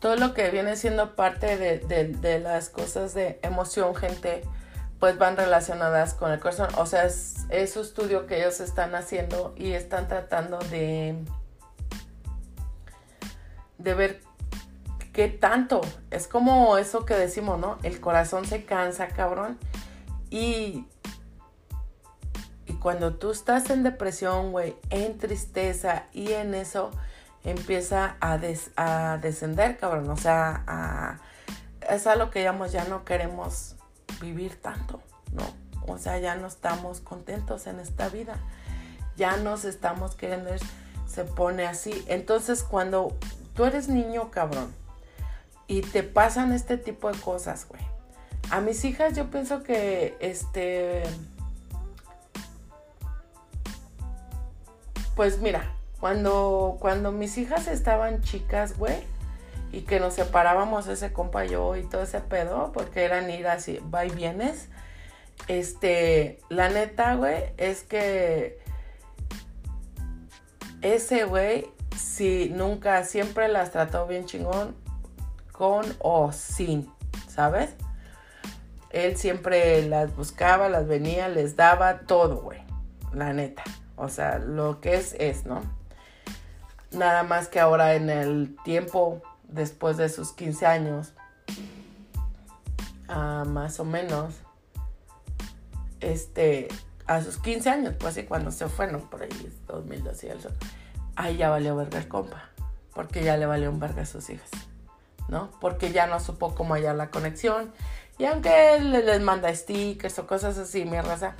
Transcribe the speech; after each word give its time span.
todo 0.00 0.16
lo 0.16 0.32
que 0.32 0.50
viene 0.50 0.76
siendo 0.76 1.14
parte 1.14 1.56
de, 1.58 2.40
las 2.40 2.70
cosas 2.70 3.12
de 3.12 3.38
emoción, 3.42 3.94
gente, 3.94 4.42
pues 4.98 5.18
van 5.18 5.36
relacionadas 5.36 6.14
con 6.14 6.32
el 6.32 6.40
corazón. 6.40 6.68
O 6.78 6.86
sea, 6.86 7.04
es, 7.04 7.46
su 7.72 7.80
estudio 7.80 8.26
que 8.26 8.38
ellos 8.38 8.60
están 8.60 8.94
haciendo 8.94 9.54
y 9.56 9.72
están 9.72 10.08
tratando 10.08 10.58
de, 10.70 11.22
de 13.76 13.94
ver 13.94 14.22
qué 15.12 15.28
tanto. 15.28 15.82
Es 16.10 16.26
como 16.26 16.78
eso 16.78 17.04
que 17.04 17.14
decimos, 17.14 17.58
¿no? 17.58 17.78
El 17.82 18.00
corazón 18.00 18.46
se 18.46 18.64
cansa, 18.64 19.08
cabrón. 19.08 19.58
Y, 20.30 20.86
y 22.66 22.72
cuando 22.80 23.16
tú 23.16 23.32
estás 23.32 23.68
en 23.68 23.82
depresión, 23.82 24.50
güey, 24.50 24.76
en 24.88 25.18
tristeza 25.18 26.06
y 26.14 26.32
en 26.32 26.54
eso, 26.54 26.90
empieza 27.44 28.16
a, 28.20 28.38
a 28.76 29.18
descender, 29.18 29.78
cabrón. 29.78 30.10
O 30.10 30.16
sea, 30.16 30.64
a, 30.66 31.18
es 31.88 32.06
algo 32.06 32.30
que 32.30 32.42
ya 32.42 32.84
no 32.84 33.04
queremos 33.04 33.76
vivir 34.20 34.60
tanto, 34.60 35.00
¿no? 35.32 35.44
O 35.86 35.98
sea, 35.98 36.18
ya 36.18 36.36
no 36.36 36.46
estamos 36.46 37.00
contentos 37.00 37.66
en 37.66 37.80
esta 37.80 38.08
vida. 38.08 38.36
Ya 39.16 39.36
nos 39.36 39.64
estamos 39.64 40.14
queriendo, 40.14 40.50
se 41.06 41.24
pone 41.24 41.66
así. 41.66 42.04
Entonces, 42.06 42.62
cuando 42.62 43.16
tú 43.54 43.64
eres 43.64 43.88
niño, 43.88 44.30
cabrón, 44.30 44.72
y 45.66 45.82
te 45.82 46.02
pasan 46.02 46.52
este 46.52 46.76
tipo 46.78 47.10
de 47.10 47.18
cosas, 47.20 47.66
güey. 47.68 47.82
A 48.50 48.60
mis 48.60 48.84
hijas 48.84 49.14
yo 49.14 49.30
pienso 49.30 49.62
que, 49.62 50.16
este, 50.20 51.02
pues 55.14 55.40
mira, 55.40 55.72
cuando, 56.00 56.78
cuando 56.80 57.12
mis 57.12 57.36
hijas 57.36 57.68
estaban 57.68 58.22
chicas, 58.22 58.78
güey, 58.78 58.96
y 59.70 59.82
que 59.82 60.00
nos 60.00 60.14
separábamos 60.14 60.88
ese 60.88 61.12
compa 61.12 61.44
yo 61.44 61.76
y 61.76 61.82
todo 61.82 62.02
ese 62.02 62.20
pedo, 62.20 62.72
porque 62.72 63.04
eran 63.04 63.30
ir 63.30 63.46
así, 63.46 63.80
va 63.94 64.06
y 64.06 64.10
vienes, 64.10 64.68
este, 65.46 66.40
la 66.48 66.70
neta, 66.70 67.14
güey, 67.14 67.52
es 67.58 67.82
que 67.82 68.58
ese 70.80 71.24
güey, 71.24 71.68
si 71.96 72.48
nunca, 72.48 73.04
siempre 73.04 73.48
las 73.48 73.70
trató 73.70 74.06
bien 74.06 74.24
chingón, 74.24 74.74
con 75.52 75.84
o 75.98 76.32
sin, 76.32 76.90
¿sabes? 77.28 77.74
Él 78.88 79.18
siempre 79.18 79.86
las 79.86 80.16
buscaba, 80.16 80.70
las 80.70 80.88
venía, 80.88 81.28
les 81.28 81.54
daba 81.54 82.00
todo, 82.00 82.40
güey, 82.40 82.60
la 83.12 83.34
neta. 83.34 83.62
O 83.96 84.08
sea, 84.08 84.38
lo 84.38 84.80
que 84.80 84.94
es, 84.94 85.14
es, 85.18 85.44
¿no? 85.44 85.79
Nada 87.00 87.22
más 87.22 87.48
que 87.48 87.58
ahora 87.58 87.94
en 87.94 88.10
el 88.10 88.54
tiempo 88.62 89.22
después 89.48 89.96
de 89.96 90.10
sus 90.10 90.32
15 90.32 90.66
años, 90.66 91.14
ah, 93.08 93.44
más 93.46 93.80
o 93.80 93.86
menos, 93.86 94.34
este, 96.00 96.68
a 97.06 97.22
sus 97.22 97.38
15 97.38 97.70
años, 97.70 97.94
pues 97.98 98.16
sí, 98.16 98.24
cuando 98.24 98.50
se 98.50 98.68
fue, 98.68 98.86
¿no? 98.92 98.98
Por 98.98 99.22
ahí, 99.22 99.30
2012 99.66 100.26
y 100.26 100.30
eso, 100.30 100.50
ahí 101.16 101.38
ya 101.38 101.48
valió 101.48 101.74
verga 101.74 101.96
el 101.96 102.06
compa, 102.06 102.50
porque 102.94 103.24
ya 103.24 103.38
le 103.38 103.46
valió 103.46 103.70
un 103.70 103.80
verga 103.80 104.02
a 104.02 104.06
sus 104.06 104.28
hijas, 104.28 104.50
¿no? 105.26 105.50
Porque 105.58 105.92
ya 105.92 106.06
no 106.06 106.20
supo 106.20 106.54
cómo 106.54 106.74
hallar 106.74 106.96
la 106.96 107.08
conexión, 107.08 107.72
y 108.18 108.26
aunque 108.26 108.74
él 108.74 108.90
les 108.90 109.22
manda 109.22 109.54
stickers 109.54 110.18
o 110.18 110.26
cosas 110.26 110.58
así, 110.58 110.84
mi 110.84 111.00
raza, 111.00 111.34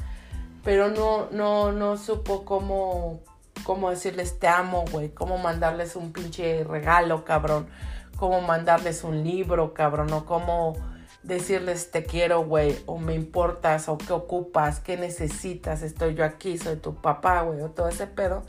pero 0.65 0.89
no, 0.89 1.29
no, 1.33 1.71
no 1.71 1.99
supo 1.99 2.47
cómo 2.47 3.21
cómo 3.65 3.91
decirles 3.91 4.39
te 4.39 4.49
amo, 4.49 4.85
güey, 4.91 5.11
cómo 5.11 5.39
mandarles 5.39 5.97
un 5.97 6.13
pinche 6.13 6.65
regalo, 6.65 7.25
cabrón, 7.25 7.69
cómo 8.17 8.41
mandarles 8.41 9.05
un 9.05 9.25
libro, 9.25 9.75
cabrón, 9.75 10.13
o 10.13 10.25
cómo 10.25 10.77
decirles 11.23 11.91
te 11.91 12.05
quiero, 12.05 12.45
güey, 12.45 12.79
o 12.87 12.99
me 12.99 13.15
importas, 13.15 13.89
o 13.89 13.99
qué 13.99 14.13
ocupas, 14.13 14.81
qué 14.81 14.97
necesitas, 14.97 15.83
estoy 15.83 16.15
yo 16.15 16.25
aquí, 16.25 16.59
soy 16.59 16.77
tu 16.77 16.95
papá, 16.95 17.43
güey, 17.43 17.61
o 17.61 17.71
todo 17.71 17.89
ese 17.89 18.07
pedo. 18.07 18.43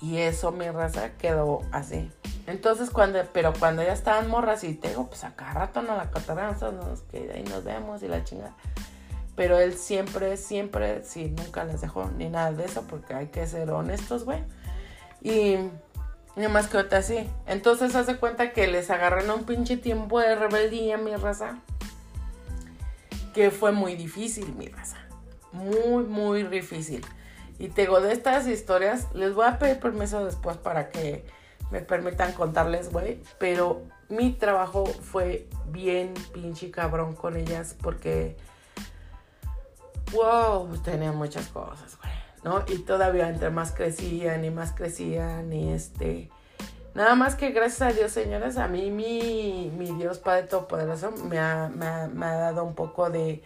Y 0.00 0.18
eso, 0.18 0.50
mi 0.50 0.68
raza, 0.68 1.12
quedó 1.16 1.60
así. 1.70 2.10
Entonces, 2.48 2.90
cuando, 2.90 3.20
pero 3.32 3.52
cuando 3.56 3.84
ya 3.84 3.92
estaban 3.92 4.28
morras 4.28 4.64
y 4.64 4.74
tengo, 4.74 5.06
pues 5.06 5.22
acá 5.22 5.52
rato 5.52 5.80
no 5.80 5.96
la 5.96 6.10
cotorreamos, 6.10 6.60
nos 6.60 7.02
que 7.02 7.30
ahí 7.32 7.44
nos 7.44 7.62
vemos 7.62 8.02
y 8.02 8.08
la 8.08 8.24
chingada. 8.24 8.54
Pero 9.34 9.58
él 9.58 9.74
siempre, 9.74 10.36
siempre, 10.36 11.02
sí, 11.04 11.34
nunca 11.36 11.64
les 11.64 11.80
dejó 11.80 12.10
ni 12.16 12.28
nada 12.28 12.52
de 12.52 12.64
eso 12.64 12.82
porque 12.82 13.14
hay 13.14 13.28
que 13.28 13.46
ser 13.46 13.70
honestos, 13.70 14.24
güey. 14.24 14.44
Y 15.22 15.56
ni 16.36 16.48
más 16.48 16.68
que 16.68 16.78
otra 16.78 17.02
sí. 17.02 17.28
Entonces 17.46 17.94
hace 17.94 18.16
cuenta 18.16 18.52
que 18.52 18.66
les 18.66 18.90
agarran 18.90 19.30
un 19.30 19.44
pinche 19.44 19.76
tiempo 19.76 20.20
de 20.20 20.34
rebeldía, 20.34 20.98
mi 20.98 21.14
raza. 21.16 21.58
Que 23.32 23.50
fue 23.50 23.72
muy 23.72 23.96
difícil, 23.96 24.54
mi 24.54 24.68
raza. 24.68 24.98
Muy, 25.52 26.04
muy 26.04 26.42
difícil. 26.44 27.04
Y 27.58 27.68
te 27.68 27.82
digo, 27.82 28.00
de 28.00 28.12
estas 28.12 28.46
historias, 28.46 29.06
les 29.14 29.34
voy 29.34 29.46
a 29.46 29.58
pedir 29.58 29.78
permiso 29.78 30.24
después 30.24 30.56
para 30.56 30.90
que 30.90 31.24
me 31.70 31.80
permitan 31.80 32.32
contarles, 32.32 32.90
güey. 32.90 33.22
Pero 33.38 33.82
mi 34.08 34.32
trabajo 34.32 34.84
fue 34.84 35.48
bien 35.66 36.12
pinche 36.34 36.70
cabrón 36.70 37.14
con 37.14 37.36
ellas 37.36 37.76
porque 37.80 38.36
wow, 40.12 40.68
tenía 40.78 41.12
muchas 41.12 41.48
cosas, 41.48 41.98
güey, 41.98 42.12
¿no? 42.44 42.64
Y 42.68 42.78
todavía 42.78 43.28
entre 43.28 43.50
más 43.50 43.72
crecían 43.72 44.44
y 44.44 44.50
más 44.50 44.72
crecían 44.72 45.52
y 45.52 45.72
este... 45.72 46.30
Nada 46.94 47.14
más 47.14 47.36
que 47.36 47.52
gracias 47.52 47.80
a 47.82 47.92
Dios, 47.94 48.12
señores, 48.12 48.58
a 48.58 48.68
mí 48.68 48.90
mi, 48.90 49.72
mi 49.78 49.92
Dios 49.92 50.18
Padre 50.18 50.42
Todopoderoso 50.42 51.10
me 51.10 51.38
ha, 51.38 51.70
me, 51.74 51.86
ha, 51.86 52.06
me 52.08 52.26
ha 52.26 52.34
dado 52.34 52.64
un 52.64 52.74
poco 52.74 53.08
de, 53.08 53.42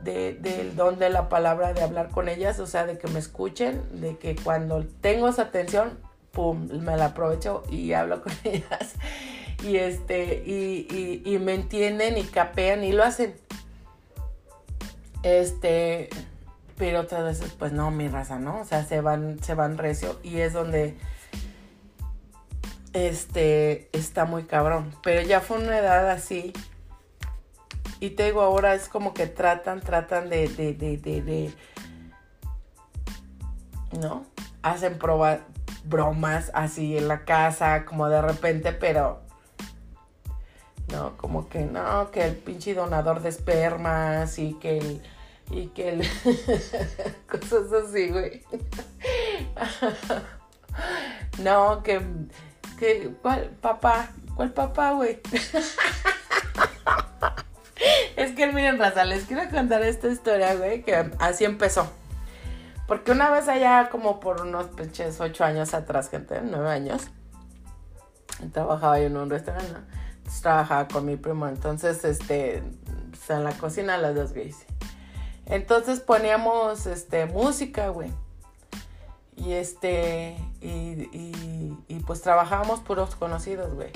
de, 0.00 0.34
del 0.34 0.76
don 0.76 0.98
de 0.98 1.10
la 1.10 1.28
palabra, 1.28 1.74
de 1.74 1.82
hablar 1.82 2.08
con 2.08 2.28
ellas, 2.28 2.58
o 2.58 2.66
sea, 2.66 2.86
de 2.86 2.96
que 2.96 3.08
me 3.08 3.18
escuchen, 3.18 3.82
de 4.00 4.16
que 4.16 4.36
cuando 4.36 4.84
tengo 5.02 5.28
esa 5.28 5.42
atención, 5.42 5.98
pum, 6.32 6.68
me 6.68 6.96
la 6.96 7.06
aprovecho 7.06 7.64
y 7.70 7.92
hablo 7.92 8.22
con 8.22 8.32
ellas. 8.44 8.94
Y 9.62 9.76
este, 9.76 10.42
y, 10.46 10.86
y, 10.90 11.34
y 11.34 11.38
me 11.38 11.54
entienden 11.54 12.18
y 12.18 12.24
capean 12.24 12.84
y 12.84 12.92
lo 12.92 13.04
hacen. 13.04 13.34
Este, 15.26 16.08
pero 16.78 17.00
otras 17.00 17.24
veces, 17.24 17.52
pues 17.58 17.72
no, 17.72 17.90
mi 17.90 18.06
raza, 18.06 18.38
¿no? 18.38 18.60
O 18.60 18.64
sea, 18.64 18.84
se 18.84 19.00
van, 19.00 19.42
se 19.42 19.54
van 19.54 19.76
recio 19.76 20.20
y 20.22 20.38
es 20.38 20.52
donde, 20.52 20.96
este, 22.92 23.88
está 23.90 24.24
muy 24.24 24.44
cabrón. 24.44 24.94
Pero 25.02 25.22
ya 25.22 25.40
fue 25.40 25.58
una 25.58 25.80
edad 25.80 26.08
así. 26.10 26.52
Y 27.98 28.10
te 28.10 28.26
digo, 28.26 28.40
ahora 28.40 28.76
es 28.76 28.88
como 28.88 29.14
que 29.14 29.26
tratan, 29.26 29.80
tratan 29.80 30.28
de, 30.28 30.46
de, 30.46 30.74
de, 30.74 30.96
de, 30.96 31.52
¿no? 33.98 34.26
Hacen 34.62 34.96
bromas 35.86 36.52
así 36.54 36.96
en 36.96 37.08
la 37.08 37.24
casa, 37.24 37.84
como 37.84 38.08
de 38.08 38.22
repente, 38.22 38.70
pero 38.70 39.22
¿no? 40.92 41.16
Como 41.16 41.48
que 41.48 41.64
no, 41.64 42.12
que 42.12 42.24
el 42.24 42.36
pinche 42.36 42.74
donador 42.74 43.22
de 43.22 43.30
espermas 43.30 44.38
y 44.38 44.54
que 44.54 44.78
el, 44.78 45.02
y 45.50 45.66
que 45.68 45.98
cosas 47.30 47.72
así, 47.72 48.08
güey. 48.08 48.42
no, 51.42 51.82
que, 51.82 52.02
que, 52.78 53.10
¿cuál 53.22 53.50
papá? 53.60 54.10
¿Cuál 54.34 54.52
papá, 54.52 54.92
güey? 54.92 55.20
es 58.16 58.32
que 58.32 58.52
miren, 58.52 58.78
raza, 58.78 59.04
les 59.04 59.24
quiero 59.24 59.48
contar 59.50 59.82
esta 59.82 60.08
historia, 60.08 60.54
güey, 60.54 60.82
que 60.82 61.10
así 61.18 61.44
empezó. 61.44 61.90
Porque 62.86 63.12
una 63.12 63.30
vez 63.30 63.48
allá, 63.48 63.88
como 63.90 64.20
por 64.20 64.42
unos 64.42 64.66
pinches 64.66 65.20
ocho 65.20 65.44
años 65.44 65.74
atrás, 65.74 66.10
gente, 66.10 66.40
nueve 66.42 66.70
años, 66.70 67.08
trabajaba 68.52 69.00
yo 69.00 69.06
en 69.06 69.16
un 69.16 69.30
restaurante, 69.30 69.72
¿no? 69.72 69.96
trabajaba 70.42 70.88
con 70.88 71.06
mi 71.06 71.16
primo, 71.16 71.48
entonces, 71.48 72.04
este, 72.04 72.62
pues, 73.10 73.30
en 73.30 73.44
la 73.44 73.52
cocina 73.52 73.96
las 73.96 74.14
dos 74.14 74.32
gays. 74.32 74.66
Entonces 75.46 76.00
poníamos, 76.00 76.86
este, 76.86 77.26
música, 77.26 77.88
güey. 77.88 78.10
Y 79.36 79.52
este, 79.52 80.36
y, 80.60 81.08
y, 81.88 82.00
pues 82.06 82.22
trabajábamos 82.22 82.80
puros 82.80 83.14
conocidos, 83.16 83.74
güey. 83.74 83.90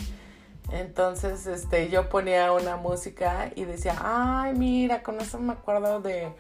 Entonces, 0.71 1.47
este, 1.47 1.89
yo 1.89 2.09
ponía 2.09 2.53
una 2.53 2.77
música 2.77 3.51
y 3.57 3.65
decía, 3.65 3.97
ay, 4.01 4.55
mira, 4.55 5.03
con 5.03 5.21
eso 5.21 5.39
me 5.39 5.55
acuerdo 5.55 6.01
de, 6.01 6.33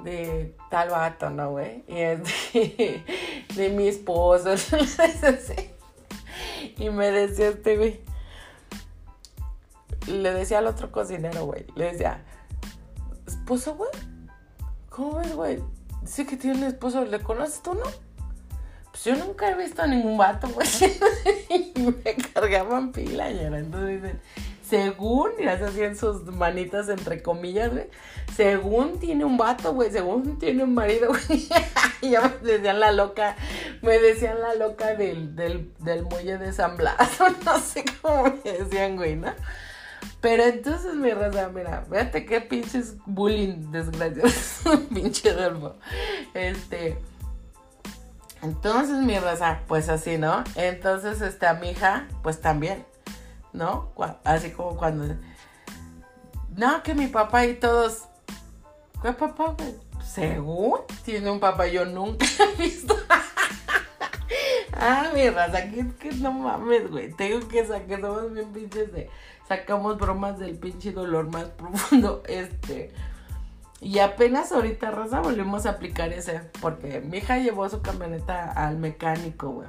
de 0.00 0.54
tal 0.70 0.90
vato, 0.90 1.30
¿no, 1.30 1.50
güey? 1.50 1.84
Y 1.86 1.94
de, 1.94 3.04
de 3.54 3.68
mi 3.68 3.86
esposo. 3.88 4.54
y 6.78 6.90
me 6.90 7.10
decía 7.10 7.48
este, 7.48 7.76
güey, 7.76 8.00
le 10.06 10.32
decía 10.32 10.58
al 10.58 10.66
otro 10.66 10.90
cocinero, 10.90 11.44
güey, 11.44 11.66
le 11.74 11.92
decía, 11.92 12.24
¿esposo, 13.26 13.74
güey? 13.74 13.90
¿Cómo 14.98 15.18
ves, 15.18 15.32
güey? 15.32 15.62
Dice 16.02 16.26
que 16.26 16.36
tiene 16.36 16.58
un 16.58 16.64
esposo, 16.64 17.04
¿le 17.04 17.20
conoces 17.20 17.62
tú, 17.62 17.72
no? 17.72 17.84
pues 18.90 19.04
yo 19.04 19.14
nunca 19.14 19.48
he 19.48 19.54
visto 19.54 19.80
a 19.80 19.86
ningún 19.86 20.18
vato, 20.18 20.48
güey. 20.48 20.66
y 21.76 21.80
me 21.80 22.16
cargaban 22.16 22.90
pila, 22.90 23.30
y 23.30 23.38
Entonces 23.38 24.02
dicen, 24.02 24.20
según, 24.68 25.30
y 25.38 25.44
las 25.44 25.62
hacían 25.62 25.96
sus 25.96 26.24
manitas 26.24 26.88
entre 26.88 27.22
comillas, 27.22 27.70
güey. 27.70 27.86
Según 28.34 28.98
tiene 28.98 29.24
un 29.24 29.36
vato, 29.36 29.72
güey. 29.72 29.92
Según 29.92 30.36
tiene 30.40 30.64
un 30.64 30.74
marido, 30.74 31.10
güey. 31.28 31.48
y 32.02 32.10
ya 32.10 32.22
me 32.22 32.50
decían 32.50 32.80
la 32.80 32.90
loca, 32.90 33.36
me 33.82 34.00
decían 34.00 34.40
la 34.40 34.56
loca 34.56 34.96
del, 34.96 35.36
del, 35.36 35.72
del 35.78 36.06
muelle 36.06 36.38
de 36.38 36.52
San 36.52 36.76
Blas. 36.76 36.96
no 37.44 37.60
sé 37.60 37.84
cómo 38.02 38.34
me 38.44 38.52
decían, 38.52 38.96
güey, 38.96 39.14
¿no? 39.14 39.32
Pero 40.20 40.42
entonces, 40.42 40.94
mi 40.94 41.12
raza, 41.12 41.48
mira, 41.48 41.84
fíjate 41.88 42.26
qué 42.26 42.40
pinches 42.40 42.96
bullying 43.06 43.70
desgraciados. 43.70 44.62
Pinche 44.94 45.30
Adolfo. 45.30 45.76
Este. 46.34 46.98
Entonces, 48.42 48.96
mi 48.96 49.18
raza, 49.18 49.60
pues 49.68 49.88
así, 49.88 50.18
¿no? 50.18 50.42
Entonces, 50.56 51.20
este, 51.20 51.46
a 51.46 51.54
mi 51.54 51.70
hija, 51.70 52.08
pues 52.22 52.40
también, 52.40 52.84
¿no? 53.52 53.92
Así 54.24 54.50
como 54.50 54.76
cuando. 54.76 55.16
No, 56.56 56.82
que 56.82 56.94
mi 56.94 57.06
papá 57.06 57.46
y 57.46 57.54
todos. 57.54 58.04
¿Qué 59.00 59.12
papá, 59.12 59.54
güey? 59.56 59.74
Según 60.04 60.80
tiene 61.04 61.30
un 61.30 61.38
papá, 61.38 61.68
yo 61.68 61.84
nunca 61.84 62.26
he 62.40 62.60
visto. 62.60 62.96
ah, 64.72 65.10
mi 65.14 65.30
raza, 65.30 65.70
que, 65.70 65.86
que 65.96 66.10
no 66.12 66.32
mames, 66.32 66.90
güey. 66.90 67.12
Tengo 67.12 67.46
que 67.46 67.64
sacar, 67.64 68.00
somos 68.00 68.32
bien 68.32 68.52
pinches 68.52 68.92
de 68.92 69.08
sacamos 69.48 69.96
bromas 69.96 70.38
del 70.38 70.56
pinche 70.58 70.92
dolor 70.92 71.32
más 71.32 71.46
profundo. 71.46 72.22
Este. 72.28 72.92
Y 73.80 74.00
apenas 74.00 74.52
ahorita, 74.52 74.90
Rosa, 74.90 75.20
volvimos 75.20 75.64
a 75.64 75.70
aplicar 75.70 76.12
ese. 76.12 76.40
Porque 76.60 77.00
mi 77.00 77.18
hija 77.18 77.38
llevó 77.38 77.68
su 77.68 77.80
camioneta 77.80 78.52
al 78.52 78.76
mecánico, 78.76 79.50
güey. 79.50 79.68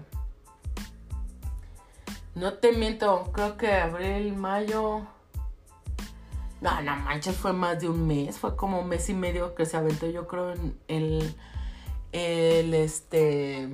No 2.35 2.53
te 2.53 2.71
miento, 2.71 3.31
creo 3.33 3.57
que 3.57 3.71
abril, 3.71 4.35
mayo. 4.35 5.01
No, 6.61 6.81
no 6.81 6.95
manches, 6.97 7.37
fue 7.37 7.53
más 7.53 7.79
de 7.79 7.89
un 7.89 8.07
mes. 8.07 8.37
Fue 8.37 8.55
como 8.55 8.81
un 8.81 8.87
mes 8.87 9.09
y 9.09 9.13
medio 9.13 9.55
que 9.55 9.65
se 9.65 9.77
aventó, 9.77 10.07
yo 10.07 10.27
creo, 10.27 10.51
en 10.51 10.77
el. 10.87 11.35
El 12.11 12.73
este. 12.73 13.69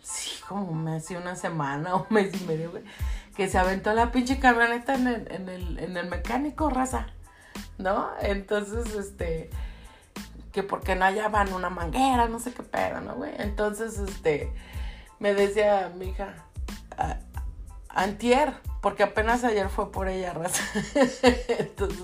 Sí, 0.00 0.40
como 0.48 0.66
un 0.66 0.84
mes 0.84 1.10
una 1.10 1.34
semana, 1.34 1.96
un 1.96 2.06
mes 2.08 2.40
y 2.40 2.44
medio, 2.46 2.70
güey 2.70 2.84
que 3.36 3.48
se 3.48 3.58
aventó 3.58 3.92
la 3.94 4.12
pinche 4.12 4.38
camioneta 4.38 4.94
en 4.94 5.06
el, 5.06 5.32
en 5.32 5.48
el, 5.48 5.78
en 5.78 5.96
el 5.96 6.08
mecánico, 6.08 6.70
raza, 6.70 7.06
¿no? 7.78 8.10
Entonces, 8.20 8.94
este, 8.94 9.50
que 10.52 10.62
porque 10.62 10.94
no 10.94 11.04
hallaban 11.04 11.52
una 11.52 11.70
manguera, 11.70 12.28
no 12.28 12.40
sé 12.40 12.52
qué 12.52 12.62
pedo, 12.62 13.00
¿no, 13.00 13.14
güey? 13.14 13.32
Entonces, 13.38 13.98
este, 13.98 14.52
me 15.18 15.34
decía 15.34 15.92
mi 15.96 16.08
hija, 16.08 16.34
antier, 17.88 18.54
porque 18.80 19.02
apenas 19.02 19.44
ayer 19.44 19.68
fue 19.68 19.92
por 19.92 20.08
ella, 20.08 20.32
raza. 20.32 20.62
Entonces, 21.58 22.02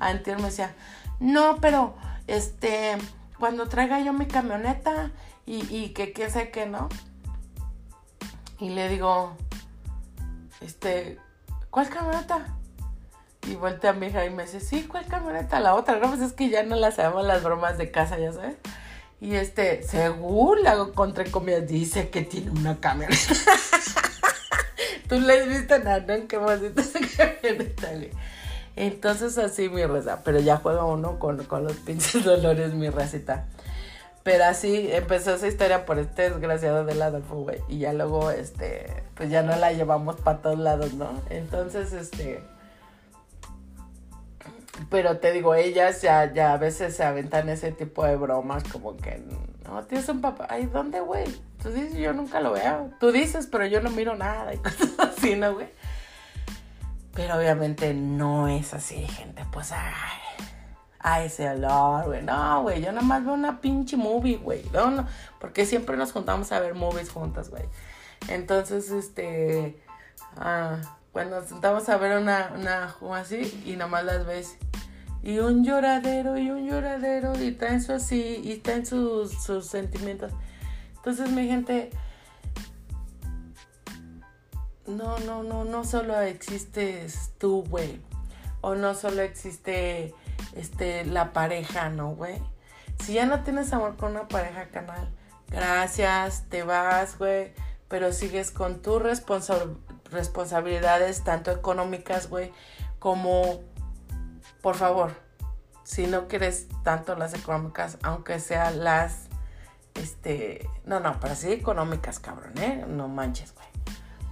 antier 0.00 0.38
me 0.38 0.44
decía, 0.44 0.74
no, 1.20 1.58
pero, 1.60 1.94
este, 2.26 2.96
cuando 3.38 3.68
traiga 3.68 4.00
yo 4.00 4.12
mi 4.12 4.26
camioneta 4.26 5.10
y, 5.46 5.64
y 5.74 5.90
que 5.90 6.12
qué 6.12 6.30
sé 6.30 6.50
qué, 6.50 6.66
¿no? 6.66 6.88
Y 8.58 8.70
le 8.70 8.88
digo, 8.88 9.36
este, 10.60 11.18
¿cuál 11.70 11.88
camioneta? 11.88 12.54
Y 13.46 13.54
voltea 13.54 13.90
a 13.90 13.92
mi 13.92 14.08
hija 14.08 14.24
y 14.24 14.30
me 14.30 14.44
dice, 14.44 14.60
sí, 14.60 14.84
¿cuál 14.84 15.06
camioneta? 15.06 15.60
La 15.60 15.74
otra, 15.74 15.98
no, 15.98 16.08
pues 16.08 16.20
es 16.20 16.32
que 16.32 16.48
ya 16.50 16.62
no 16.64 16.76
las 16.76 16.96
sabemos 16.96 17.24
las 17.24 17.42
bromas 17.42 17.78
de 17.78 17.90
casa, 17.90 18.18
ya 18.18 18.32
sabes. 18.32 18.56
Y 19.20 19.34
este, 19.34 19.82
según 19.82 20.62
la 20.62 20.72
hago 20.72 20.92
contra 20.92 21.24
comillas, 21.24 21.66
dice 21.66 22.10
que 22.10 22.22
tiene 22.22 22.50
una 22.50 22.78
camioneta. 22.78 23.18
Tú 25.08 25.18
le 25.20 25.40
has 25.40 25.48
visto 25.48 25.78
nada, 25.78 26.00
¿no? 26.00 26.28
¿Qué 26.28 26.38
más 26.38 26.60
esa 26.60 27.00
camioneta, 27.16 27.90
Entonces 28.76 29.38
así 29.38 29.68
mi 29.68 29.84
reza, 29.86 30.22
pero 30.22 30.38
ya 30.40 30.58
juega 30.58 30.84
uno 30.84 31.18
con, 31.18 31.42
con 31.44 31.64
los 31.64 31.76
pinches 31.76 32.24
dolores, 32.24 32.74
mi 32.74 32.90
recita. 32.90 33.46
Pero 34.22 34.44
así 34.44 34.90
empezó 34.92 35.34
esa 35.34 35.46
historia 35.46 35.86
por 35.86 35.98
este 35.98 36.30
desgraciado 36.30 36.84
del 36.84 37.00
Adolfo, 37.00 37.36
güey. 37.36 37.60
Y 37.68 37.78
ya 37.78 37.92
luego, 37.92 38.30
este, 38.30 39.04
pues 39.14 39.30
ya 39.30 39.42
no 39.42 39.56
la 39.56 39.72
llevamos 39.72 40.16
para 40.16 40.38
todos 40.42 40.58
lados, 40.58 40.94
¿no? 40.94 41.10
Entonces, 41.30 41.92
este. 41.92 42.42
Pero 44.90 45.18
te 45.18 45.32
digo, 45.32 45.54
ellas 45.54 46.02
ya, 46.02 46.32
ya 46.32 46.52
a 46.52 46.56
veces 46.56 46.94
se 46.94 47.04
aventan 47.04 47.48
ese 47.48 47.72
tipo 47.72 48.04
de 48.04 48.16
bromas, 48.16 48.64
como 48.64 48.96
que, 48.96 49.22
no, 49.64 49.82
tienes 49.84 50.08
un 50.08 50.20
papá. 50.20 50.46
Ay, 50.50 50.66
¿dónde, 50.66 51.00
güey? 51.00 51.24
Tú 51.62 51.70
dices, 51.70 51.94
yo 51.94 52.12
nunca 52.12 52.40
lo 52.40 52.52
veo. 52.52 52.90
Tú 53.00 53.10
dices, 53.10 53.48
pero 53.50 53.66
yo 53.66 53.80
no 53.80 53.90
miro 53.90 54.14
nada 54.14 54.54
y 54.54 54.58
cosas 54.58 54.90
así, 54.98 55.36
¿no, 55.36 55.54
güey? 55.54 55.68
Pero 57.14 57.36
obviamente 57.36 57.94
no 57.94 58.46
es 58.46 58.74
así, 58.74 59.06
gente. 59.06 59.44
Pues, 59.50 59.72
ay 59.72 60.28
a 61.00 61.22
ese 61.22 61.48
olor, 61.48 62.06
güey. 62.06 62.22
No, 62.22 62.62
güey, 62.62 62.80
yo 62.80 62.92
nada 62.92 63.06
más 63.06 63.24
veo 63.24 63.34
una 63.34 63.60
pinche 63.60 63.96
movie, 63.96 64.36
güey. 64.36 64.64
No, 64.72 64.90
no, 64.90 65.06
porque 65.40 65.66
siempre 65.66 65.96
nos 65.96 66.12
juntamos 66.12 66.50
a 66.52 66.60
ver 66.60 66.74
movies 66.74 67.10
juntas, 67.10 67.50
güey. 67.50 67.64
Entonces, 68.28 68.90
este, 68.90 69.80
ah, 70.36 70.78
cuando 71.12 71.40
nos 71.40 71.48
sentamos 71.48 71.88
a 71.88 71.96
ver 71.96 72.18
una, 72.18 72.52
una 72.54 72.94
así 73.16 73.62
y 73.64 73.72
nada 73.72 73.88
más 73.88 74.04
las 74.04 74.26
ves. 74.26 74.56
Y 75.22 75.38
un 75.38 75.64
lloradero, 75.64 76.38
y 76.38 76.50
un 76.50 76.68
lloradero, 76.68 77.40
y 77.42 77.52
traen 77.52 77.82
su 77.82 77.92
así, 77.92 78.40
y 78.44 78.56
traen 78.58 78.86
sus, 78.86 79.32
sus 79.42 79.66
sentimientos. 79.66 80.32
Entonces, 80.96 81.30
mi 81.30 81.46
gente, 81.48 81.90
no, 84.86 85.18
no, 85.20 85.42
no, 85.42 85.64
no 85.64 85.84
solo 85.84 86.20
existes 86.20 87.32
tú, 87.38 87.64
güey. 87.68 88.00
O 88.60 88.74
no 88.74 88.94
solo 88.94 89.22
existe 89.22 90.14
este, 90.54 91.04
la 91.04 91.32
pareja, 91.32 91.88
¿no, 91.88 92.10
güey? 92.10 92.40
Si 93.04 93.14
ya 93.14 93.26
no 93.26 93.42
tienes 93.42 93.72
amor 93.72 93.96
con 93.96 94.12
una 94.12 94.28
pareja, 94.28 94.68
canal, 94.68 95.08
gracias, 95.48 96.44
te 96.48 96.62
vas, 96.62 97.18
güey, 97.18 97.52
pero 97.88 98.12
sigues 98.12 98.50
con 98.50 98.82
tus 98.82 99.02
responsabilidades, 100.10 101.24
tanto 101.24 101.50
económicas, 101.50 102.28
güey, 102.28 102.52
como, 102.98 103.60
por 104.60 104.74
favor, 104.74 105.12
si 105.84 106.06
no 106.06 106.28
quieres 106.28 106.66
tanto 106.82 107.14
las 107.14 107.32
económicas, 107.34 107.98
aunque 108.02 108.40
sean 108.40 108.84
las, 108.84 109.28
este, 109.94 110.68
no, 110.84 111.00
no, 111.00 111.18
pero 111.20 111.34
sí 111.34 111.52
económicas, 111.52 112.18
cabrón, 112.18 112.58
¿eh? 112.58 112.84
No 112.86 113.08
manches, 113.08 113.54
güey. 113.54 113.66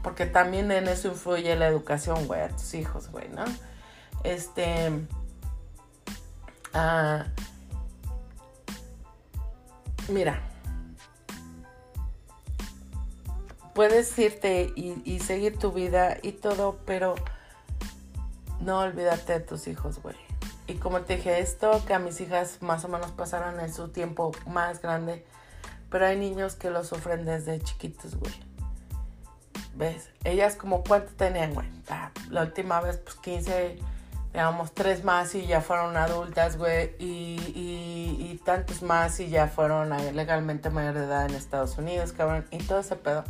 Porque 0.03 0.27
también 0.27 0.71
en 0.71 0.87
eso 0.87 1.09
influye 1.09 1.57
la 1.57 1.67
educación, 1.67 2.27
güey, 2.27 2.43
a 2.43 2.49
tus 2.49 2.75
hijos, 2.75 3.11
güey, 3.11 3.29
¿no? 3.31 3.45
Este, 4.23 4.91
Ah, 6.79 7.25
mira, 10.11 10.43
puedes 13.75 14.19
irte 14.19 14.75
y, 14.77 15.19
seguir 15.21 15.59
tu 15.59 15.73
vida 15.73 16.19
y 16.21 16.33
todo, 16.33 16.79
pero 16.85 17.15
no 18.61 18.81
olvídate 18.81 19.33
de 19.33 19.41
tus 19.41 19.69
hijos, 19.69 20.03
güey. 20.03 20.17
Y 20.67 20.75
como 20.75 21.01
te 21.01 21.17
dije, 21.17 21.41
esto 21.41 21.83
que 21.87 21.95
a 21.95 21.99
mis 21.99 22.21
hijas 22.21 22.61
más 22.61 22.85
o 22.85 22.89
menos 22.89 23.11
pasaron 23.13 23.59
en 23.59 23.73
su 23.73 23.89
tiempo 23.89 24.33
más 24.47 24.83
grande, 24.83 25.25
pero 25.89 26.05
hay 26.05 26.19
niños 26.19 26.57
que 26.57 26.69
lo 26.69 26.85
sufren 26.85 27.25
desde 27.25 27.59
chiquitos, 27.59 28.17
güey. 28.17 28.35
¿Ves? 29.75 30.11
Ellas 30.25 30.57
como 30.57 30.85
cuánto 30.85 31.11
tenían, 31.15 31.55
güey. 31.55 31.71
Ah, 31.89 32.11
la 32.29 32.43
última 32.43 32.83
vez, 32.83 32.99
pues 32.99 33.17
15 33.17 33.79
digamos, 34.37 34.73
tres 34.73 35.03
más 35.03 35.35
y 35.35 35.47
ya 35.47 35.63
fueron 35.63 35.97
adultas, 35.97 36.59
güey, 36.59 36.95
y, 36.99 37.41
y, 37.55 38.39
tantos 38.45 38.83
más 38.83 39.19
y 39.19 39.31
ya 39.31 39.49
fueron 39.49 39.89
legalmente 40.15 40.69
mayor 40.69 40.93
de 40.93 41.05
edad 41.05 41.25
en 41.25 41.35
Estados 41.35 41.79
Unidos, 41.79 42.13
cabrón, 42.13 42.47
y 42.51 42.59
todo 42.59 42.81
ese 42.81 42.97
pedo. 42.97 43.25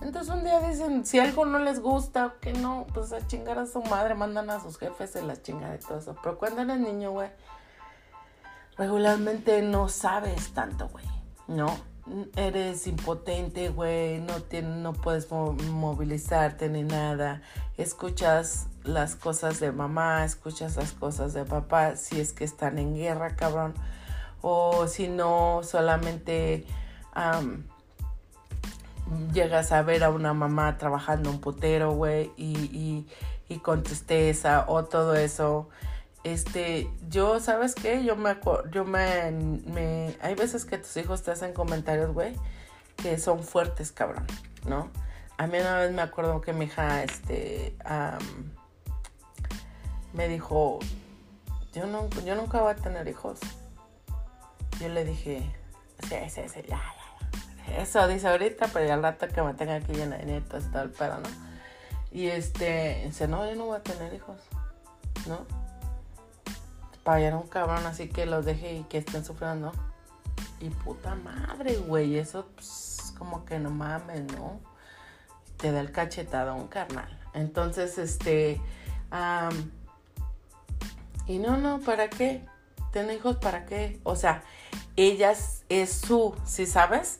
Entonces 0.00 0.34
un 0.34 0.42
día 0.42 0.58
dicen, 0.60 1.04
si 1.04 1.18
algo 1.18 1.44
no 1.44 1.58
les 1.58 1.80
gusta, 1.80 2.36
que 2.40 2.54
no, 2.54 2.86
pues 2.94 3.12
a 3.12 3.26
chingar 3.26 3.58
a 3.58 3.66
su 3.66 3.82
madre, 3.82 4.14
mandan 4.14 4.48
a 4.48 4.60
sus 4.60 4.78
jefes, 4.78 5.10
se 5.10 5.20
las 5.20 5.42
chinga 5.42 5.68
de 5.72 5.76
todo 5.76 5.98
eso. 5.98 6.16
Pero 6.22 6.38
cuando 6.38 6.62
eres 6.62 6.80
niño, 6.80 7.10
güey, 7.10 7.28
regularmente 8.78 9.60
no 9.60 9.90
sabes 9.90 10.54
tanto, 10.54 10.88
güey, 10.88 11.04
¿no? 11.48 11.66
Eres 12.36 12.86
impotente, 12.86 13.68
güey, 13.68 14.20
no, 14.20 14.34
no 14.62 14.92
puedes 14.92 15.30
movilizarte 15.30 16.68
ni 16.68 16.82
nada. 16.82 17.42
Escuchas 17.76 18.66
las 18.84 19.16
cosas 19.16 19.60
de 19.60 19.72
mamá, 19.72 20.24
escuchas 20.24 20.76
las 20.76 20.92
cosas 20.92 21.34
de 21.34 21.44
papá, 21.44 21.96
si 21.96 22.20
es 22.20 22.32
que 22.32 22.44
están 22.44 22.78
en 22.78 22.94
guerra, 22.94 23.36
cabrón. 23.36 23.74
O 24.42 24.86
si 24.86 25.08
no, 25.08 25.60
solamente 25.62 26.64
llegas 29.32 29.72
a 29.72 29.82
ver 29.82 30.04
a 30.04 30.10
una 30.10 30.32
mamá 30.34 30.78
trabajando 30.78 31.30
un 31.30 31.40
putero, 31.40 31.92
güey, 31.92 32.32
y, 32.36 32.56
y, 32.56 33.06
y 33.48 33.58
con 33.58 33.82
tristeza 33.82 34.64
o 34.68 34.84
todo 34.84 35.14
eso 35.14 35.68
este, 36.22 36.90
yo, 37.08 37.40
¿sabes 37.40 37.74
qué? 37.74 38.04
Yo 38.04 38.16
me, 38.16 38.36
yo 38.70 38.84
me, 38.84 40.16
hay 40.20 40.34
veces 40.34 40.64
que 40.64 40.78
tus 40.78 40.96
hijos 40.96 41.22
te 41.22 41.30
hacen 41.30 41.52
comentarios, 41.52 42.12
güey, 42.12 42.34
que 42.96 43.18
son 43.18 43.42
fuertes, 43.42 43.92
cabrón, 43.92 44.26
¿no? 44.66 44.90
A 45.38 45.46
mí 45.46 45.58
una 45.58 45.78
vez 45.78 45.92
me 45.92 46.02
acuerdo 46.02 46.42
que 46.42 46.52
mi 46.52 46.66
hija, 46.66 47.02
este, 47.02 47.74
me 50.12 50.28
dijo, 50.28 50.78
yo, 51.72 51.86
no, 51.86 52.08
yo 52.26 52.34
nunca 52.34 52.60
voy 52.60 52.72
a 52.72 52.76
tener 52.76 53.08
hijos. 53.08 53.38
Yo 54.78 54.88
le 54.88 55.04
dije, 55.04 55.50
sí, 56.08 56.16
sí, 56.28 56.42
sí, 56.52 56.60
ya, 56.68 56.80
ya, 57.66 57.78
Eso 57.78 58.06
dice 58.08 58.28
ahorita, 58.28 58.68
pero 58.72 58.86
ya 58.86 58.94
al 58.94 59.02
rato 59.02 59.28
que 59.28 59.40
me 59.42 59.54
tenga 59.54 59.76
aquí 59.76 59.92
llena 59.92 60.18
de 60.18 60.26
nietos 60.26 60.64
y 60.66 60.72
todo 60.72 60.82
el 60.82 60.90
pedo, 60.90 61.18
¿no? 61.18 61.28
Y 62.12 62.26
este, 62.26 63.04
dice, 63.06 63.28
no, 63.28 63.48
yo 63.48 63.54
no 63.56 63.66
voy 63.66 63.78
a 63.78 63.82
tener 63.82 64.12
hijos, 64.12 64.38
¿no? 65.26 65.46
Allá 67.04 67.36
un 67.36 67.48
cabrón 67.48 67.84
así 67.86 68.08
que 68.08 68.24
los 68.24 68.44
deje 68.44 68.74
y 68.74 68.82
que 68.84 68.98
estén 68.98 69.24
sufriendo, 69.24 69.72
Y 70.60 70.70
puta 70.70 71.16
madre, 71.16 71.76
güey, 71.76 72.16
eso 72.16 72.46
pues, 72.54 73.12
como 73.18 73.44
que 73.44 73.58
no 73.58 73.70
mames, 73.70 74.22
¿no? 74.32 74.60
Te 75.56 75.72
da 75.72 75.80
el 75.80 75.90
cachetado 75.90 76.54
un 76.54 76.68
carnal. 76.68 77.18
Entonces, 77.34 77.98
este, 77.98 78.60
y 81.26 81.38
no, 81.38 81.56
no, 81.56 81.80
¿para 81.80 82.08
qué? 82.08 82.44
¿Tener 82.92 83.16
hijos 83.16 83.36
para 83.36 83.66
qué? 83.66 84.00
O 84.04 84.14
sea, 84.16 84.42
ellas 84.96 85.64
es 85.68 85.92
su, 85.92 86.36
¿sí 86.44 86.66
sabes? 86.66 87.19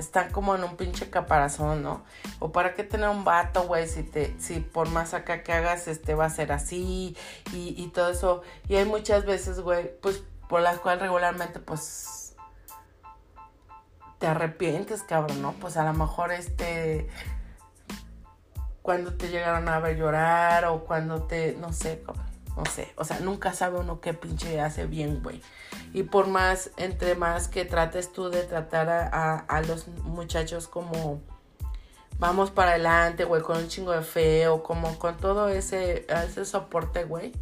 Están 0.00 0.32
como 0.32 0.54
en 0.54 0.64
un 0.64 0.76
pinche 0.76 1.10
caparazón, 1.10 1.82
¿no? 1.82 2.02
O 2.38 2.52
para 2.52 2.74
qué 2.74 2.82
tener 2.84 3.08
un 3.08 3.24
vato, 3.24 3.64
güey, 3.64 3.86
si 3.86 4.08
si 4.38 4.60
por 4.60 4.88
más 4.88 5.14
acá 5.14 5.42
que 5.42 5.52
hagas, 5.52 5.88
este 5.88 6.14
va 6.14 6.24
a 6.24 6.30
ser 6.30 6.52
así 6.52 7.16
y, 7.52 7.74
y 7.76 7.88
todo 7.88 8.10
eso. 8.10 8.42
Y 8.68 8.76
hay 8.76 8.86
muchas 8.86 9.26
veces, 9.26 9.60
güey, 9.60 9.90
pues 10.00 10.22
por 10.48 10.62
las 10.62 10.78
cuales 10.78 11.02
regularmente, 11.02 11.60
pues 11.60 12.34
te 14.18 14.26
arrepientes, 14.26 15.02
cabrón, 15.02 15.42
¿no? 15.42 15.52
Pues 15.52 15.76
a 15.76 15.84
lo 15.84 15.92
mejor 15.92 16.32
este 16.32 17.08
cuando 18.82 19.14
te 19.14 19.28
llegaron 19.28 19.68
a 19.68 19.78
ver 19.78 19.96
llorar 19.96 20.64
o 20.64 20.84
cuando 20.84 21.22
te, 21.22 21.56
no 21.60 21.72
sé, 21.72 22.02
no 22.56 22.64
sé, 22.66 22.92
o 22.96 23.04
sea, 23.04 23.20
nunca 23.20 23.52
sabe 23.52 23.78
uno 23.78 24.00
qué 24.00 24.14
pinche 24.14 24.60
hace 24.60 24.86
bien, 24.86 25.22
güey. 25.22 25.40
Y 25.92 26.02
por 26.04 26.26
más, 26.26 26.70
entre 26.76 27.14
más 27.14 27.48
que 27.48 27.64
trates 27.64 28.12
tú 28.12 28.28
de 28.28 28.42
tratar 28.42 28.88
a, 28.90 29.62
los 29.62 29.88
muchachos 29.88 30.68
como 30.68 31.20
vamos 32.18 32.50
para 32.50 32.72
adelante, 32.72 33.24
güey, 33.24 33.42
con 33.42 33.56
un 33.56 33.68
chingo 33.68 33.92
de 33.92 34.02
fe 34.02 34.48
o 34.48 34.62
como 34.62 34.98
con 34.98 35.16
todo 35.16 35.48
ese, 35.48 36.06
ese 36.08 36.44
soporte, 36.44 37.04
güey, 37.04 37.32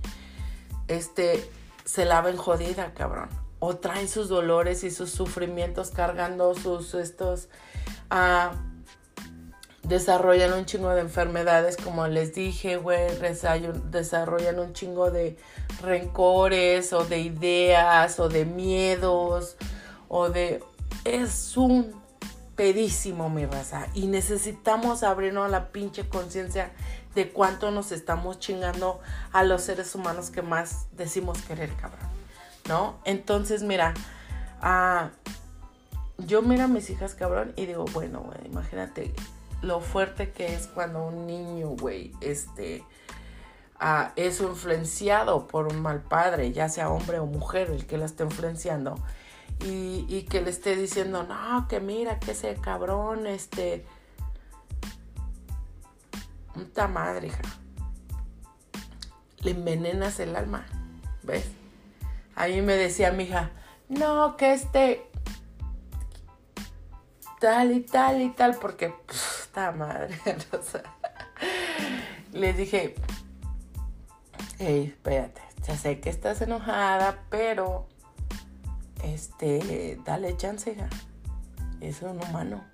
este, 0.87 1.49
se 1.85 2.05
la 2.05 2.21
ven 2.21 2.37
jodida, 2.37 2.93
cabrón. 2.95 3.29
O 3.61 3.77
traen 3.77 4.09
sus 4.09 4.29
dolores 4.29 4.85
y 4.85 4.91
sus 4.91 5.11
sufrimientos 5.11 5.91
cargando 5.91 6.55
sus, 6.55 6.95
estos, 6.95 7.49
ah, 8.09 8.53
desarrollan 9.89 10.53
un 10.53 10.67
chingo 10.67 10.91
de 10.91 11.01
enfermedades, 11.01 11.77
como 11.77 12.07
les 12.07 12.35
dije, 12.35 12.77
güey, 12.77 13.09
desarrollan 13.91 14.59
un 14.59 14.73
chingo 14.75 15.11
de 15.11 15.37
rencores 15.81 16.93
o 16.93 17.05
de 17.05 17.21
ideas 17.21 18.21
o 18.21 18.29
de 18.29 18.45
miedos 18.45 19.57
o 20.09 20.29
de... 20.29 20.63
Es 21.05 21.57
un 21.57 22.01
pedísimo, 22.55 23.31
mi 23.31 23.47
raza. 23.47 23.87
Y 23.95 24.09
necesitamos 24.09 25.03
abrirnos 25.03 25.47
a 25.47 25.49
la 25.49 25.69
pinche 25.69 26.09
conciencia 26.09 26.71
de 27.15 27.31
cuánto 27.31 27.71
nos 27.71 27.93
estamos 27.93 28.39
chingando 28.39 29.01
a 29.33 29.45
los 29.45 29.63
seres 29.63 29.95
humanos 29.95 30.31
que 30.31 30.43
más 30.43 30.87
decimos 30.93 31.41
querer, 31.43 31.73
cabrón. 31.75 32.09
¿No? 32.69 32.99
Entonces, 33.05 33.63
mira, 33.63 33.95
ah, 34.61 35.11
yo 36.19 36.43
miro 36.43 36.65
a 36.65 36.69
mis 36.69 36.91
hijas, 36.91 37.15
cabrón, 37.15 37.55
y 37.57 37.65
digo, 37.65 37.87
bueno, 37.87 38.21
güey, 38.21 38.45
imagínate, 38.45 39.15
lo 39.63 39.81
fuerte 39.81 40.31
que 40.31 40.55
es 40.55 40.67
cuando 40.67 41.07
un 41.07 41.27
niño, 41.27 41.69
güey, 41.71 42.13
este, 42.21 42.85
ah, 43.81 44.13
es 44.17 44.41
influenciado 44.41 45.47
por 45.47 45.67
un 45.67 45.81
mal 45.81 46.03
padre, 46.03 46.53
ya 46.53 46.69
sea 46.69 46.91
hombre 46.91 47.19
o 47.19 47.27
mujer 47.27 47.71
el 47.71 47.87
que 47.87 47.99
la 47.99 48.07
esté 48.07 48.25
influenciando, 48.25 48.97
y, 49.61 50.23
que 50.31 50.41
le 50.41 50.51
esté 50.51 50.77
diciendo, 50.77 51.25
no, 51.25 51.67
que 51.67 51.81
mira, 51.81 52.21
que 52.21 52.31
ese 52.31 52.55
cabrón, 52.55 53.27
este, 53.27 53.85
puta 56.55 56.87
madre, 56.87 57.29
hija, 57.29 57.43
le 59.41 59.51
envenenas 59.51 60.21
el 60.21 60.37
alma, 60.37 60.65
¿ves? 61.25 61.47
Ahí 62.37 62.63
me 62.63 62.75
decía 62.75 63.11
mi 63.11 63.25
hija, 63.25 63.51
no, 63.89 64.37
que 64.37 64.53
este, 64.53 65.11
tal 67.41 67.73
y 67.73 67.81
tal 67.81 68.23
y 68.23 68.31
tal, 68.31 68.57
porque 68.57 68.95
madre. 69.73 70.19
Les 72.33 72.57
dije, 72.57 72.95
hey, 74.59 74.85
espérate, 74.87 75.41
ya 75.67 75.77
sé 75.77 76.01
que 76.01 76.11
estás 76.11 76.41
enojada, 76.43 77.25
pero 77.31 77.87
este, 79.03 79.99
dale 80.05 80.37
chance, 80.37 80.77
Es 81.81 82.03
un 82.03 82.23
humano. 82.23 82.65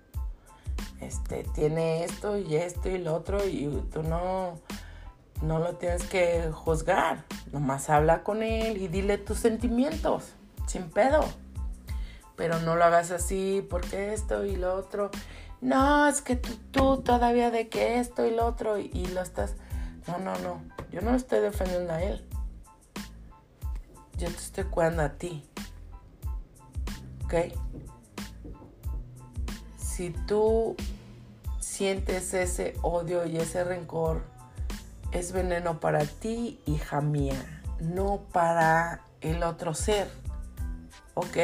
Este, 1.01 1.45
tiene 1.55 2.05
esto 2.05 2.39
y 2.39 2.57
esto 2.57 2.89
y 2.89 2.99
lo 2.99 3.15
otro 3.15 3.47
y 3.47 3.67
tú 3.93 4.03
no, 4.03 4.59
no 5.43 5.59
lo 5.59 5.77
tienes 5.77 6.05
que 6.05 6.51
juzgar. 6.53 7.25
Nomás 7.53 7.91
habla 7.91 8.23
con 8.23 8.43
él 8.43 8.79
y 8.79 8.89
dile 8.89 9.19
tus 9.19 9.39
sentimientos, 9.39 10.33
sin 10.67 10.91
pedo. 10.91 11.25
Pero 12.37 12.59
no 12.61 12.75
lo 12.75 12.85
hagas 12.85 13.11
así 13.11 13.65
porque 13.69 14.13
esto 14.13 14.45
y 14.45 14.57
lo 14.57 14.75
otro 14.75 15.11
no, 15.65 16.07
es 16.07 16.21
que 16.21 16.37
tú, 16.37 16.99
todavía 16.99 17.51
de 17.51 17.71
que 17.71 17.99
esto 17.99 18.27
y 18.27 18.31
lo 18.33 18.45
otro 18.45 18.77
y, 18.77 19.07
lo 19.15 19.23
estás... 19.23 19.55
No, 20.07 20.19
no, 20.19 20.39
no, 20.41 20.63
yo 20.93 21.01
no 21.01 21.15
estoy 21.15 21.41
defendiendo 21.41 21.91
a 21.91 22.03
él. 22.03 22.23
Yo 24.19 24.29
te 24.29 24.37
estoy 24.37 24.65
cuidando 24.65 25.01
a 25.01 25.09
ti. 25.15 25.49
¿Ok? 27.25 27.35
Si 29.79 30.11
tú 30.11 30.77
sientes 31.61 32.35
ese 32.35 32.77
odio 32.83 33.25
y 33.25 33.39
ese 33.39 33.65
rencor, 33.65 34.23
es 35.13 35.33
veneno 35.33 35.81
para 35.81 36.05
ti, 36.05 36.61
hija 36.67 37.01
mía, 37.01 37.63
no 37.81 38.21
para 38.35 39.01
el 39.23 39.43
otro 39.43 39.73
ser. 39.73 40.11
¿Ok? 41.15 41.39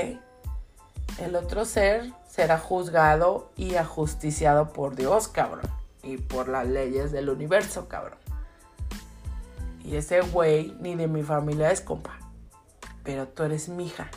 El 1.19 1.37
otro 1.37 1.65
ser 1.65 2.20
será 2.41 2.59
juzgado 2.59 3.51
y 3.55 3.75
ajusticiado 3.75 4.73
por 4.73 4.97
Dios, 4.97 5.29
cabrón. 5.29 5.71
Y 6.03 6.17
por 6.17 6.49
las 6.49 6.67
leyes 6.67 7.13
del 7.13 7.29
universo, 7.29 7.87
cabrón. 7.87 8.19
Y 9.85 9.97
ese 9.97 10.23
güey 10.23 10.75
ni 10.81 10.95
de 10.95 11.07
mi 11.07 11.23
familia 11.23 11.71
es 11.71 11.83
compa. 11.83 12.19
Pero 13.05 13.29
tú 13.29 13.43
eres 13.43 13.69
mi 13.69 13.89
hija. 13.89 14.09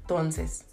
Entonces, 0.00 0.64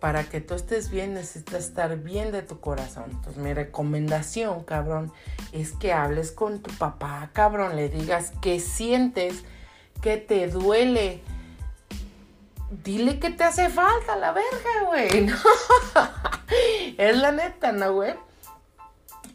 para 0.00 0.24
que 0.24 0.40
tú 0.40 0.54
estés 0.54 0.90
bien 0.90 1.14
necesitas 1.14 1.66
estar 1.66 1.96
bien 1.98 2.32
de 2.32 2.42
tu 2.42 2.58
corazón. 2.58 3.04
Entonces 3.12 3.40
mi 3.40 3.54
recomendación, 3.54 4.64
cabrón, 4.64 5.12
es 5.52 5.70
que 5.70 5.92
hables 5.92 6.32
con 6.32 6.60
tu 6.60 6.76
papá, 6.76 7.30
cabrón, 7.32 7.76
le 7.76 7.88
digas 7.88 8.32
qué 8.42 8.58
sientes, 8.58 9.44
qué 10.00 10.16
te 10.16 10.48
duele, 10.48 11.22
dile 12.82 13.18
que 13.18 13.30
te 13.30 13.44
hace 13.44 13.68
falta 13.68 14.16
la 14.16 14.32
verga, 14.32 14.86
güey. 14.86 15.30
es 16.98 17.16
la 17.16 17.32
neta, 17.32 17.72
¿no, 17.72 17.92
güey? 17.92 18.14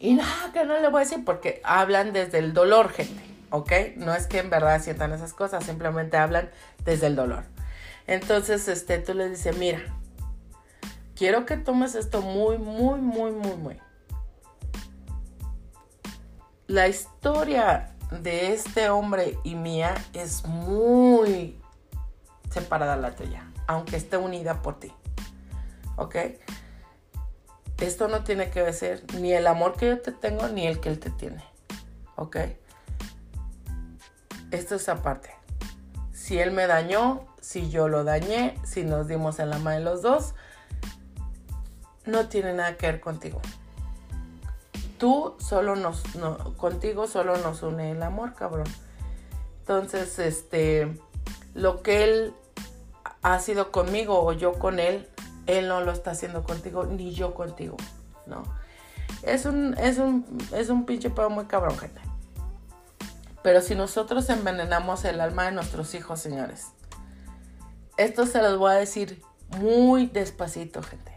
Y 0.00 0.14
nada, 0.14 0.52
que 0.52 0.64
no 0.64 0.78
le 0.78 0.88
voy 0.88 1.02
a 1.02 1.04
decir 1.04 1.24
porque 1.24 1.60
hablan 1.64 2.12
desde 2.12 2.38
el 2.38 2.52
dolor, 2.52 2.90
gente, 2.90 3.22
¿ok? 3.50 3.72
No 3.96 4.14
es 4.14 4.26
que 4.26 4.38
en 4.38 4.50
verdad 4.50 4.82
sientan 4.82 5.12
esas 5.12 5.32
cosas, 5.32 5.64
simplemente 5.64 6.16
hablan 6.16 6.50
desde 6.84 7.06
el 7.06 7.16
dolor. 7.16 7.44
Entonces, 8.06 8.68
este, 8.68 8.98
tú 8.98 9.14
le 9.14 9.28
dices, 9.28 9.56
mira, 9.56 9.80
quiero 11.16 11.46
que 11.46 11.56
tomes 11.56 11.94
esto 11.94 12.22
muy, 12.22 12.58
muy, 12.58 13.00
muy, 13.00 13.32
muy, 13.32 13.56
muy. 13.56 13.80
La 16.66 16.88
historia 16.88 17.94
de 18.10 18.52
este 18.52 18.88
hombre 18.90 19.38
y 19.42 19.54
mía 19.54 19.94
es 20.12 20.44
muy 20.46 21.57
separada 22.50 22.96
la 22.96 23.14
tuya, 23.14 23.50
aunque 23.66 23.96
esté 23.96 24.16
unida 24.16 24.62
por 24.62 24.78
ti. 24.78 24.92
¿Ok? 25.96 26.16
Esto 27.78 28.08
no 28.08 28.24
tiene 28.24 28.50
que 28.50 28.72
ser 28.72 29.04
ni 29.14 29.32
el 29.32 29.46
amor 29.46 29.76
que 29.76 29.88
yo 29.88 30.00
te 30.00 30.12
tengo 30.12 30.48
ni 30.48 30.66
el 30.66 30.80
que 30.80 30.88
él 30.88 30.98
te 30.98 31.10
tiene. 31.10 31.44
¿Ok? 32.16 32.36
Esto 34.50 34.74
es 34.74 34.88
aparte. 34.88 35.30
Si 36.12 36.38
él 36.38 36.50
me 36.50 36.66
dañó, 36.66 37.26
si 37.40 37.70
yo 37.70 37.88
lo 37.88 38.04
dañé, 38.04 38.58
si 38.64 38.84
nos 38.84 39.08
dimos 39.08 39.38
en 39.38 39.50
la 39.50 39.58
mano 39.58 39.80
los 39.80 40.02
dos, 40.02 40.34
no 42.04 42.28
tiene 42.28 42.54
nada 42.54 42.76
que 42.76 42.86
ver 42.86 43.00
contigo. 43.00 43.40
Tú 44.98 45.36
solo 45.38 45.76
nos, 45.76 46.02
contigo 46.56 47.06
solo 47.06 47.36
nos 47.38 47.62
une 47.62 47.92
el 47.92 48.02
amor, 48.02 48.34
cabrón. 48.34 48.66
Entonces, 49.60 50.18
este, 50.18 50.98
lo 51.58 51.82
que 51.82 52.04
él 52.04 52.34
ha 53.22 53.40
sido 53.40 53.72
conmigo 53.72 54.22
o 54.22 54.32
yo 54.32 54.52
con 54.60 54.78
él, 54.78 55.08
él 55.46 55.66
no 55.66 55.80
lo 55.80 55.90
está 55.90 56.12
haciendo 56.12 56.44
contigo, 56.44 56.84
ni 56.86 57.12
yo 57.12 57.34
contigo, 57.34 57.76
¿no? 58.26 58.44
Es 59.22 59.44
un, 59.44 59.76
es 59.76 59.98
un, 59.98 60.24
es 60.52 60.68
un 60.68 60.86
pinche 60.86 61.10
pedo 61.10 61.30
muy 61.30 61.46
cabrón, 61.46 61.76
gente. 61.76 62.00
Pero 63.42 63.60
si 63.60 63.74
nosotros 63.74 64.28
envenenamos 64.30 65.04
el 65.04 65.20
alma 65.20 65.46
de 65.46 65.52
nuestros 65.52 65.94
hijos, 65.94 66.20
señores, 66.20 66.68
esto 67.96 68.24
se 68.26 68.40
los 68.40 68.56
voy 68.56 68.72
a 68.72 68.76
decir 68.76 69.20
muy 69.58 70.06
despacito, 70.06 70.80
gente. 70.82 71.12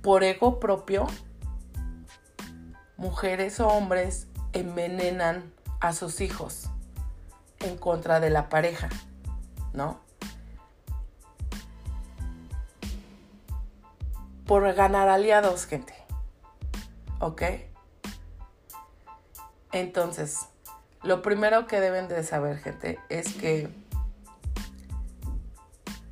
Por 0.00 0.24
ego 0.24 0.60
propio, 0.60 1.06
mujeres 2.96 3.60
o 3.60 3.68
hombres 3.68 4.28
envenenan 4.54 5.52
a 5.80 5.92
sus 5.92 6.22
hijos 6.22 6.71
en 7.62 7.76
contra 7.76 8.20
de 8.20 8.30
la 8.30 8.48
pareja, 8.48 8.88
¿no? 9.72 10.00
Por 14.46 14.72
ganar 14.74 15.08
aliados, 15.08 15.66
gente. 15.66 15.94
¿Ok? 17.20 17.42
Entonces, 19.72 20.40
lo 21.02 21.22
primero 21.22 21.66
que 21.66 21.80
deben 21.80 22.08
de 22.08 22.22
saber, 22.24 22.58
gente, 22.58 22.98
es 23.08 23.32
que 23.34 23.70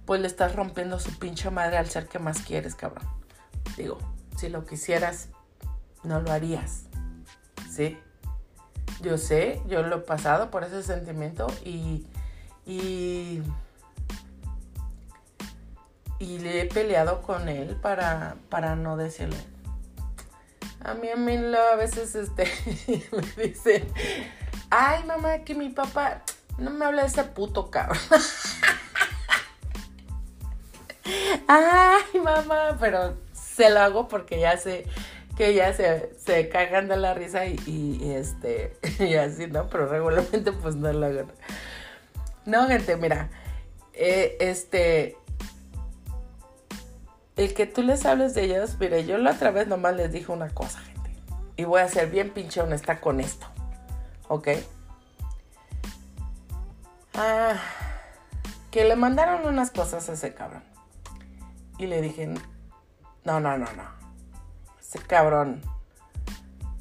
pues 0.07 0.21
le 0.21 0.27
estás 0.27 0.57
rompiendo 0.57 0.99
su 0.99 1.17
pinche 1.19 1.51
madre 1.51 1.77
al 1.77 1.89
ser 1.89 2.09
que 2.09 2.19
más 2.19 2.43
quieres, 2.43 2.75
cabrón. 2.75 3.07
Digo, 3.77 3.99
si 4.37 4.49
lo 4.49 4.65
quisieras, 4.67 5.29
no 6.03 6.21
lo 6.21 6.33
harías. 6.33 6.87
¿Sí? 7.71 7.97
Yo 9.03 9.17
sé, 9.17 9.63
yo 9.67 9.83
lo 9.83 9.97
he 9.97 10.01
pasado 10.01 10.51
por 10.51 10.63
ese 10.63 10.83
sentimiento 10.83 11.47
y, 11.65 12.07
y, 12.67 13.43
y 16.19 16.39
le 16.39 16.63
he 16.63 16.67
peleado 16.67 17.23
con 17.23 17.49
él 17.49 17.77
para, 17.77 18.37
para 18.51 18.77
no 18.77 18.97
decirle. 18.97 19.39
A 20.83 20.95
mí, 20.95 21.09
a 21.09 21.17
mí 21.17 21.37
a 21.37 21.77
veces 21.77 22.15
este, 22.15 22.51
me 23.37 23.45
dice, 23.45 23.87
ay 24.71 25.05
mamá, 25.05 25.41
que 25.41 25.55
mi 25.55 25.71
papá 25.71 26.23
no 26.59 26.71
me 26.71 26.85
habla 26.85 27.03
de 27.03 27.09
ese 27.09 27.25
puto 27.25 27.71
cabrón. 27.71 27.99
ay 31.49 32.21
mamá, 32.23 32.77
pero 32.79 33.17
se 33.33 33.71
lo 33.71 33.81
hago 33.81 34.09
porque 34.09 34.41
ya 34.41 34.59
sé 34.59 34.87
que 35.41 35.55
ya 35.55 35.73
se, 35.73 36.13
se 36.19 36.51
cagan 36.51 36.87
de 36.87 36.99
la 36.99 37.15
risa 37.15 37.47
y, 37.47 38.13
este, 38.15 38.77
y 38.99 39.15
así, 39.15 39.47
¿no? 39.47 39.71
Pero 39.71 39.87
regularmente 39.87 40.53
pues 40.53 40.77
no 40.77 40.93
lo 40.93 41.07
hago. 41.07 41.31
No, 42.45 42.67
gente, 42.67 42.95
mira, 42.97 43.31
eh, 43.95 44.37
este, 44.39 45.17
el 47.37 47.55
que 47.55 47.65
tú 47.65 47.83
les 47.83 48.05
hables 48.05 48.35
de 48.35 48.45
ellos, 48.45 48.77
mire, 48.79 49.07
yo 49.07 49.17
la 49.17 49.31
otra 49.31 49.51
vez 49.51 49.67
nomás 49.67 49.97
les 49.97 50.13
dije 50.13 50.31
una 50.31 50.51
cosa, 50.51 50.79
gente. 50.81 51.11
Y 51.57 51.65
voy 51.65 51.81
a 51.81 51.89
ser 51.89 52.11
bien 52.11 52.29
pinche 52.29 52.61
honesta 52.61 53.01
con 53.01 53.19
esto. 53.19 53.47
¿Ok? 54.29 54.49
Ah, 57.15 57.55
que 58.71 58.85
le 58.85 58.95
mandaron 58.95 59.47
unas 59.47 59.71
cosas 59.71 60.07
a 60.11 60.13
ese 60.13 60.35
cabrón. 60.35 60.65
Y 61.79 61.87
le 61.87 62.03
dije, 62.03 62.27
no, 62.27 63.41
no, 63.41 63.41
no, 63.41 63.57
no 63.57 64.00
ese 64.91 64.99
cabrón. 65.07 65.63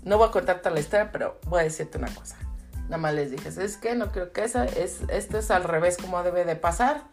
No 0.03 0.17
voy 0.17 0.29
a 0.29 0.31
contarte 0.31 0.71
la 0.71 0.79
historia, 0.79 1.11
pero 1.11 1.39
voy 1.45 1.61
a 1.61 1.63
decirte 1.63 1.99
una 1.99 2.13
cosa. 2.13 2.37
Nada 2.85 2.97
más 2.97 3.13
les 3.13 3.29
dije, 3.29 3.49
es 3.49 3.77
que 3.77 3.93
no 3.93 4.11
creo 4.11 4.31
que 4.31 4.43
esa 4.43 4.65
es, 4.65 5.01
esto 5.09 5.37
es 5.37 5.51
al 5.51 5.63
revés 5.63 5.97
como 5.97 6.23
debe 6.23 6.43
de 6.43 6.55
pasar. 6.55 7.03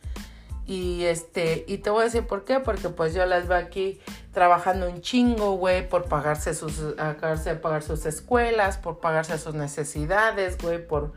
Y 0.64 1.04
este, 1.04 1.64
y 1.68 1.78
te 1.78 1.90
voy 1.90 2.00
a 2.00 2.04
decir 2.04 2.26
por 2.26 2.44
qué, 2.44 2.60
porque 2.60 2.88
pues 2.88 3.12
yo 3.12 3.26
las 3.26 3.46
veo 3.46 3.58
aquí 3.58 4.00
trabajando 4.32 4.88
un 4.88 5.02
chingo, 5.02 5.52
güey, 5.52 5.86
por 5.86 6.06
pagarse 6.06 6.54
sus, 6.54 6.80
acabarse 6.98 7.50
de 7.50 7.56
pagar 7.56 7.82
sus 7.82 8.06
escuelas, 8.06 8.78
por 8.78 8.98
pagarse 8.98 9.38
sus 9.38 9.54
necesidades, 9.54 10.56
güey, 10.58 10.84
por 10.84 11.12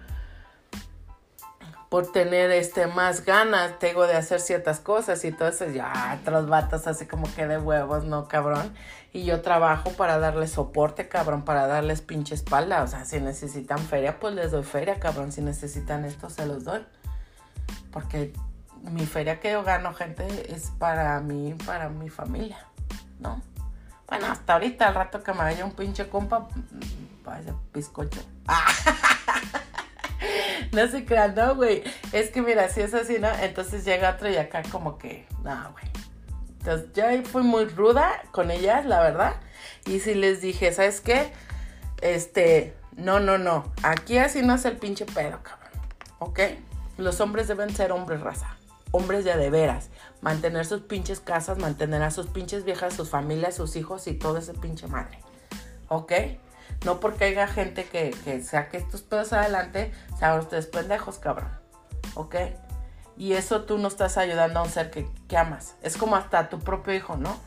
por 1.90 2.12
tener 2.12 2.52
este 2.52 2.86
más 2.86 3.26
ganas, 3.26 3.80
tengo 3.80 4.06
de 4.06 4.16
hacer 4.16 4.40
ciertas 4.40 4.80
cosas 4.80 5.26
y 5.26 5.32
todo 5.32 5.50
eso, 5.50 5.66
ya, 5.66 6.20
otros 6.22 6.48
vatos 6.48 6.86
así 6.86 7.08
como 7.08 7.34
que 7.34 7.48
de 7.48 7.58
huevos, 7.58 8.06
no, 8.06 8.28
cabrón. 8.28 8.72
Y 9.12 9.26
yo 9.26 9.42
trabajo 9.42 9.92
para 9.94 10.20
darles 10.20 10.52
soporte, 10.52 11.08
cabrón, 11.08 11.44
para 11.44 11.66
darles 11.66 12.02
pinche 12.02 12.36
espalda. 12.36 12.84
O 12.84 12.88
sea, 12.88 13.06
si 13.06 13.20
necesitan 13.20 13.80
feria, 13.80 14.20
pues 14.20 14.36
les 14.36 14.52
doy 14.52 14.64
feria, 14.64 15.00
cabrón. 15.00 15.32
Si 15.32 15.42
necesitan 15.42 16.06
esto, 16.06 16.30
se 16.30 16.46
los 16.46 16.64
doy. 16.64 16.86
Porque 17.92 18.34
mi 18.84 19.08
feria 19.08 19.40
que 19.40 19.52
yo 19.52 19.64
gano, 19.64 19.96
gente, 19.96 20.54
es 20.54 20.70
para 20.78 21.20
mí, 21.22 21.56
para 21.66 21.90
mi 21.90 22.10
familia, 22.10 22.68
¿no? 23.20 23.42
Bueno, 24.08 24.28
hasta 24.28 24.54
ahorita, 24.54 24.88
al 24.90 24.94
rato 24.94 25.24
que 25.24 25.32
me 25.32 25.40
vaya 25.40 25.66
un 25.66 25.72
pinche 25.72 26.08
compa, 26.08 26.48
vaya 27.24 27.56
bizcocho. 27.74 28.22
no 30.72 30.88
se 30.88 31.06
crean, 31.06 31.36
no, 31.36 31.56
güey. 31.56 31.84
Es 32.12 32.30
que 32.30 32.42
mira, 32.42 32.70
si 32.70 32.82
es 32.82 32.94
así, 32.94 33.20
¿no? 33.20 33.30
Entonces 33.42 33.86
llega 33.86 34.12
otro 34.12 34.30
y 34.30 34.38
acá 34.38 34.64
como 34.72 34.98
que, 34.98 35.28
no, 35.44 35.72
güey. 35.72 35.86
Entonces 36.60 36.90
yo 36.94 37.08
ahí 37.08 37.24
fui 37.24 37.44
muy 37.44 37.66
ruda 37.66 38.24
con 38.32 38.52
ellas, 38.52 38.86
la 38.86 39.02
verdad. 39.02 39.36
Y 39.86 40.00
si 40.00 40.14
les 40.14 40.42
dije, 40.42 40.72
¿sabes 40.74 41.02
qué? 41.02 41.32
Este, 42.02 42.76
no, 42.96 43.20
no, 43.20 43.38
no. 43.38 43.72
Aquí 43.84 44.18
así 44.18 44.42
no 44.42 44.56
es 44.56 44.66
el 44.66 44.78
pinche 44.78 45.06
pedo, 45.06 45.40
cabrón. 45.42 45.70
¿Ok? 46.20 46.40
Los 46.98 47.22
hombres 47.22 47.48
deben 47.48 47.74
ser 47.74 47.92
hombres 47.92 48.22
raza. 48.22 48.58
Hombres 48.92 49.24
de 49.24 49.38
de 49.38 49.50
veras. 49.50 49.90
Mantener 50.22 50.66
sus 50.66 50.82
pinches 50.82 51.22
casas, 51.22 51.58
mantener 51.58 52.02
a 52.04 52.12
sus 52.12 52.28
pinches 52.28 52.66
viejas, 52.66 52.94
sus 52.94 53.10
familias, 53.10 53.56
sus 53.56 53.76
hijos 53.76 54.08
y 54.08 54.14
todo 54.14 54.38
ese 54.38 54.54
pinche 54.54 54.88
madre. 54.88 55.20
¿Ok? 55.88 56.12
No 56.86 57.00
porque 57.00 57.26
haya 57.26 57.48
gente 57.48 57.86
que, 57.86 58.12
que 58.24 58.42
saque 58.42 58.78
estos 58.78 59.02
pedos 59.02 59.34
adelante, 59.34 59.94
sean 60.18 60.40
ustedes 60.40 60.68
pendejos, 60.68 61.20
cabrón. 61.20 61.52
¿Ok? 62.16 62.36
Y 63.18 63.34
eso 63.34 63.64
tú 63.64 63.78
no 63.78 63.90
estás 63.90 64.18
ayudando 64.18 64.62
a 64.62 64.64
un 64.64 64.70
ser 64.70 64.90
que, 64.92 65.10
que, 65.28 65.38
amas. 65.38 65.76
Es 65.82 65.98
como 65.98 66.16
hasta 66.16 66.48
tu 66.48 66.60
propio 66.60 66.94
hijo, 66.94 67.18
¿no? 67.18 67.38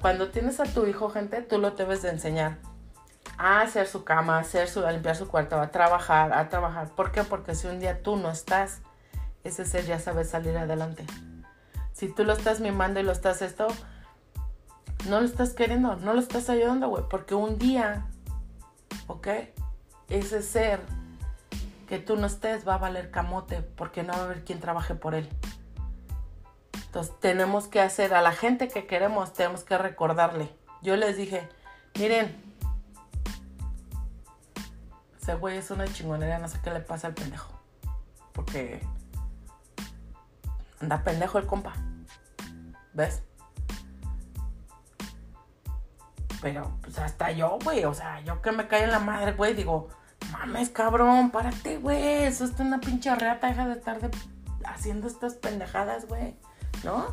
Cuando 0.00 0.30
tienes 0.30 0.58
a 0.58 0.64
tu 0.64 0.86
hijo, 0.86 1.10
gente, 1.10 1.42
tú 1.42 1.58
lo 1.58 1.72
debes 1.72 2.00
de 2.00 2.08
enseñar 2.08 2.56
a 3.36 3.60
hacer 3.60 3.86
su 3.86 4.04
cama, 4.04 4.36
a, 4.38 4.40
hacer 4.40 4.68
su, 4.68 4.86
a 4.86 4.90
limpiar 4.90 5.16
su 5.16 5.28
cuarto, 5.28 5.60
a 5.60 5.70
trabajar, 5.70 6.32
a 6.32 6.48
trabajar. 6.48 6.88
¿Por 6.88 7.12
qué? 7.12 7.24
Porque 7.24 7.54
si 7.54 7.66
un 7.66 7.78
día 7.78 8.02
tú 8.02 8.16
no 8.16 8.30
estás, 8.30 8.80
ese 9.44 9.66
ser 9.66 9.84
ya 9.84 9.98
sabe 9.98 10.24
salir 10.24 10.56
adelante. 10.56 11.04
Si 11.92 12.08
tú 12.08 12.24
lo 12.24 12.32
estás 12.32 12.60
mimando 12.60 13.00
y 13.00 13.02
lo 13.02 13.12
estás 13.12 13.42
esto, 13.42 13.68
no 15.08 15.20
lo 15.20 15.26
estás 15.26 15.52
queriendo, 15.52 15.96
no 15.96 16.14
lo 16.14 16.20
estás 16.20 16.48
ayudando, 16.48 16.88
güey. 16.88 17.04
Porque 17.08 17.34
un 17.34 17.58
día 17.58 18.06
¿ok? 19.06 19.28
Ese 20.08 20.42
ser 20.42 20.80
que 21.88 21.98
tú 21.98 22.16
no 22.16 22.26
estés 22.26 22.66
va 22.66 22.74
a 22.74 22.78
valer 22.78 23.10
camote 23.10 23.62
porque 23.62 24.02
no 24.02 24.12
va 24.12 24.20
a 24.20 24.24
haber 24.24 24.44
quien 24.44 24.60
trabaje 24.60 24.94
por 24.94 25.14
él. 25.14 25.28
Entonces 26.86 27.14
tenemos 27.20 27.66
que 27.66 27.80
hacer 27.80 28.14
a 28.14 28.22
la 28.22 28.32
gente 28.32 28.68
que 28.68 28.86
queremos, 28.86 29.32
tenemos 29.32 29.64
que 29.64 29.76
recordarle. 29.76 30.54
Yo 30.82 30.96
les 30.96 31.16
dije, 31.16 31.48
miren, 31.98 32.34
ese 35.20 35.34
güey 35.34 35.58
es 35.58 35.70
una 35.70 35.86
chingonería, 35.86 36.38
no 36.38 36.48
sé 36.48 36.58
qué 36.62 36.70
le 36.70 36.80
pasa 36.80 37.08
al 37.08 37.14
pendejo. 37.14 37.52
Porque 38.32 38.80
anda 40.80 41.02
pendejo 41.04 41.38
el 41.38 41.46
compa. 41.46 41.74
¿Ves? 42.94 43.22
Pero, 46.40 46.72
pues 46.82 46.98
hasta 46.98 47.30
yo, 47.32 47.58
güey, 47.64 47.84
o 47.84 47.94
sea, 47.94 48.20
yo 48.20 48.40
que 48.42 48.52
me 48.52 48.68
cae 48.68 48.84
en 48.84 48.92
la 48.92 49.00
madre, 49.00 49.32
güey, 49.32 49.54
digo, 49.54 49.88
mames, 50.30 50.70
cabrón, 50.70 51.30
párate, 51.30 51.78
güey, 51.78 52.24
eso 52.24 52.44
está 52.44 52.62
una 52.62 52.80
pinche 52.80 53.14
reata, 53.14 53.48
deja 53.48 53.66
de 53.66 53.74
estar 53.74 53.98
haciendo 54.64 55.06
estas 55.06 55.34
pendejadas, 55.34 56.06
güey, 56.06 56.36
¿no? 56.84 57.06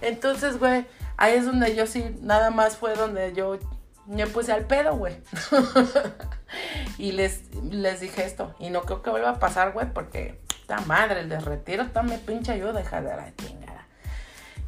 Entonces, 0.00 0.58
güey, 0.58 0.86
ahí 1.16 1.34
es 1.34 1.46
donde 1.46 1.74
yo 1.74 1.86
sí, 1.86 2.16
nada 2.20 2.50
más 2.50 2.76
fue 2.76 2.94
donde 2.94 3.32
yo 3.32 3.58
me 4.06 4.26
puse 4.26 4.52
al 4.52 4.64
pedo, 4.64 4.96
güey. 4.96 5.16
y 6.98 7.12
les, 7.12 7.54
les 7.64 8.00
dije 8.00 8.24
esto, 8.24 8.54
y 8.58 8.70
no 8.70 8.82
creo 8.82 9.02
que 9.02 9.10
vuelva 9.10 9.30
a 9.30 9.38
pasar, 9.38 9.72
güey, 9.72 9.90
porque, 9.92 10.40
esta 10.60 10.80
madre, 10.82 11.20
el 11.20 11.28
de 11.28 11.40
retiro, 11.40 11.86
me 12.02 12.18
pinche 12.18 12.52
ayuda, 12.52 12.72
deja 12.74 13.00
de 13.00 13.16
la 13.16 13.34
chingada. 13.36 13.86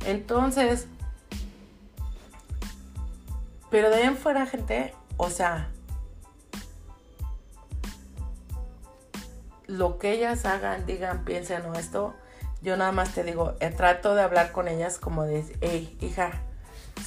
Entonces, 0.06 0.86
pero 3.70 3.90
de 3.90 3.96
ahí 3.96 4.02
en 4.02 4.16
fuera, 4.16 4.46
gente, 4.46 4.94
o 5.16 5.30
sea, 5.30 5.70
lo 9.66 9.98
que 9.98 10.12
ellas 10.12 10.44
hagan, 10.44 10.85
digan, 10.87 11.24
piensen 11.24 11.64
o 11.66 11.74
esto, 11.74 12.14
yo 12.62 12.76
nada 12.76 12.92
más 12.92 13.14
te 13.14 13.22
digo, 13.22 13.54
eh, 13.61 13.70
trato 13.70 14.14
de 14.14 14.22
hablar 14.22 14.52
con 14.52 14.68
ellas 14.68 14.98
como 14.98 15.24
de, 15.24 15.44
hey, 15.61 15.96
hija, 16.00 16.33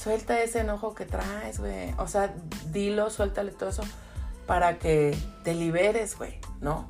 suelta 0.02 0.40
ese 0.40 0.60
enojo 0.60 0.94
que 0.94 1.04
traes, 1.04 1.58
güey. 1.58 1.94
O 1.98 2.08
sea, 2.08 2.34
dilo, 2.72 3.10
suéltale 3.10 3.52
todo 3.52 3.68
eso 3.68 3.82
para 4.46 4.78
que 4.78 5.16
te 5.42 5.54
liberes, 5.54 6.16
güey, 6.16 6.40
¿no? 6.60 6.88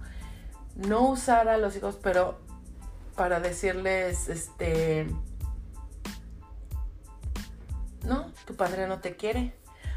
No 0.76 1.08
usar 1.08 1.48
a 1.48 1.58
los 1.58 1.76
hijos, 1.76 1.98
pero 2.02 2.38
para 3.16 3.40
decirles, 3.40 4.28
este, 4.28 5.06
no, 8.04 8.26
tu 8.46 8.54
padre 8.56 8.86
no 8.88 9.00
te 9.00 9.16
quiere, 9.16 9.54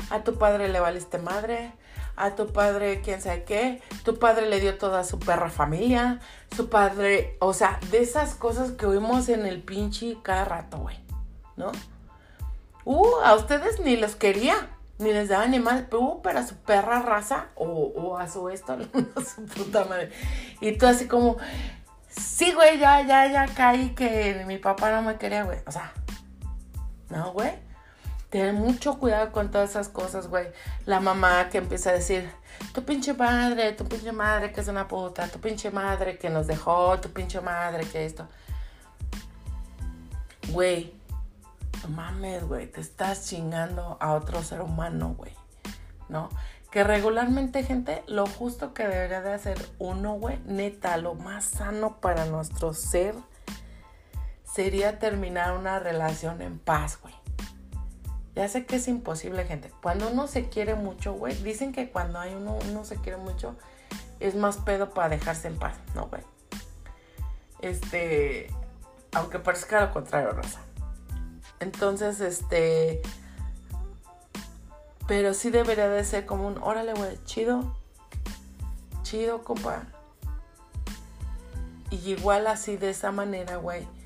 a 0.10 0.24
tu 0.24 0.38
padre 0.38 0.70
le 0.70 0.80
valiste 0.80 1.18
madre, 1.18 1.74
a 2.16 2.36
tu 2.36 2.48
padre 2.48 3.02
quién 3.02 3.22
sabe 3.22 3.44
qué, 3.44 3.82
tu 4.04 4.18
padre 4.18 4.50
le 4.50 4.60
dio 4.60 4.78
toda 4.78 5.04
su 5.04 5.20
perra 5.20 5.50
familia, 5.50 6.20
su 6.56 6.70
padre, 6.70 7.38
o 7.40 7.54
sea, 7.54 7.80
de 7.92 8.02
esas 8.02 8.36
cosas 8.36 8.72
que 8.72 8.86
oímos 8.86 9.30
en 9.30 9.46
el 9.46 9.62
pinche 9.62 10.18
cada 10.24 10.46
rato, 10.46 10.80
güey, 10.80 10.98
¿no? 11.56 11.72
Uh, 12.86 13.18
a 13.24 13.36
ustedes 13.36 13.80
ni 13.80 13.98
los 13.98 14.16
quería, 14.16 14.70
ni 14.98 15.12
les 15.12 15.30
daba 15.30 15.46
ni 15.48 15.60
más, 15.60 15.84
uh, 15.92 16.22
pero 16.22 16.40
a 16.40 16.48
su 16.48 16.56
perra 16.56 17.02
raza, 17.02 17.48
o, 17.56 17.66
o 17.66 18.18
a 18.18 18.28
su 18.28 18.50
esto, 18.50 18.74
a 19.16 19.22
su 19.22 19.46
puta 19.46 19.86
madre. 19.86 20.12
Y 20.62 20.72
tú 20.78 20.88
así 20.88 21.08
como, 21.08 21.38
sí, 22.10 22.54
güey, 22.54 22.80
ya, 22.80 23.02
ya, 23.02 23.32
ya 23.32 23.46
caí 23.54 23.90
que 23.90 24.44
mi 24.48 24.58
papá 24.58 24.92
no 24.92 25.02
me 25.02 25.18
quería, 25.18 25.44
güey. 25.44 25.60
O 25.68 25.72
sea, 25.72 25.92
no, 27.10 27.32
güey. 27.34 27.67
Ten 28.30 28.56
mucho 28.56 29.00
cuidado 29.00 29.32
con 29.32 29.52
todas 29.52 29.70
esas 29.70 29.88
cosas, 29.88 30.28
güey. 30.28 30.48
La 30.86 31.00
mamá 31.00 31.48
que 31.50 31.60
empieza 31.60 31.92
a 31.92 31.94
decir, 31.94 32.30
tu 32.74 32.84
pinche 32.84 33.14
madre, 33.14 33.72
tu 33.74 33.86
pinche 33.86 34.12
madre 34.12 34.52
que 34.52 34.62
es 34.62 34.68
una 34.68 34.88
puta, 34.88 35.28
tu 35.28 35.40
pinche 35.40 35.72
madre 35.72 36.18
que 36.18 36.30
nos 36.30 36.48
dejó, 36.48 37.00
tu 37.00 37.10
pinche 37.10 37.40
madre 37.40 37.86
que 37.86 38.06
esto. 38.06 38.28
Güey, 40.50 40.94
no 41.84 41.90
mames, 41.90 42.44
güey, 42.44 42.68
te 42.68 42.82
estás 42.82 43.28
chingando 43.28 43.98
a 44.02 44.14
otro 44.14 44.44
ser 44.44 44.62
humano, 44.62 45.16
güey. 45.18 45.34
¿No? 46.10 46.30
Que 46.70 46.84
regularmente, 46.84 47.64
gente, 47.64 48.04
lo 48.08 48.28
justo 48.28 48.74
que 48.74 48.88
debería 48.88 49.22
de 49.22 49.34
hacer 49.34 49.58
uno, 49.80 50.14
güey, 50.14 50.40
neta, 50.46 50.98
lo 50.98 51.16
más 51.16 51.46
sano 51.46 52.02
para 52.02 52.26
nuestro 52.26 52.74
ser 52.74 53.16
sería 54.44 55.00
terminar 55.00 55.58
una 55.58 55.80
relación 55.80 56.42
en 56.42 56.60
paz, 56.60 57.00
güey. 57.02 57.17
Ya 58.38 58.48
sé 58.48 58.68
que 58.68 58.76
es 58.76 58.88
imposible, 58.88 59.46
gente. 59.46 59.72
Cuando 59.82 60.10
uno 60.10 60.28
se 60.28 60.48
quiere 60.48 60.76
mucho, 60.76 61.14
güey, 61.14 61.34
dicen 61.42 61.72
que 61.72 61.90
cuando 61.90 62.20
hay 62.20 62.36
uno, 62.36 62.60
uno 62.70 62.86
se 62.86 62.98
quiere 62.98 63.18
mucho, 63.18 63.56
es 64.20 64.36
más 64.36 64.58
pedo 64.58 64.92
para 64.92 65.10
dejarse 65.10 65.48
en 65.48 65.58
paz, 65.58 65.76
¿no, 65.96 66.06
güey? 66.06 66.22
Este, 67.62 68.54
aunque 69.14 69.40
parezca 69.40 69.82
lo 69.82 69.92
contrario, 69.92 70.34
Rosa. 70.34 70.62
Entonces, 71.60 72.20
este, 72.20 73.02
pero 75.08 75.34
sí 75.34 75.50
debería 75.50 75.90
de 75.90 76.04
ser 76.04 76.28
como 76.28 76.48
un, 76.48 76.60
órale, 76.60 76.94
güey, 76.94 77.18
chido, 77.24 77.76
chido, 79.02 79.44
compa. 79.44 79.82
Y 81.90 82.12
igual 82.12 82.46
así, 82.46 82.78
de 82.78 82.92
esa 82.92 83.12
manera, 83.12 83.56
güey 83.56 83.97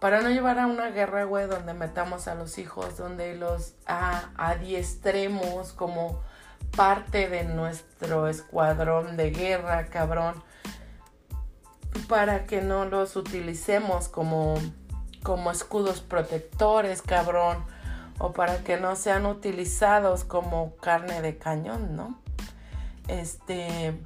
para 0.00 0.22
no 0.22 0.30
llevar 0.30 0.58
a 0.58 0.66
una 0.66 0.88
guerra, 0.88 1.24
güey, 1.24 1.46
donde 1.46 1.74
metamos 1.74 2.26
a 2.26 2.34
los 2.34 2.56
hijos, 2.58 2.96
donde 2.96 3.36
los 3.36 3.74
adiestremos 3.86 5.74
como 5.74 6.22
parte 6.74 7.28
de 7.28 7.44
nuestro 7.44 8.26
escuadrón 8.26 9.18
de 9.18 9.30
guerra, 9.30 9.86
cabrón, 9.86 10.42
para 12.08 12.46
que 12.46 12.62
no 12.62 12.86
los 12.86 13.14
utilicemos 13.14 14.08
como, 14.08 14.54
como 15.22 15.50
escudos 15.50 16.00
protectores, 16.00 17.02
cabrón, 17.02 17.64
o 18.18 18.32
para 18.32 18.64
que 18.64 18.78
no 18.78 18.96
sean 18.96 19.26
utilizados 19.26 20.24
como 20.24 20.76
carne 20.76 21.20
de 21.20 21.36
cañón, 21.36 21.94
¿no? 21.94 22.18
Este, 23.06 24.00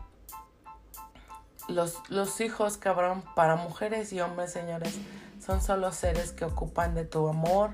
los, 1.69 1.99
los 2.09 2.41
hijos, 2.41 2.79
cabrón, 2.79 3.23
para 3.37 3.55
mujeres 3.55 4.13
y 4.13 4.21
hombres, 4.21 4.53
señores, 4.53 4.99
son 5.45 5.61
solo 5.61 5.93
seres 5.93 6.33
que 6.33 6.45
ocupan 6.45 6.95
de 6.95 7.05
tu 7.05 7.29
amor, 7.29 7.73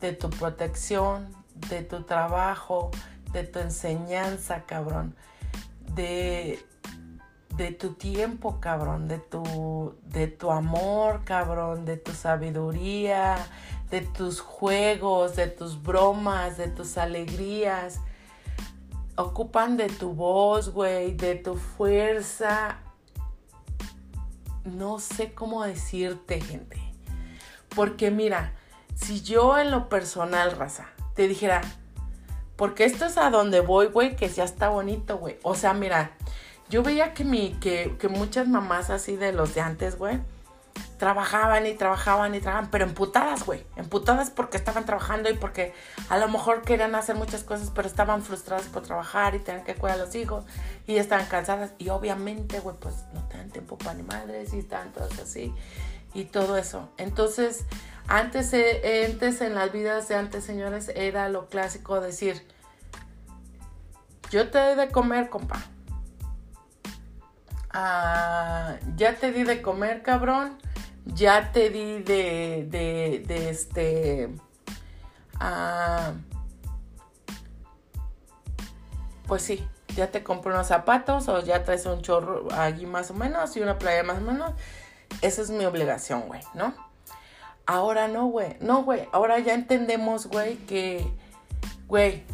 de 0.00 0.12
tu 0.12 0.28
protección, 0.28 1.34
de 1.54 1.82
tu 1.82 2.02
trabajo, 2.02 2.90
de 3.32 3.44
tu 3.44 3.58
enseñanza, 3.58 4.64
cabrón. 4.66 5.16
De, 5.94 6.58
de 7.56 7.72
tu 7.72 7.94
tiempo, 7.94 8.60
cabrón, 8.60 9.08
de 9.08 9.18
tu, 9.18 9.94
de 10.04 10.26
tu 10.28 10.50
amor, 10.50 11.24
cabrón, 11.24 11.84
de 11.86 11.96
tu 11.96 12.12
sabiduría, 12.12 13.36
de 13.90 14.02
tus 14.02 14.40
juegos, 14.40 15.36
de 15.36 15.46
tus 15.46 15.82
bromas, 15.82 16.58
de 16.58 16.68
tus 16.68 16.98
alegrías. 16.98 18.00
Ocupan 19.16 19.76
de 19.76 19.88
tu 19.88 20.12
voz, 20.12 20.70
güey, 20.70 21.14
de 21.14 21.34
tu 21.36 21.56
fuerza. 21.56 22.78
No 24.64 24.98
sé 24.98 25.32
cómo 25.32 25.64
decirte, 25.64 26.40
gente. 26.40 26.89
Porque 27.74 28.10
mira, 28.10 28.52
si 28.94 29.22
yo 29.22 29.58
en 29.58 29.70
lo 29.70 29.88
personal, 29.88 30.52
raza, 30.52 30.88
te 31.14 31.28
dijera, 31.28 31.62
porque 32.56 32.84
esto 32.84 33.06
es 33.06 33.16
a 33.16 33.30
donde 33.30 33.60
voy, 33.60 33.86
güey, 33.86 34.16
que 34.16 34.28
ya 34.28 34.44
está 34.44 34.68
bonito, 34.68 35.18
güey. 35.18 35.38
O 35.42 35.54
sea, 35.54 35.72
mira, 35.72 36.12
yo 36.68 36.82
veía 36.82 37.14
que, 37.14 37.24
mi, 37.24 37.54
que, 37.60 37.96
que 37.98 38.08
muchas 38.08 38.48
mamás 38.48 38.90
así 38.90 39.16
de 39.16 39.32
los 39.32 39.54
de 39.54 39.62
antes, 39.62 39.96
güey, 39.96 40.20
trabajaban 40.98 41.66
y 41.66 41.72
trabajaban 41.72 42.34
y 42.34 42.40
trabajaban, 42.40 42.70
pero 42.70 42.84
emputadas, 42.84 43.46
güey. 43.46 43.64
Emputadas 43.76 44.28
porque 44.28 44.58
estaban 44.58 44.84
trabajando 44.84 45.30
y 45.30 45.34
porque 45.34 45.72
a 46.10 46.18
lo 46.18 46.28
mejor 46.28 46.60
querían 46.60 46.94
hacer 46.94 47.16
muchas 47.16 47.42
cosas, 47.42 47.72
pero 47.74 47.88
estaban 47.88 48.22
frustradas 48.22 48.66
por 48.66 48.82
trabajar 48.82 49.34
y 49.34 49.38
tener 49.38 49.64
que 49.64 49.74
cuidar 49.74 49.98
a 49.98 50.04
los 50.04 50.14
hijos 50.14 50.44
y 50.86 50.96
estaban 50.96 51.24
cansadas. 51.24 51.72
Y 51.78 51.88
obviamente, 51.88 52.60
güey, 52.60 52.76
pues 52.78 52.94
no 53.14 53.22
tenían 53.28 53.48
tiempo 53.48 53.78
para 53.78 53.94
ni 53.94 54.02
madres 54.02 54.52
y 54.52 54.58
estaban 54.58 54.92
todas 54.92 55.18
así 55.18 55.54
y 56.14 56.24
todo 56.24 56.56
eso. 56.56 56.88
Entonces, 56.96 57.64
antes, 58.08 58.52
eh, 58.52 59.06
antes 59.10 59.40
en 59.40 59.54
las 59.54 59.72
vidas 59.72 60.08
de 60.08 60.16
antes, 60.16 60.44
señores, 60.44 60.90
era 60.94 61.28
lo 61.28 61.48
clásico 61.48 62.00
decir, 62.00 62.46
yo 64.30 64.50
te 64.50 64.58
doy 64.58 64.74
de 64.76 64.90
comer, 64.90 65.28
compa. 65.28 65.62
Ah, 67.72 68.76
ya 68.96 69.14
te 69.14 69.32
di 69.32 69.44
de 69.44 69.62
comer, 69.62 70.02
cabrón. 70.02 70.58
Ya 71.04 71.52
te 71.52 71.70
di 71.70 72.02
de, 72.02 72.66
de, 72.68 73.50
este... 73.50 74.30
Ah, 75.38 76.12
pues 79.26 79.42
sí, 79.42 79.66
ya 79.96 80.10
te 80.10 80.22
compré 80.22 80.52
unos 80.52 80.66
zapatos 80.66 81.28
o 81.28 81.40
ya 81.42 81.64
traes 81.64 81.86
un 81.86 82.02
chorro 82.02 82.48
allí 82.52 82.86
más 82.86 83.10
o 83.10 83.14
menos 83.14 83.56
y 83.56 83.60
una 83.60 83.78
playa 83.78 84.02
más 84.02 84.18
o 84.18 84.20
menos 84.20 84.52
esa 85.22 85.42
es 85.42 85.50
mi 85.50 85.64
obligación, 85.64 86.22
güey, 86.26 86.40
¿no? 86.54 86.74
Ahora 87.66 88.08
no, 88.08 88.26
güey. 88.26 88.56
No, 88.60 88.82
güey. 88.82 89.08
Ahora 89.12 89.38
ya 89.38 89.54
entendemos, 89.54 90.26
güey, 90.26 90.56
que, 90.66 91.06
güey, 91.86 92.24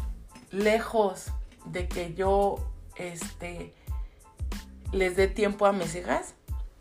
lejos 0.51 1.27
de 1.65 1.87
que 1.87 2.13
yo, 2.13 2.55
este, 2.95 3.73
les 4.91 5.15
dé 5.15 5.27
tiempo 5.27 5.65
a 5.65 5.73
mis 5.73 5.95
hijas, 5.95 6.33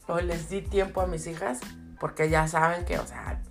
o 0.06 0.18
les 0.20 0.48
di 0.48 0.62
tiempo 0.62 1.00
a 1.00 1.06
mis 1.06 1.26
hijas, 1.26 1.60
porque 1.98 2.30
ya 2.30 2.46
saben 2.46 2.84
que, 2.84 2.98
o 2.98 3.06
sea, 3.06 3.42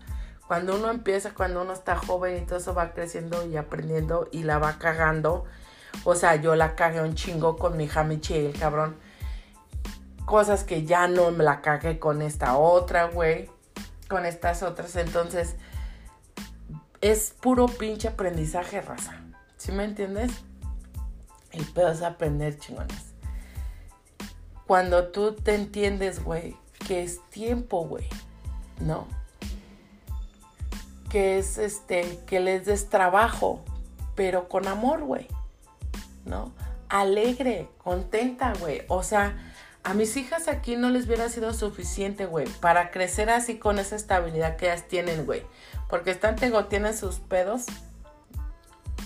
cuando 0.47 0.75
uno 0.75 0.89
empieza, 0.89 1.34
cuando 1.34 1.62
uno 1.62 1.73
está 1.73 1.97
joven 1.97 2.41
y 2.41 2.45
todo 2.45 2.60
eso 2.60 2.73
va 2.73 2.93
creciendo 2.93 3.45
y 3.45 3.58
aprendiendo 3.58 4.29
y 4.31 4.43
la 4.43 4.58
va 4.60 4.77
cagando, 4.79 5.43
o 6.03 6.15
sea, 6.15 6.36
yo 6.36 6.55
la 6.55 6.75
cagué 6.75 7.01
un 7.01 7.15
chingo 7.15 7.58
con 7.58 7.77
mi 7.77 7.86
hija 7.86 8.03
Michelle, 8.03 8.58
cabrón 8.58 8.95
cosas 10.26 10.64
que 10.64 10.86
ya 10.86 11.08
no 11.08 11.32
me 11.32 11.44
la 11.44 11.62
cagué 11.62 12.00
con 12.00 12.22
esta 12.22 12.58
otra, 12.58 13.06
güey, 13.06 13.50
con 14.10 14.26
estas 14.26 14.64
otras. 14.64 14.96
Entonces, 14.96 15.56
es 17.02 17.34
puro 17.40 17.68
pinche 17.68 18.10
aprendizaje, 18.10 18.82
raza. 18.82 19.22
¿Sí 19.58 19.72
me 19.72 19.84
entiendes? 19.84 20.32
El 21.52 21.66
pedo 21.66 21.92
es 21.92 22.02
aprender, 22.02 22.58
chingones. 22.60 23.14
Cuando 24.68 25.08
tú 25.10 25.34
te 25.34 25.56
entiendes, 25.56 26.24
güey, 26.24 26.58
que 26.88 27.04
es 27.04 27.22
tiempo, 27.30 27.86
güey, 27.86 28.08
¿no? 28.80 29.08
Que 31.10 31.38
es 31.38 31.58
este, 31.58 32.20
que 32.26 32.40
les 32.40 32.66
des 32.66 32.90
trabajo, 32.90 33.64
pero 34.16 34.50
con 34.50 34.68
amor, 34.68 35.04
güey, 35.04 35.28
¿no? 36.26 36.52
Alegre, 36.90 37.70
contenta, 37.78 38.54
güey. 38.60 38.82
O 38.88 39.04
sea, 39.04 39.38
a 39.86 39.93
mis 39.93 40.17
hijas 40.17 40.48
aquí 40.48 40.76
no 40.76 40.89
les 40.89 41.06
hubiera 41.06 41.30
sido 41.30 41.54
suficiente, 41.54 42.26
güey, 42.26 42.48
para 42.60 42.89
crecer 42.89 43.30
así 43.30 43.60
con 43.60 43.78
esa 43.78 43.95
estabilidad 43.95 44.58
que 44.58 44.65
ellas 44.65 44.88
tienen, 44.88 45.28
güey. 45.28 45.43
Porque 45.88 46.10
están, 46.10 46.36
tengo, 46.36 46.65
tienen 46.65 46.98
sus 46.98 47.19
pedos, 47.19 47.65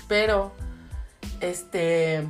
pero, 0.07 0.53
este, 1.41 2.25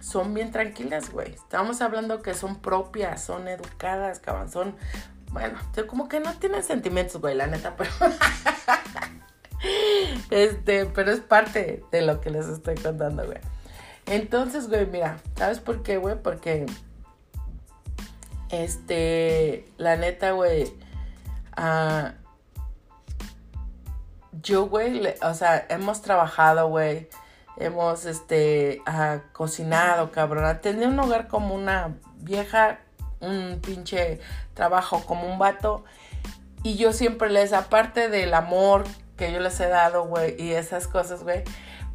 son 0.00 0.32
bien 0.32 0.52
tranquilas, 0.52 1.10
güey. 1.10 1.34
Estamos 1.34 1.80
hablando 1.80 2.22
que 2.22 2.34
son 2.34 2.60
propias, 2.60 3.24
son 3.24 3.48
educadas, 3.48 4.20
cabrón, 4.20 4.48
son, 4.48 4.76
bueno, 5.32 5.58
como 5.88 6.08
que 6.08 6.20
no 6.20 6.32
tienen 6.34 6.62
sentimientos, 6.62 7.20
güey, 7.20 7.34
la 7.34 7.48
neta, 7.48 7.74
pero... 7.76 7.90
este, 10.30 10.86
pero 10.86 11.10
es 11.10 11.18
parte 11.18 11.82
de 11.90 12.02
lo 12.02 12.20
que 12.20 12.30
les 12.30 12.46
estoy 12.46 12.76
contando, 12.76 13.26
güey. 13.26 13.38
Entonces, 14.06 14.68
güey, 14.68 14.86
mira, 14.86 15.18
¿sabes 15.36 15.58
por 15.58 15.82
qué, 15.82 15.98
güey? 15.98 16.14
Porque 16.22 16.64
este, 18.50 19.68
la 19.76 19.96
neta, 19.96 20.32
güey, 20.32 20.72
Ah, 21.60 22.12
yo, 24.30 24.66
güey, 24.66 25.02
o 25.22 25.34
sea, 25.34 25.66
hemos 25.70 26.02
trabajado, 26.02 26.68
güey. 26.68 27.08
Hemos, 27.56 28.04
este, 28.04 28.80
ah, 28.86 29.22
cocinado, 29.32 30.12
cabrón. 30.12 30.60
Tener 30.60 30.86
un 30.86 31.00
hogar 31.00 31.26
como 31.26 31.56
una 31.56 31.96
vieja, 32.18 32.78
un 33.18 33.60
pinche 33.60 34.20
trabajo 34.54 35.04
como 35.04 35.26
un 35.28 35.40
vato. 35.40 35.84
Y 36.62 36.76
yo 36.76 36.92
siempre 36.92 37.28
les, 37.28 37.52
aparte 37.52 38.08
del 38.08 38.32
amor 38.34 38.84
que 39.16 39.32
yo 39.32 39.40
les 39.40 39.58
he 39.58 39.66
dado, 39.66 40.04
güey, 40.04 40.40
y 40.40 40.52
esas 40.52 40.86
cosas, 40.86 41.24
güey, 41.24 41.42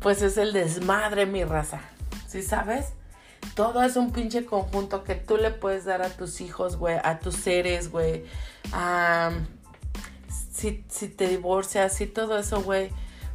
pues 0.02 0.22
es 0.22 0.36
el 0.38 0.52
desmadre, 0.52 1.26
mi 1.26 1.46
raza. 1.46 1.80
¿Sí 2.28 2.44
sabes? 2.44 2.96
Todo 3.56 3.84
es 3.84 3.96
un 3.96 4.12
pinche 4.12 4.46
conjunto 4.46 5.04
que 5.04 5.16
tú 5.16 5.38
le 5.38 5.52
puedes 5.52 5.86
dar 5.86 6.02
a 6.02 6.10
tus 6.10 6.42
hijos, 6.42 6.78
güey, 6.78 6.98
a 7.04 7.20
tus 7.20 7.36
seres, 7.36 7.92
güey. 7.92 8.26
si, 10.52 10.84
si 10.88 11.08
te 11.10 11.28
divorcias, 11.28 11.94
si 11.94 12.08
todo 12.08 12.38
eso, 12.38 12.62
güey, 12.64 12.90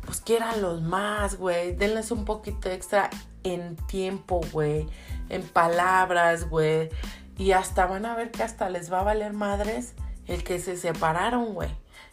pues 0.08 0.22
los 0.60 0.80
más, 0.80 1.36
güey. 1.36 1.76
Denles 1.76 2.10
un 2.10 2.24
poquito 2.24 2.70
extra 2.70 3.10
en 3.44 3.76
tiempo, 3.76 4.40
güey. 4.52 4.86
En 5.28 5.42
palabras, 5.42 6.48
güey. 6.48 6.88
Y 7.36 7.52
hasta 7.52 7.86
van 7.86 8.06
a 8.06 8.16
ver 8.16 8.30
que 8.30 8.42
hasta 8.42 8.70
les 8.70 8.92
va 8.92 9.00
a 9.00 9.04
valer 9.04 9.32
madres 9.34 9.94
el 10.26 10.44
que 10.44 10.58
se 10.60 10.76
separaron, 10.76 11.52
güey. 11.52 11.70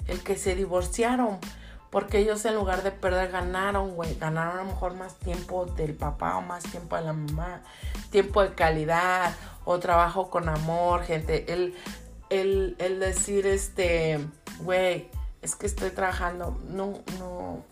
El 0.08 0.22
que 0.24 0.36
se 0.36 0.56
divorciaron. 0.56 1.40
Porque 1.89 2.19
ellos 2.19 2.43
en 2.45 2.56
lugar 2.56 2.84
de 2.84 2.91
perder 2.91 3.32
ganaron, 3.32 3.95
güey. 3.95 4.15
Ganaron 4.17 4.60
a 4.60 4.63
lo 4.63 4.69
mejor 4.69 4.95
más 4.95 5.15
tiempo 5.15 5.65
del 5.65 5.93
papá 5.93 6.38
o 6.38 6.41
más 6.41 6.63
tiempo 6.63 6.95
de 6.95 7.04
la 7.04 7.13
mamá. 7.13 7.62
Tiempo 8.10 8.41
de 8.41 8.54
calidad 8.54 9.34
o 9.63 9.80
trabajo 9.80 10.30
con 10.30 10.50
amor, 10.50 11.04
gente. 11.04 11.54
El, 11.54 11.76
el, 12.30 12.76
el 12.80 13.00
decir, 13.00 13.48
este, 13.48 14.19
güey, 14.60 15.10
es 15.41 15.56
que 15.56 15.67
estoy 15.67 15.91
trabajando. 15.91 16.60
No, 16.67 17.00
no. 17.19 17.63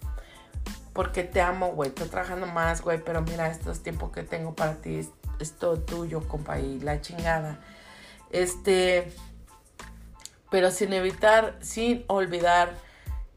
Porque 0.93 1.23
te 1.23 1.41
amo, 1.41 1.71
güey. 1.71 1.89
Estoy 1.89 2.07
trabajando 2.07 2.45
más, 2.47 2.81
güey. 2.81 3.03
Pero 3.03 3.21
mira, 3.21 3.49
estos 3.49 3.81
tiempos 3.81 4.11
que 4.11 4.23
tengo 4.23 4.55
para 4.55 4.75
ti 4.75 4.97
es, 4.97 5.09
es 5.39 5.53
todo 5.53 5.79
tuyo, 5.79 6.27
compa. 6.27 6.59
Y 6.59 6.79
la 6.79 7.01
chingada. 7.01 7.59
Este. 8.29 9.11
Pero 10.49 10.69
sin 10.69 10.93
evitar, 10.93 11.57
sin 11.61 12.05
olvidar 12.07 12.75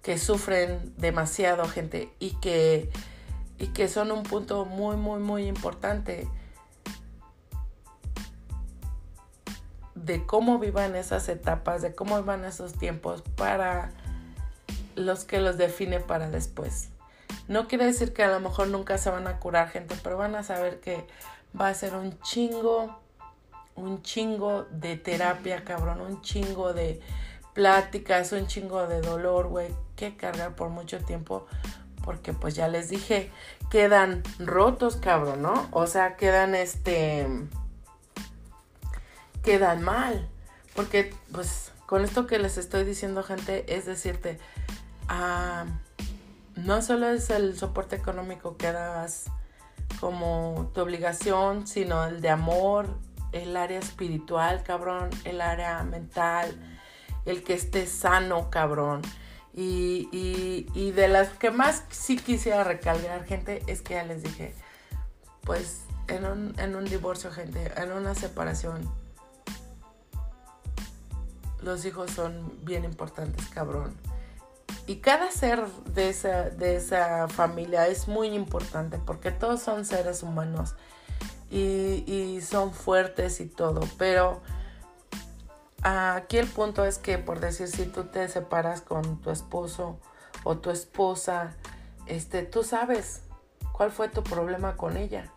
que 0.07 0.19
sufren 0.19 0.95
demasiado 0.99 1.67
gente 1.67 2.13
y 2.21 2.37
que, 2.37 2.89
y 3.59 3.67
que 3.73 3.89
son 3.89 4.13
un 4.13 4.23
punto 4.23 4.65
muy, 4.65 4.95
muy, 4.95 5.19
muy 5.19 5.49
importante 5.49 6.29
de 9.97 10.25
cómo 10.25 10.61
vivan 10.61 10.95
esas 10.95 11.29
etapas, 11.29 11.83
de 11.83 11.93
cómo 11.93 12.21
vivan 12.21 12.45
esos 12.45 12.75
tiempos 12.75 13.25
para 13.35 13.91
los 14.95 15.25
que 15.25 15.41
los 15.41 15.59
define 15.59 15.99
para 15.99 16.31
después. 16.31 16.91
No 17.49 17.67
quiere 17.67 17.87
decir 17.87 18.13
que 18.13 18.23
a 18.23 18.29
lo 18.29 18.39
mejor 18.39 18.69
nunca 18.69 18.99
se 18.99 19.11
van 19.11 19.27
a 19.27 19.41
curar 19.41 19.71
gente, 19.71 19.97
pero 20.05 20.17
van 20.17 20.37
a 20.37 20.45
saber 20.45 20.79
que 20.79 21.05
va 21.61 21.67
a 21.67 21.75
ser 21.75 21.97
un 21.97 22.17
chingo, 22.21 22.97
un 23.75 24.03
chingo 24.03 24.67
de 24.71 24.97
terapia, 24.97 25.65
cabrón, 25.65 26.01
un 26.01 26.23
chingo 26.23 26.73
de, 26.73 27.03
pláticas, 27.57 28.33
un 28.33 28.47
chingo 28.47 28.87
de 28.87 29.01
dolor, 29.01 29.49
güey, 29.49 29.75
que 29.97 30.17
cargar 30.17 30.55
por 30.55 30.69
mucho 30.69 31.01
tiempo, 31.05 31.47
porque 32.05 32.33
pues 32.33 32.55
ya 32.55 32.69
les 32.69 32.89
dije, 32.89 33.31
quedan 33.71 34.23
rotos, 34.39 34.97
cabrón, 34.97 35.43
¿no? 35.43 35.69
O 35.73 35.87
sea, 35.87 36.17
quedan 36.17 36.55
este, 36.55 37.27
quedan 39.43 39.83
mal, 39.83 40.29
porque 40.75 41.15
pues 41.33 41.73
con 41.87 42.05
esto 42.05 42.27
que 42.27 42.39
les 42.39 42.59
estoy 42.59 42.85
diciendo, 42.85 43.23
gente, 43.23 43.75
es 43.75 43.87
decirte, 43.87 44.39
ah, 45.09 45.65
no 46.55 46.83
solo 46.83 47.11
es 47.11 47.31
el 47.31 47.57
soporte 47.57 47.97
económico 47.97 48.57
que 48.57 48.73
das 48.73 49.27
como 50.01 50.71
tu 50.75 50.81
obligación, 50.81 51.67
sino 51.67 52.05
el 52.05 52.21
de 52.21 52.31
amor, 52.31 52.89
el 53.33 53.57
área 53.57 53.79
espiritual, 53.79 54.63
cabrón, 54.63 55.11
el 55.25 55.41
área 55.41 55.83
mental, 55.85 56.57
el 57.25 57.43
que 57.43 57.55
esté 57.55 57.87
sano, 57.87 58.51
cabrón. 58.51 59.03
Y, 59.59 60.93
de 60.95 61.09
las 61.09 61.31
que 61.31 61.51
más 61.51 61.83
sí 61.91 62.19
quisiera 62.19 62.63
recalcar, 62.63 63.25
gente, 63.25 63.63
es 63.67 63.81
que 63.81 63.95
ya 63.95 64.05
les 64.05 64.23
dije, 64.23 64.55
pues 65.43 65.81
en 66.09 66.27
un, 66.27 66.55
en 66.59 66.77
un 66.77 66.85
divorcio, 66.85 67.31
gente, 67.33 67.73
en 67.77 67.93
una 67.93 68.15
separación, 68.15 68.91
los 71.63 71.85
hijos 71.87 72.11
son 72.11 72.53
bien 72.65 72.85
importantes, 72.85 73.47
cabrón. 73.47 73.97
Y 74.87 74.97
cada 74.97 75.31
ser 75.31 75.67
de 75.67 76.11
esa, 76.11 76.51
de 76.51 76.77
esa 76.77 77.27
familia 77.29 77.89
es 77.89 78.09
muy 78.09 78.29
importante 78.29 78.99
porque 78.99 79.33
todos 79.33 79.61
son 79.63 79.85
seres 79.85 80.23
humanos 80.23 80.75
y 81.51 82.41
son 82.43 82.73
fuertes 82.73 83.41
y 83.41 83.47
todo, 83.47 83.81
pero 83.97 84.43
aquí 85.87 86.39
el 86.39 86.49
punto 86.49 86.85
es 86.85 86.99
que, 86.99 87.19
por 87.19 87.39
decir, 87.39 87.69
si 87.69 87.87
tú 87.87 88.05
te 88.05 88.29
separas 88.29 88.81
con 88.81 89.21
tu 89.21 89.31
esposo 89.31 90.01
o 90.43 90.59
tu 90.59 90.71
esposa, 90.71 91.55
este, 92.07 92.43
tú 92.43 92.65
sabes 92.65 93.23
cuál 93.73 93.93
fue 93.93 94.09
tu 94.09 94.25
problema 94.25 94.77
con 94.77 94.97
ella 94.97 95.33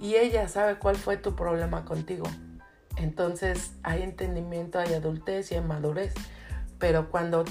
y 0.00 0.16
ella 0.16 0.48
sabe 0.48 0.76
cuál 0.78 0.96
fue 0.96 1.16
tu 1.16 1.36
problema 1.36 1.84
contigo. 1.84 2.24
Entonces 2.96 3.72
hay 3.82 4.02
entendimiento, 4.02 4.78
hay 4.78 4.94
adultez 4.94 5.52
y 5.52 5.54
hay 5.54 5.60
madurez. 5.60 6.14
Pero 6.78 7.10
cuando 7.10 7.44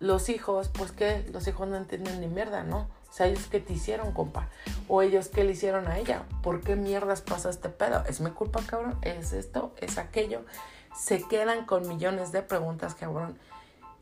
los 0.00 0.28
hijos, 0.30 0.68
pues 0.68 0.92
que 0.92 1.28
los 1.30 1.46
hijos 1.46 1.68
no 1.68 1.76
entienden 1.76 2.20
ni 2.20 2.26
mierda, 2.26 2.64
¿no? 2.64 2.88
O 3.08 3.12
sea, 3.12 3.26
ellos 3.26 3.46
que 3.46 3.60
te 3.60 3.74
hicieron, 3.74 4.12
compa. 4.12 4.48
O 4.88 5.02
ellos 5.02 5.28
que 5.28 5.44
le 5.44 5.52
hicieron 5.52 5.86
a 5.86 5.98
ella. 5.98 6.24
¿Por 6.42 6.62
qué 6.62 6.76
mierdas 6.76 7.20
pasa 7.20 7.50
este 7.50 7.68
pedo? 7.68 8.02
¿Es 8.08 8.22
mi 8.22 8.30
culpa, 8.30 8.62
cabrón? 8.66 8.98
¿Es 9.02 9.34
esto? 9.34 9.74
¿Es 9.80 9.98
aquello? 9.98 10.44
Se 10.96 11.22
quedan 11.22 11.64
con 11.64 11.88
millones 11.88 12.32
de 12.32 12.42
preguntas, 12.42 12.94
cabrón. 12.94 13.38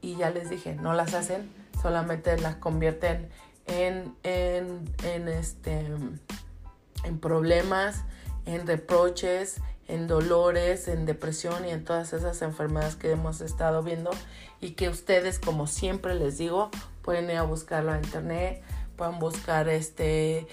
Y 0.00 0.16
ya 0.16 0.31
les 0.31 0.48
dije, 0.48 0.74
no 0.74 0.94
las 0.94 1.14
hacen, 1.14 1.50
solamente 1.81 2.37
las 2.38 2.57
convierten 2.57 3.29
en, 3.66 4.14
en, 4.22 4.90
en, 5.05 5.29
este, 5.29 5.87
en 7.05 7.18
problemas, 7.20 8.05
en 8.46 8.66
reproches, 8.66 9.61
en 9.88 10.07
dolores, 10.07 10.88
en 10.88 11.05
depresión 11.05 11.66
y 11.66 11.70
en 11.70 11.85
todas 11.85 12.12
esas 12.12 12.42
enfermedades 12.42 12.96
que 12.96 13.11
hemos 13.11 13.40
estado 13.40 13.83
viendo 13.83 14.11
y 14.61 14.72
que 14.72 14.88
ustedes, 14.88 15.38
como 15.38 15.66
siempre 15.66 16.14
les 16.14 16.38
digo, 16.38 16.70
pueden 17.03 17.29
ir 17.31 17.37
a 17.37 17.42
buscarlo 17.42 17.94
en 17.94 18.05
internet, 18.05 18.62
pueden 18.96 19.18
buscar 19.18 19.68
este 19.68 20.46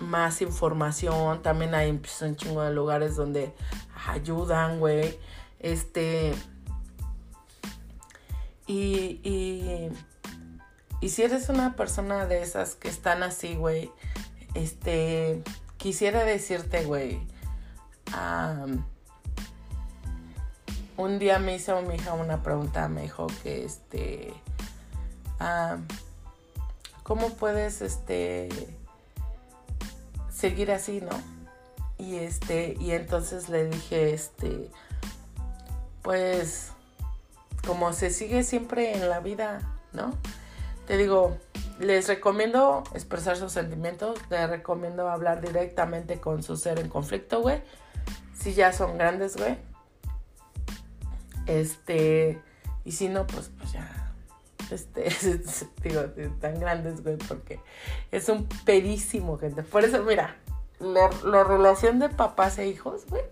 más 0.00 0.42
información, 0.42 1.42
también 1.42 1.74
hay 1.74 1.92
pues, 1.92 2.20
un 2.22 2.36
chingo 2.36 2.62
de 2.62 2.72
lugares 2.72 3.16
donde 3.16 3.54
ayudan, 4.06 4.78
güey. 4.78 5.18
Este. 5.60 6.34
Y, 8.66 9.20
y, 9.22 9.90
y 11.00 11.08
si 11.08 11.22
eres 11.22 11.48
una 11.48 11.76
persona 11.76 12.26
de 12.26 12.42
esas 12.42 12.74
que 12.74 12.88
están 12.88 13.22
así, 13.22 13.54
güey, 13.54 13.90
este, 14.54 15.42
quisiera 15.76 16.24
decirte, 16.24 16.84
güey, 16.84 17.20
un 20.96 21.18
día 21.18 21.38
me 21.38 21.54
hizo 21.54 21.80
mi 21.82 21.96
hija 21.96 22.14
una 22.14 22.42
pregunta, 22.42 22.88
me 22.88 23.02
dijo 23.02 23.26
que, 23.42 23.64
este, 23.64 24.32
¿cómo 27.02 27.30
puedes, 27.34 27.82
este, 27.82 28.48
seguir 30.36 30.70
así, 30.70 31.00
no? 31.00 31.16
Y 31.98 32.16
este, 32.16 32.76
y 32.78 32.90
entonces 32.90 33.48
le 33.48 33.68
dije, 33.68 34.12
este, 34.12 34.70
pues, 36.02 36.72
como 37.66 37.92
se 37.92 38.10
sigue 38.10 38.42
siempre 38.42 38.94
en 38.94 39.08
la 39.08 39.20
vida, 39.20 39.60
¿no? 39.92 40.14
Te 40.86 40.98
digo, 40.98 41.38
les 41.80 42.06
recomiendo 42.06 42.84
expresar 42.92 43.36
sus 43.36 43.52
sentimientos, 43.52 44.18
les 44.30 44.48
recomiendo 44.48 45.08
hablar 45.08 45.40
directamente 45.40 46.20
con 46.20 46.42
su 46.42 46.56
ser 46.56 46.78
en 46.78 46.88
conflicto, 46.88 47.40
güey. 47.40 47.62
Si 48.38 48.52
ya 48.52 48.72
son 48.72 48.98
grandes, 48.98 49.36
güey. 49.36 49.56
Este, 51.46 52.40
y 52.84 52.92
si 52.92 53.08
no, 53.08 53.26
pues, 53.26 53.50
pues 53.58 53.72
ya, 53.72 54.05
este, 54.70 55.08
digo, 55.82 56.02
tan 56.40 56.58
grandes, 56.60 57.02
güey, 57.02 57.16
porque 57.16 57.60
es 58.10 58.28
un 58.28 58.46
pedísimo, 58.64 59.38
gente. 59.38 59.62
Por 59.62 59.84
eso, 59.84 60.02
mira, 60.02 60.36
la, 60.78 61.44
relación 61.44 61.98
de 61.98 62.08
papás 62.08 62.58
e 62.58 62.68
hijos, 62.68 63.06
güey, 63.08 63.22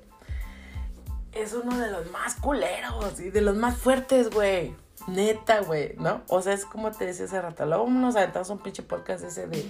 es 1.32 1.52
uno 1.52 1.78
de 1.78 1.90
los 1.90 2.10
más 2.10 2.36
culeros 2.36 3.20
y 3.20 3.30
de 3.30 3.40
los 3.40 3.56
más 3.56 3.76
fuertes, 3.76 4.30
güey. 4.30 4.74
Neta, 5.06 5.60
güey, 5.60 5.96
¿no? 5.98 6.22
O 6.28 6.40
sea, 6.40 6.54
es 6.54 6.64
como 6.64 6.90
te 6.90 7.04
decía 7.04 7.26
hace 7.26 7.40
rato. 7.40 7.66
Luego 7.66 7.86
nos 7.88 8.16
aventamos 8.16 8.48
un 8.48 8.58
pinche 8.58 8.82
podcast 8.82 9.24
ese 9.24 9.46
de, 9.46 9.66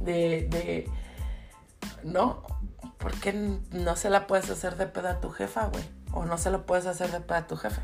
de, 0.00 0.46
de, 0.48 0.90
¿no? 2.04 2.42
¿Por 2.96 3.12
qué 3.20 3.32
no 3.70 3.96
se 3.96 4.08
la 4.08 4.26
puedes 4.26 4.48
hacer 4.48 4.76
de 4.76 4.86
pedo 4.86 5.08
a 5.08 5.20
tu 5.20 5.30
jefa, 5.30 5.66
güey? 5.66 5.84
O 6.12 6.24
no 6.24 6.38
se 6.38 6.50
la 6.50 6.62
puedes 6.62 6.86
hacer 6.86 7.10
de 7.10 7.20
pedo 7.20 7.38
a 7.38 7.46
tu 7.46 7.56
jefe, 7.56 7.82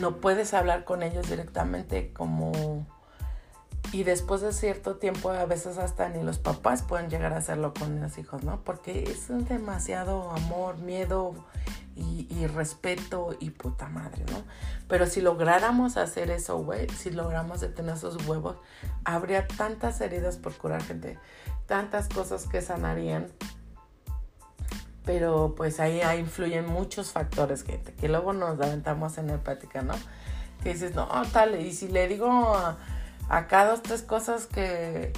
¿no? 0.00 0.16
puedes 0.16 0.54
hablar 0.54 0.84
con 0.84 1.02
ellos 1.02 1.28
directamente 1.28 2.12
como... 2.12 2.86
Y 3.92 4.04
después 4.04 4.40
de 4.40 4.52
cierto 4.52 4.96
tiempo, 4.96 5.30
a 5.30 5.46
veces 5.46 5.76
hasta 5.78 6.08
ni 6.08 6.22
los 6.22 6.38
papás 6.38 6.82
pueden 6.82 7.10
llegar 7.10 7.32
a 7.32 7.38
hacerlo 7.38 7.74
con 7.74 8.00
los 8.00 8.18
hijos, 8.18 8.44
¿no? 8.44 8.62
Porque 8.62 9.02
es 9.02 9.28
demasiado 9.48 10.30
amor, 10.30 10.78
miedo 10.78 11.34
y, 11.96 12.28
y 12.30 12.46
respeto 12.46 13.34
y 13.40 13.50
puta 13.50 13.88
madre, 13.88 14.24
¿no? 14.30 14.44
Pero 14.86 15.06
si 15.06 15.20
lográramos 15.20 15.96
hacer 15.96 16.30
eso, 16.30 16.58
güey, 16.58 16.88
si 16.90 17.10
logramos 17.10 17.60
detener 17.60 17.96
esos 17.96 18.28
huevos, 18.28 18.58
habría 19.04 19.48
tantas 19.48 20.00
heridas 20.00 20.36
por 20.36 20.52
curar, 20.54 20.82
gente, 20.84 21.18
tantas 21.66 22.08
cosas 22.08 22.46
que 22.46 22.62
sanarían 22.62 23.26
pero 25.04 25.54
pues 25.56 25.80
ahí, 25.80 26.00
influyen 26.18 26.66
muchos 26.66 27.12
factores, 27.12 27.64
gente, 27.64 27.92
que 27.94 28.08
luego 28.08 28.32
nos 28.32 28.60
aventamos 28.60 29.18
en 29.18 29.30
el 29.30 29.38
plática, 29.38 29.82
¿no? 29.82 29.94
Que 30.62 30.74
dices, 30.74 30.94
no, 30.94 31.08
tal, 31.32 31.60
y 31.60 31.72
si 31.72 31.88
le 31.88 32.06
digo 32.06 32.54
acá 33.28 33.64
dos, 33.64 33.82
tres 33.82 34.02
cosas 34.02 34.46
que, 34.46 35.12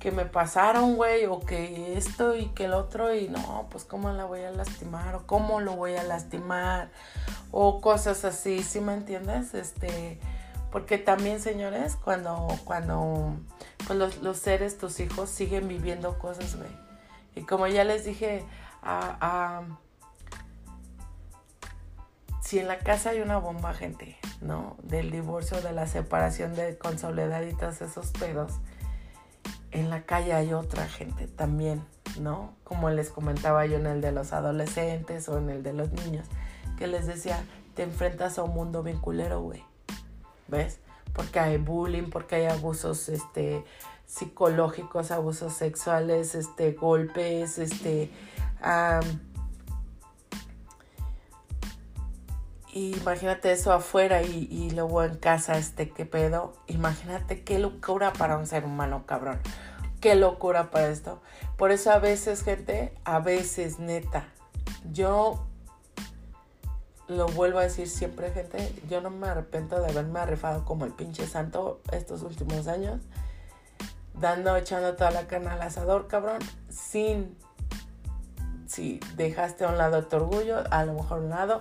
que 0.00 0.10
me 0.10 0.24
pasaron, 0.24 0.96
güey, 0.96 1.26
o 1.26 1.40
que 1.40 1.96
esto 1.96 2.34
y 2.34 2.46
que 2.48 2.64
el 2.64 2.72
otro, 2.72 3.14
y 3.14 3.28
no, 3.28 3.68
pues 3.70 3.84
cómo 3.84 4.10
la 4.10 4.24
voy 4.24 4.40
a 4.40 4.50
lastimar, 4.50 5.14
o 5.14 5.26
cómo 5.26 5.60
lo 5.60 5.76
voy 5.76 5.94
a 5.94 6.02
lastimar, 6.02 6.90
o 7.52 7.80
cosas 7.80 8.24
así, 8.24 8.62
¿sí 8.62 8.80
me 8.80 8.94
entiendes? 8.94 9.54
Este, 9.54 10.18
porque 10.72 10.98
también, 10.98 11.40
señores, 11.40 11.96
cuando, 11.96 12.48
cuando, 12.64 13.36
pues 13.86 13.98
los, 13.98 14.22
los 14.22 14.38
seres, 14.38 14.78
tus 14.78 14.98
hijos, 15.00 15.28
siguen 15.30 15.68
viviendo 15.68 16.18
cosas, 16.18 16.56
güey. 16.56 16.70
Y 17.36 17.42
como 17.42 17.66
ya 17.66 17.84
les 17.84 18.04
dije, 18.04 18.44
a, 18.82 19.62
si 22.40 22.58
en 22.58 22.68
la 22.68 22.78
casa 22.78 23.10
hay 23.10 23.20
una 23.20 23.38
bomba, 23.38 23.74
gente, 23.74 24.16
¿no? 24.40 24.76
Del 24.82 25.10
divorcio, 25.10 25.60
de 25.60 25.72
la 25.72 25.86
separación 25.86 26.54
de, 26.54 26.76
con 26.78 26.98
soledad 26.98 27.42
y 27.42 27.54
todos 27.54 27.80
esos 27.82 28.10
pedos, 28.12 28.52
en 29.70 29.90
la 29.90 30.02
calle 30.02 30.32
hay 30.32 30.52
otra 30.52 30.88
gente 30.88 31.28
también, 31.28 31.84
¿no? 32.20 32.54
Como 32.64 32.90
les 32.90 33.10
comentaba 33.10 33.66
yo 33.66 33.76
en 33.76 33.86
el 33.86 34.00
de 34.00 34.12
los 34.12 34.32
adolescentes 34.32 35.28
o 35.28 35.38
en 35.38 35.50
el 35.50 35.62
de 35.62 35.72
los 35.72 35.92
niños, 35.92 36.26
que 36.76 36.86
les 36.86 37.06
decía, 37.06 37.44
te 37.74 37.82
enfrentas 37.82 38.38
a 38.38 38.42
un 38.42 38.54
mundo 38.54 38.82
vinculero, 38.82 39.40
güey. 39.40 39.62
¿Ves? 40.48 40.80
Porque 41.12 41.38
hay 41.38 41.56
bullying, 41.58 42.10
porque 42.10 42.36
hay 42.36 42.46
abusos, 42.46 43.08
este, 43.08 43.64
psicológicos, 44.06 45.12
abusos 45.12 45.52
sexuales, 45.52 46.34
este, 46.34 46.72
golpes, 46.72 47.58
este, 47.58 48.10
imagínate 52.72 53.52
eso 53.52 53.72
afuera 53.72 54.22
y, 54.22 54.70
luego 54.70 55.02
en 55.02 55.16
casa, 55.16 55.58
este, 55.58 55.90
qué 55.90 56.06
pedo. 56.06 56.54
Imagínate 56.66 57.42
qué 57.42 57.58
locura 57.58 58.12
para 58.12 58.36
un 58.36 58.46
ser 58.46 58.64
humano, 58.64 59.04
cabrón. 59.06 59.38
Qué 60.00 60.14
locura 60.14 60.70
para 60.70 60.88
esto. 60.88 61.20
Por 61.56 61.72
eso 61.72 61.90
a 61.90 61.98
veces, 61.98 62.42
gente, 62.42 62.94
a 63.04 63.18
veces, 63.20 63.78
neta, 63.78 64.28
yo 64.90 65.46
lo 67.06 67.26
vuelvo 67.26 67.58
a 67.58 67.62
decir 67.62 67.88
siempre, 67.88 68.30
gente, 68.30 68.72
yo 68.88 69.00
no 69.00 69.10
me 69.10 69.26
arrepiento 69.26 69.80
de 69.80 69.90
haberme 69.90 70.20
arrefado 70.20 70.64
como 70.64 70.84
el 70.84 70.92
pinche 70.92 71.26
santo 71.26 71.80
estos 71.92 72.22
últimos 72.22 72.68
años, 72.68 73.00
dando, 74.14 74.56
echando 74.56 74.94
toda 74.94 75.10
la 75.10 75.26
carne 75.26 75.48
al 75.48 75.60
asador, 75.60 76.06
cabrón, 76.06 76.38
sin 76.68 77.36
si 78.70 79.00
dejaste 79.16 79.64
a 79.64 79.68
un 79.68 79.78
lado 79.78 80.04
tu 80.04 80.14
orgullo, 80.14 80.62
a 80.70 80.84
lo 80.84 80.92
mejor 80.92 81.18
a 81.18 81.20
un 81.22 81.30
lado. 81.30 81.60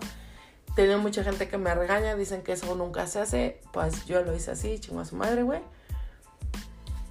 Tengo 0.75 0.99
mucha 0.99 1.23
gente 1.23 1.47
que 1.47 1.57
me 1.57 1.73
regaña, 1.73 2.15
dicen 2.15 2.43
que 2.43 2.51
eso 2.51 2.75
nunca 2.75 3.07
se 3.07 3.19
hace. 3.19 3.61
Pues 3.73 4.05
yo 4.05 4.21
lo 4.21 4.35
hice 4.35 4.51
así, 4.51 4.77
chingo 4.79 4.99
a 4.99 5.05
su 5.05 5.15
madre, 5.15 5.41
güey. 5.41 5.61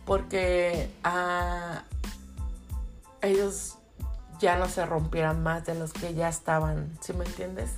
Porque 0.07 0.89
a 1.03 1.83
ellos 3.23 3.79
ya 4.39 4.57
no 4.57 4.69
se 4.69 4.87
rompieran 4.87 5.43
más 5.43 5.67
de 5.67 5.75
los 5.75 5.93
que 5.93 6.15
ya 6.15 6.29
estaban, 6.29 6.97
¿sí 7.01 7.13
me 7.13 7.25
entiendes? 7.25 7.71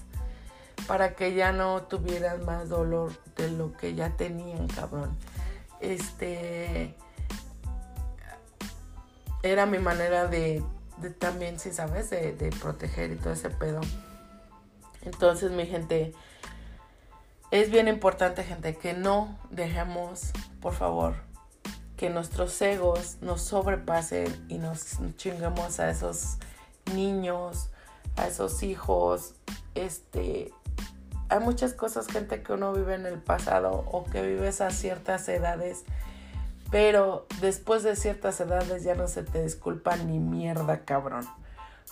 Para 0.87 1.15
que 1.15 1.35
ya 1.35 1.53
no 1.53 1.85
tuvieran 1.85 2.45
más 2.45 2.69
dolor 2.69 3.13
de 3.37 3.51
lo 3.51 3.73
que 3.73 3.95
ya 3.95 4.11
tenían, 4.11 4.69
cabrón. 4.69 5.17
Este 5.81 6.95
era 9.43 9.65
mi 9.65 9.79
manera 9.79 10.27
de 10.27 10.63
también, 11.09 11.59
si 11.59 11.73
sabes, 11.73 12.11
de, 12.11 12.55
proteger 12.61 13.13
y 13.13 13.17
todo 13.17 13.33
ese 13.33 13.49
pedo. 13.49 13.81
Entonces, 15.03 15.51
mi 15.51 15.67
gente, 15.67 16.13
es 17.51 17.71
bien 17.71 17.89
importante, 17.89 18.45
gente, 18.45 18.77
que 18.77 18.93
no 18.93 19.39
dejemos, 19.51 20.33
por 20.61 20.75
favor, 20.75 21.15
que 21.97 22.11
nuestros 22.11 22.61
egos 22.61 23.17
nos 23.23 23.41
sobrepasen 23.41 24.47
y 24.49 24.59
nos 24.59 24.99
chingamos 25.17 25.81
a 25.81 25.89
esos 25.91 26.37
niños, 26.95 27.71
a 28.17 28.27
esos 28.27 28.63
hijos. 28.63 29.35
Este, 29.75 30.53
hay 31.31 31.41
muchas 31.41 31.73
cosas, 31.73 32.09
gente, 32.09 32.43
que 32.43 32.53
uno 32.53 32.75
vive 32.75 32.95
en 32.95 33.07
el 33.07 33.19
pasado 33.19 33.85
o 33.91 34.05
que 34.05 34.21
vives 34.21 34.61
a 34.61 34.71
ciertas 34.71 35.29
edades 35.29 35.85
pero 36.71 37.27
después 37.41 37.83
de 37.83 37.97
ciertas 37.97 38.41
edades 38.41 38.85
ya 38.85 38.95
no 38.95 39.09
se 39.09 39.23
te 39.25 39.43
disculpa 39.43 39.97
ni 39.97 40.19
mierda, 40.19 40.85
cabrón. 40.85 41.27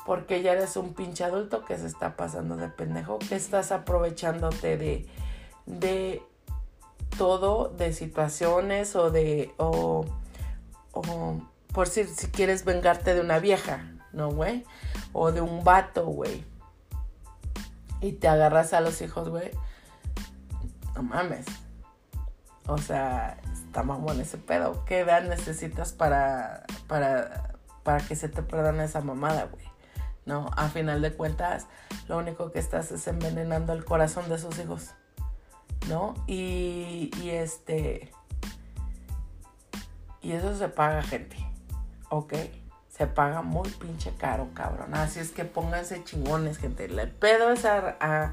Porque 0.06 0.42
ya 0.42 0.52
eres 0.52 0.76
un 0.76 0.94
pinche 0.94 1.24
adulto 1.24 1.64
que 1.64 1.76
se 1.76 1.86
está 1.86 2.16
pasando 2.16 2.56
de 2.56 2.68
pendejo, 2.68 3.18
que 3.18 3.34
estás 3.34 3.72
aprovechándote 3.72 4.76
de, 4.76 5.06
de 5.66 6.22
todo, 7.18 7.68
de 7.68 7.92
situaciones 7.92 8.94
o 8.96 9.10
de. 9.10 9.52
o, 9.58 10.06
o 10.92 11.40
por 11.72 11.88
si, 11.88 12.04
si 12.04 12.28
quieres 12.28 12.64
vengarte 12.64 13.14
de 13.14 13.20
una 13.20 13.38
vieja, 13.40 13.92
¿no, 14.12 14.30
güey? 14.30 14.64
O 15.12 15.32
de 15.32 15.40
un 15.40 15.64
vato, 15.64 16.06
güey. 16.06 16.44
Y 18.00 18.12
te 18.12 18.28
agarras 18.28 18.72
a 18.72 18.80
los 18.80 19.02
hijos, 19.02 19.28
güey. 19.28 19.50
No 20.94 21.02
mames. 21.02 21.46
O 22.66 22.78
sea, 22.78 23.38
está 23.68 23.82
mamón 23.82 24.20
ese 24.20 24.38
pedo. 24.38 24.84
¿Qué 24.86 25.00
edad 25.00 25.22
necesitas 25.22 25.92
para, 25.92 26.64
para, 26.86 27.54
para 27.84 27.98
que 28.04 28.16
se 28.16 28.28
te 28.28 28.42
perdone 28.42 28.84
esa 28.84 29.02
mamada, 29.02 29.44
güey? 29.44 29.64
No, 30.24 30.50
a 30.56 30.68
final 30.68 31.00
de 31.00 31.12
cuentas, 31.12 31.66
lo 32.08 32.18
único 32.18 32.50
que 32.50 32.58
estás 32.58 32.90
es 32.90 33.06
envenenando 33.06 33.72
el 33.72 33.84
corazón 33.84 34.28
de 34.28 34.38
sus 34.38 34.58
hijos. 34.58 34.94
¿No? 35.88 36.14
Y, 36.26 37.10
y 37.22 37.30
este. 37.30 38.10
Y 40.20 40.32
eso 40.32 40.56
se 40.56 40.68
paga, 40.68 41.02
gente. 41.02 41.36
¿Ok? 42.10 42.34
Se 42.88 43.06
paga 43.06 43.42
muy 43.42 43.68
pinche 43.70 44.12
caro, 44.16 44.48
cabrón. 44.54 44.94
Así 44.94 45.20
es 45.20 45.30
que 45.30 45.44
pónganse 45.44 46.02
chingones, 46.04 46.58
gente. 46.58 46.86
El 46.86 47.10
pedo 47.10 47.52
es 47.52 47.64
a, 47.64 48.32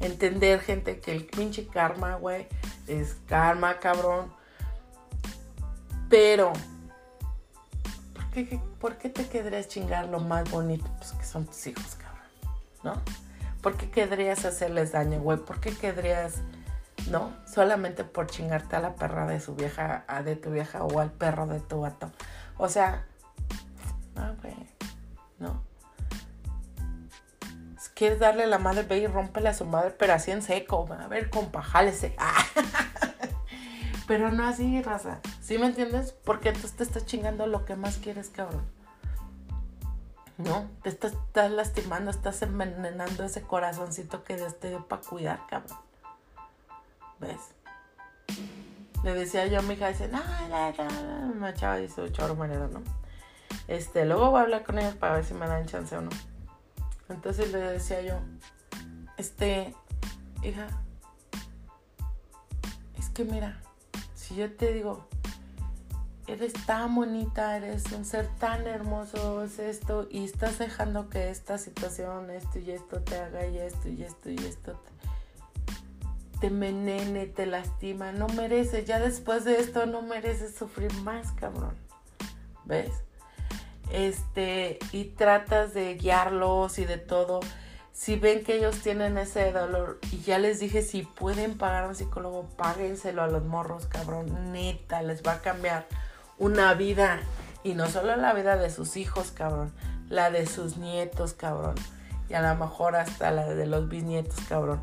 entender, 0.00 0.60
gente, 0.60 1.00
que 1.00 1.12
el 1.12 1.26
pinche 1.26 1.66
karma, 1.66 2.16
güey, 2.16 2.46
es 2.86 3.16
karma, 3.26 3.80
cabrón 3.80 4.43
pero, 6.08 6.52
¿por 8.80 8.96
qué, 8.96 9.08
te 9.08 9.26
querrías 9.28 9.68
chingar 9.68 10.08
lo 10.08 10.20
más 10.20 10.50
bonito? 10.50 10.86
Pues 10.98 11.12
que 11.12 11.24
son 11.24 11.46
tus 11.46 11.66
hijos, 11.66 11.96
cabrón, 11.96 12.22
¿no? 12.82 13.02
¿Por 13.62 13.76
qué 13.76 13.90
querrías 13.90 14.44
hacerles 14.44 14.92
daño, 14.92 15.20
güey? 15.20 15.38
¿Por 15.38 15.60
qué 15.60 15.74
querrías, 15.74 16.34
no? 17.10 17.32
Solamente 17.46 18.04
por 18.04 18.26
chingarte 18.26 18.76
a 18.76 18.80
la 18.80 18.94
perra 18.94 19.26
de 19.26 19.40
su 19.40 19.54
vieja, 19.54 20.04
a 20.06 20.22
de 20.22 20.36
tu 20.36 20.50
vieja 20.50 20.84
o 20.84 21.00
al 21.00 21.10
perro 21.10 21.46
de 21.46 21.60
tu 21.60 21.80
vato. 21.80 22.10
O 22.58 22.68
sea, 22.68 23.06
no, 24.14 24.34
güey, 24.42 24.54
no. 25.38 25.62
Si 27.78 27.90
quieres 27.94 28.18
darle 28.18 28.46
la 28.46 28.58
madre, 28.58 28.82
ve 28.82 28.98
y 28.98 29.06
rómpele 29.06 29.48
a 29.48 29.54
su 29.54 29.64
madre, 29.64 29.90
pero 29.92 30.12
así 30.12 30.30
en 30.30 30.42
seco. 30.42 30.86
A 30.98 31.06
ver, 31.08 31.30
compa, 31.30 31.62
jálese. 31.62 32.16
Pero 34.06 34.30
no 34.30 34.46
así, 34.46 34.82
raza. 34.82 35.20
¿Sí 35.40 35.58
me 35.58 35.66
entiendes? 35.66 36.12
Porque 36.12 36.48
entonces 36.48 36.72
te 36.72 36.84
estás 36.84 37.06
chingando 37.06 37.46
lo 37.46 37.64
que 37.64 37.76
más 37.76 37.96
quieres, 37.96 38.28
cabrón. 38.28 38.64
¿No? 40.36 40.68
Te 40.82 40.90
estás, 40.90 41.14
lastimando, 41.50 42.10
estás 42.10 42.42
envenenando 42.42 43.24
ese 43.24 43.42
corazoncito 43.42 44.24
que 44.24 44.36
Dios 44.36 44.58
te 44.58 44.68
dio 44.68 44.86
para 44.86 45.00
cuidar, 45.02 45.40
cabrón. 45.48 45.78
¿Ves? 47.20 47.40
Le 49.04 49.14
decía 49.14 49.46
yo 49.46 49.60
a 49.60 49.62
mi 49.62 49.74
hija, 49.74 49.88
dice, 49.88 50.08
no, 50.08 50.20
no, 50.48 50.72
no, 50.72 51.32
una 51.32 51.54
chava 51.54 51.76
dice, 51.76 52.10
chorro 52.10 52.34
manero, 52.34 52.68
¿no? 52.68 52.82
Este, 53.68 54.04
luego 54.04 54.30
voy 54.30 54.40
a 54.40 54.42
hablar 54.42 54.64
con 54.64 54.78
ellos 54.78 54.94
para 54.94 55.14
ver 55.14 55.24
si 55.24 55.34
me 55.34 55.46
dan 55.46 55.66
chance 55.66 55.96
o 55.96 56.00
no. 56.00 56.10
Entonces 57.08 57.52
le 57.52 57.58
decía 57.58 58.00
yo, 58.02 58.18
este, 59.16 59.74
hija, 60.42 60.68
es 62.98 63.08
que 63.10 63.24
mira, 63.24 63.60
yo 64.34 64.52
te 64.52 64.72
digo, 64.72 65.08
eres 66.26 66.52
tan 66.66 66.94
bonita, 66.94 67.56
eres 67.56 67.90
un 67.92 68.04
ser 68.04 68.28
tan 68.38 68.66
hermoso, 68.66 69.44
es 69.44 69.58
esto, 69.58 70.08
y 70.10 70.24
estás 70.24 70.58
dejando 70.58 71.08
que 71.10 71.30
esta 71.30 71.58
situación, 71.58 72.30
esto 72.30 72.58
y 72.58 72.70
esto 72.70 73.00
te 73.02 73.16
haga 73.16 73.46
y 73.46 73.58
esto 73.58 73.88
y 73.88 74.02
esto 74.02 74.30
y 74.30 74.36
esto. 74.36 74.80
te 76.40 76.50
menene, 76.50 77.26
te 77.26 77.46
lastima. 77.46 78.12
No 78.12 78.26
mereces, 78.28 78.84
ya 78.84 78.98
después 78.98 79.44
de 79.44 79.58
esto 79.60 79.86
no 79.86 80.02
mereces 80.02 80.54
sufrir 80.54 80.92
más, 81.02 81.32
cabrón. 81.32 81.74
¿Ves? 82.64 82.92
Este, 83.90 84.78
y 84.92 85.04
tratas 85.04 85.74
de 85.74 85.94
guiarlos 85.94 86.78
y 86.78 86.84
de 86.84 86.98
todo. 86.98 87.40
Si 87.94 88.16
ven 88.16 88.42
que 88.42 88.56
ellos 88.56 88.80
tienen 88.80 89.16
ese 89.18 89.52
dolor, 89.52 90.00
y 90.10 90.20
ya 90.22 90.40
les 90.40 90.58
dije, 90.58 90.82
si 90.82 91.02
pueden 91.02 91.56
pagar 91.56 91.84
a 91.84 91.88
un 91.88 91.94
psicólogo, 91.94 92.48
páguenselo 92.56 93.22
a 93.22 93.28
los 93.28 93.44
morros, 93.44 93.86
cabrón. 93.86 94.50
Neta, 94.50 95.00
les 95.02 95.22
va 95.22 95.34
a 95.34 95.40
cambiar 95.40 95.86
una 96.36 96.74
vida. 96.74 97.20
Y 97.62 97.74
no 97.74 97.86
solo 97.86 98.16
la 98.16 98.32
vida 98.32 98.56
de 98.56 98.68
sus 98.70 98.96
hijos, 98.96 99.30
cabrón. 99.30 99.72
La 100.08 100.32
de 100.32 100.44
sus 100.46 100.76
nietos, 100.76 101.34
cabrón. 101.34 101.76
Y 102.28 102.34
a 102.34 102.42
lo 102.42 102.56
mejor 102.56 102.96
hasta 102.96 103.30
la 103.30 103.46
de 103.46 103.64
los 103.64 103.88
bisnietos, 103.88 104.40
cabrón. 104.48 104.80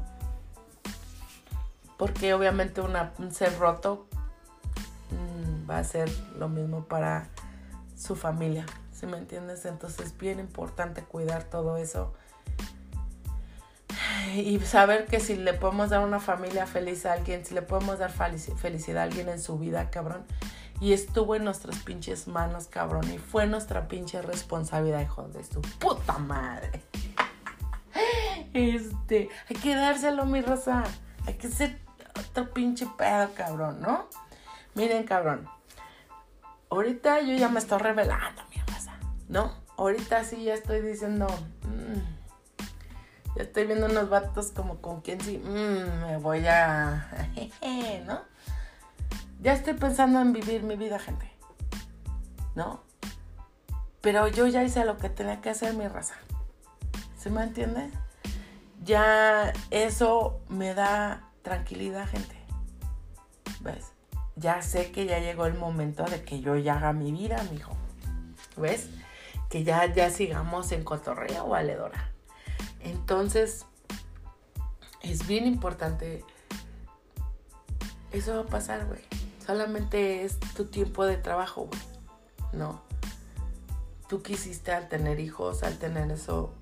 Porque 1.97 2.33
obviamente 2.33 2.79
una, 2.79 3.11
un 3.19 3.33
ser 3.33 3.59
roto 3.59 4.07
mmm, 5.11 5.69
va 5.69 5.79
a 5.79 5.83
ser 5.83 6.09
lo 6.39 6.47
mismo 6.47 6.85
para 6.85 7.27
su 7.97 8.15
familia. 8.15 8.65
¿Sí 8.93 9.05
me 9.05 9.17
entiendes? 9.17 9.65
Entonces 9.65 10.07
es 10.07 10.17
bien 10.17 10.39
importante 10.39 11.03
cuidar 11.03 11.43
todo 11.43 11.75
eso. 11.75 12.13
Y 14.35 14.59
saber 14.59 15.05
que 15.05 15.19
si 15.19 15.35
le 15.35 15.53
podemos 15.53 15.89
dar 15.89 16.01
una 16.05 16.19
familia 16.19 16.65
feliz 16.65 17.05
a 17.05 17.13
alguien, 17.13 17.45
si 17.45 17.53
le 17.53 17.61
podemos 17.61 17.99
dar 17.99 18.11
felicidad 18.11 19.01
a 19.01 19.03
alguien 19.03 19.29
en 19.29 19.39
su 19.39 19.57
vida, 19.57 19.89
cabrón. 19.89 20.25
Y 20.79 20.93
estuvo 20.93 21.35
en 21.35 21.43
nuestras 21.43 21.77
pinches 21.79 22.27
manos, 22.27 22.67
cabrón. 22.67 23.11
Y 23.13 23.17
fue 23.17 23.45
nuestra 23.45 23.87
pinche 23.87 24.21
responsabilidad, 24.21 25.01
hijo 25.01 25.27
de 25.27 25.43
su 25.43 25.61
puta 25.61 26.17
madre. 26.17 26.81
Este, 28.53 29.29
hay 29.49 29.55
que 29.55 29.75
dárselo, 29.75 30.25
mi 30.25 30.41
raza. 30.41 30.83
Hay 31.25 31.35
que 31.35 31.49
ser 31.49 31.79
otro 32.19 32.51
pinche 32.51 32.87
pedo, 32.97 33.29
cabrón, 33.35 33.79
¿no? 33.81 34.07
Miren, 34.73 35.03
cabrón. 35.03 35.47
Ahorita 36.69 37.21
yo 37.21 37.35
ya 37.35 37.49
me 37.49 37.59
estoy 37.59 37.79
revelando, 37.79 38.41
mi 38.49 38.61
raza, 38.61 38.93
¿no? 39.27 39.53
Ahorita 39.77 40.23
sí 40.23 40.43
ya 40.43 40.53
estoy 40.53 40.81
diciendo. 40.81 41.27
Ya 43.35 43.43
estoy 43.43 43.65
viendo 43.65 43.85
unos 43.85 44.09
vatos 44.09 44.51
como 44.51 44.81
con 44.81 45.01
quien 45.01 45.21
sí. 45.21 45.37
Mmm, 45.37 46.05
me 46.05 46.17
voy 46.17 46.45
a. 46.47 47.27
¿No? 48.05 48.21
Ya 49.41 49.53
estoy 49.53 49.73
pensando 49.73 50.19
en 50.19 50.33
vivir 50.33 50.63
mi 50.63 50.75
vida, 50.75 50.99
gente. 50.99 51.31
¿No? 52.55 52.81
Pero 54.01 54.27
yo 54.27 54.47
ya 54.47 54.63
hice 54.63 54.83
lo 54.83 54.97
que 54.97 55.09
tenía 55.09 55.41
que 55.41 55.49
hacer, 55.49 55.73
mi 55.75 55.87
raza. 55.87 56.15
¿Se 57.17 57.29
me 57.29 57.43
entiende? 57.43 57.89
Ya 58.83 59.53
eso 59.69 60.41
me 60.49 60.73
da 60.73 61.29
tranquilidad, 61.43 62.07
gente. 62.07 62.35
¿Ves? 63.61 63.91
Ya 64.35 64.61
sé 64.61 64.91
que 64.91 65.05
ya 65.05 65.19
llegó 65.19 65.45
el 65.45 65.53
momento 65.53 66.03
de 66.03 66.23
que 66.23 66.41
yo 66.41 66.55
ya 66.57 66.75
haga 66.75 66.93
mi 66.93 67.11
vida, 67.11 67.43
mijo. 67.51 67.77
¿Ves? 68.57 68.89
Que 69.49 69.63
ya, 69.63 69.85
ya 69.85 70.09
sigamos 70.09 70.71
en 70.71 70.83
cotorreo 70.83 71.47
valedora. 71.47 72.10
Entonces, 72.83 73.65
es 75.01 75.27
bien 75.27 75.45
importante. 75.45 76.23
Eso 78.11 78.35
va 78.35 78.41
a 78.41 78.45
pasar, 78.45 78.85
güey. 78.87 79.01
Solamente 79.45 80.23
es 80.23 80.39
tu 80.55 80.65
tiempo 80.65 81.05
de 81.05 81.17
trabajo, 81.17 81.65
güey. 81.65 81.81
No. 82.53 82.81
Tú 84.07 84.21
quisiste 84.21 84.71
al 84.71 84.89
tener 84.89 85.19
hijos, 85.19 85.63
al 85.63 85.77
tener 85.77 86.11
eso, 86.11 86.53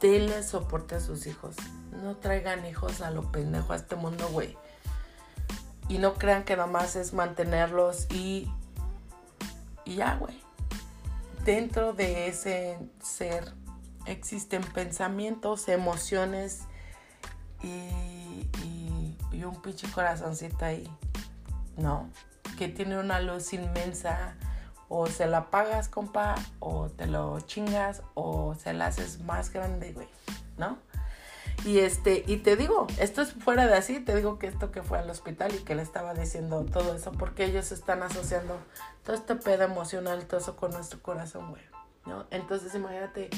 denle 0.00 0.42
soporte 0.42 0.94
a 0.94 1.00
sus 1.00 1.26
hijos. 1.26 1.56
No 2.02 2.16
traigan 2.16 2.64
hijos 2.66 3.00
a 3.00 3.10
lo 3.10 3.30
pendejo 3.32 3.72
a 3.72 3.76
este 3.76 3.96
mundo, 3.96 4.28
güey. 4.28 4.56
Y 5.88 5.98
no 5.98 6.14
crean 6.14 6.44
que 6.44 6.56
nomás 6.56 6.96
es 6.96 7.12
mantenerlos 7.12 8.06
y, 8.10 8.50
y 9.84 9.96
ya, 9.96 10.16
güey. 10.16 10.40
Dentro 11.44 11.92
de 11.92 12.28
ese 12.28 12.78
ser 13.02 13.52
existen 14.06 14.62
pensamientos, 14.62 15.68
emociones 15.68 16.62
y, 17.62 18.48
un 19.44 19.60
pinche 19.60 19.90
corazoncito 19.90 20.64
ahí, 20.64 20.90
¿no? 21.76 22.08
Que 22.56 22.68
tiene 22.68 22.98
una 22.98 23.20
luz 23.20 23.52
inmensa 23.52 24.36
o 24.88 25.06
se 25.06 25.26
la 25.26 25.50
pagas, 25.50 25.88
compa, 25.88 26.34
o 26.60 26.88
te 26.88 27.06
lo 27.06 27.40
chingas, 27.40 28.02
o 28.14 28.54
se 28.54 28.72
la 28.72 28.86
haces 28.86 29.20
más 29.20 29.52
grande, 29.52 29.92
güey, 29.92 30.08
¿no? 30.56 30.78
Y 31.64 31.78
este, 31.78 32.24
y 32.26 32.38
te 32.38 32.56
digo, 32.56 32.86
esto 32.98 33.22
es 33.22 33.32
fuera 33.32 33.66
de 33.66 33.74
así, 33.74 33.98
te 33.98 34.14
digo 34.14 34.38
que 34.38 34.46
esto 34.46 34.70
que 34.70 34.82
fue 34.82 34.98
al 34.98 35.08
hospital 35.08 35.54
y 35.54 35.58
que 35.58 35.74
le 35.74 35.82
estaba 35.82 36.12
diciendo 36.12 36.64
todo 36.64 36.94
eso, 36.94 37.12
porque 37.12 37.44
ellos 37.46 37.72
están 37.72 38.02
asociando 38.02 38.58
todo 39.02 39.16
este 39.16 39.34
pedo 39.36 39.64
emocional, 39.64 40.26
todo 40.26 40.40
eso 40.40 40.56
con 40.56 40.72
nuestro 40.72 41.00
corazón, 41.00 41.50
güey, 41.50 41.62
¿no? 42.04 42.26
Entonces 42.30 42.74
imagínate, 42.74 43.30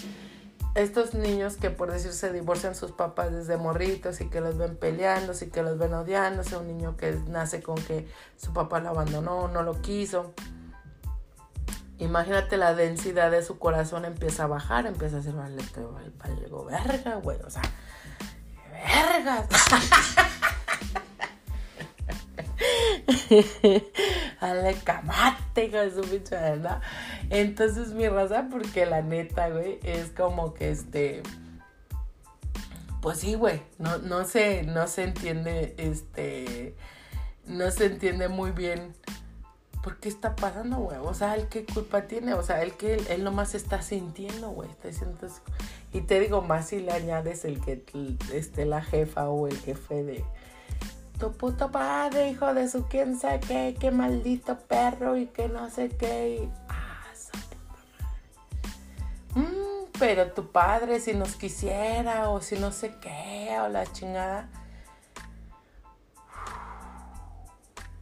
estos 0.76 1.14
niños 1.14 1.56
que 1.56 1.70
por 1.70 1.90
decir 1.90 2.12
se 2.12 2.32
divorcian 2.32 2.74
sus 2.74 2.92
papás 2.92 3.32
desde 3.32 3.56
morritos 3.56 4.20
y 4.20 4.28
que 4.28 4.40
los 4.40 4.56
ven 4.58 4.76
peleando, 4.76 5.32
y 5.40 5.46
que 5.46 5.62
los 5.62 5.78
ven 5.78 5.94
odiándose, 5.94 6.56
un 6.56 6.66
niño 6.66 6.96
que 6.96 7.12
nace 7.28 7.62
con 7.62 7.76
que 7.76 8.08
su 8.36 8.52
papá 8.52 8.80
lo 8.80 8.90
abandonó, 8.90 9.48
no 9.48 9.62
lo 9.62 9.80
quiso, 9.80 10.34
Imagínate 11.98 12.58
la 12.58 12.74
densidad 12.74 13.30
de 13.30 13.42
su 13.42 13.58
corazón 13.58 14.04
empieza 14.04 14.44
a 14.44 14.46
bajar, 14.46 14.86
empieza 14.86 15.16
a 15.16 15.18
decir, 15.20 15.34
vale, 15.34 15.62
valgo 16.18 16.66
verga, 16.66 17.16
güey, 17.16 17.40
o 17.40 17.50
sea, 17.50 17.62
verga. 18.70 19.48
Dale 24.40 24.74
camate, 24.84 25.70
con 25.70 25.90
su 25.90 26.08
pinche 26.08 26.36
verdad. 26.36 26.80
Entonces 27.30 27.88
mi 27.88 28.08
raza, 28.08 28.48
porque 28.50 28.86
la 28.86 29.02
neta, 29.02 29.48
güey, 29.48 29.78
es 29.82 30.10
como 30.10 30.54
que 30.54 30.70
este. 30.70 31.22
Pues 33.02 33.18
sí, 33.18 33.34
güey. 33.34 33.62
No, 33.78 33.98
no 33.98 34.24
se, 34.24 34.62
no 34.64 34.88
se 34.88 35.04
entiende, 35.04 35.74
este. 35.78 36.74
No 37.46 37.70
se 37.70 37.86
entiende 37.86 38.28
muy 38.28 38.50
bien 38.50 38.92
¿por 39.86 39.98
qué 39.98 40.08
está 40.08 40.34
pasando, 40.34 40.78
güey? 40.78 40.98
O 41.00 41.14
sea, 41.14 41.36
¿el 41.36 41.46
qué 41.46 41.64
culpa 41.64 42.08
tiene? 42.08 42.34
O 42.34 42.42
sea, 42.42 42.60
él 42.64 42.72
que 42.72 42.94
él, 43.08 43.22
nomás 43.22 43.54
está 43.54 43.82
sintiendo, 43.82 44.50
güey. 44.50 44.68
Está 44.68 44.88
diciendo, 44.88 45.16
y 45.92 46.00
te 46.00 46.18
digo 46.18 46.42
más 46.42 46.70
si 46.70 46.80
le 46.80 46.90
añades 46.90 47.44
el 47.44 47.60
que 47.60 47.84
esté 48.34 48.64
la 48.64 48.82
jefa 48.82 49.28
o 49.28 49.46
el 49.46 49.56
jefe 49.56 50.02
de 50.02 50.24
tu 51.18 51.32
puto 51.32 51.70
padre, 51.70 52.30
hijo 52.30 52.52
de 52.54 52.68
su 52.68 52.84
quién 52.84 53.18
sabe 53.18 53.40
qué, 53.40 53.76
qué 53.78 53.90
maldito 53.90 54.58
perro 54.58 55.16
y 55.16 55.26
que 55.26 55.48
no 55.48 55.70
sé 55.70 55.88
qué. 55.88 56.48
Ah, 56.68 57.04
esa 57.12 57.32
puta 57.32 57.56
madre. 59.34 59.48
Mm, 59.48 59.86
pero 59.98 60.32
tu 60.32 60.50
padre 60.50 61.00
si 61.00 61.14
nos 61.14 61.36
quisiera 61.36 62.28
o 62.30 62.40
si 62.40 62.58
no 62.58 62.70
sé 62.70 62.94
qué 63.00 63.56
o 63.60 63.68
la 63.68 63.86
chingada. 63.86 64.48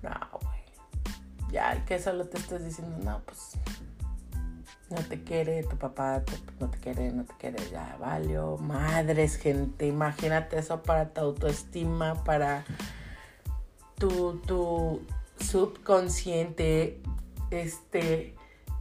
No, 0.02 0.10
ya 1.50 1.84
que 1.86 1.98
solo 1.98 2.26
te 2.26 2.36
estás 2.36 2.62
diciendo, 2.64 2.96
no, 3.02 3.20
pues 3.24 3.52
no 4.90 5.02
te 5.02 5.22
quiere, 5.24 5.62
tu 5.62 5.76
papá 5.76 6.22
no 6.60 6.68
te 6.68 6.78
quiere, 6.78 7.10
no 7.10 7.24
te 7.24 7.34
quiere, 7.34 7.70
ya 7.70 7.96
valió. 7.98 8.58
Madres, 8.58 9.36
gente, 9.36 9.86
imagínate 9.86 10.58
eso 10.58 10.82
para 10.82 11.08
tu 11.08 11.20
autoestima, 11.20 12.22
para 12.24 12.64
tu, 13.98 14.38
tu 14.46 15.02
subconsciente. 15.38 17.00
Este, 17.50 18.34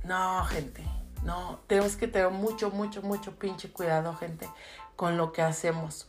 no, 0.04 0.44
gente, 0.46 0.84
no, 1.24 1.60
tenemos 1.68 1.96
que 1.96 2.08
tener 2.08 2.30
mucho, 2.30 2.72
mucho, 2.72 3.02
mucho 3.02 3.34
pinche 3.38 3.72
cuidado, 3.72 4.16
gente, 4.16 4.50
con 4.96 5.18
lo 5.18 5.32
que 5.32 5.42
hacemos. 5.42 6.08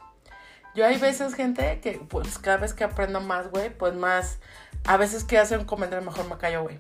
Yo 0.75 0.85
hay 0.85 0.99
veces, 0.99 1.35
gente, 1.35 1.81
que 1.81 2.05
pues 2.09 2.39
cada 2.39 2.57
vez 2.57 2.75
que 2.75 2.83
aprendo 2.83 3.21
más, 3.21 3.49
güey, 3.51 3.71
pues 3.71 3.95
más 3.95 4.39
a 4.85 4.97
veces 4.97 5.23
que 5.25 5.39
hacer 5.39 5.59
un 5.59 5.67
comentario 5.67 6.05
mejor 6.05 6.29
me 6.29 6.37
callo, 6.37 6.63
güey. 6.63 6.79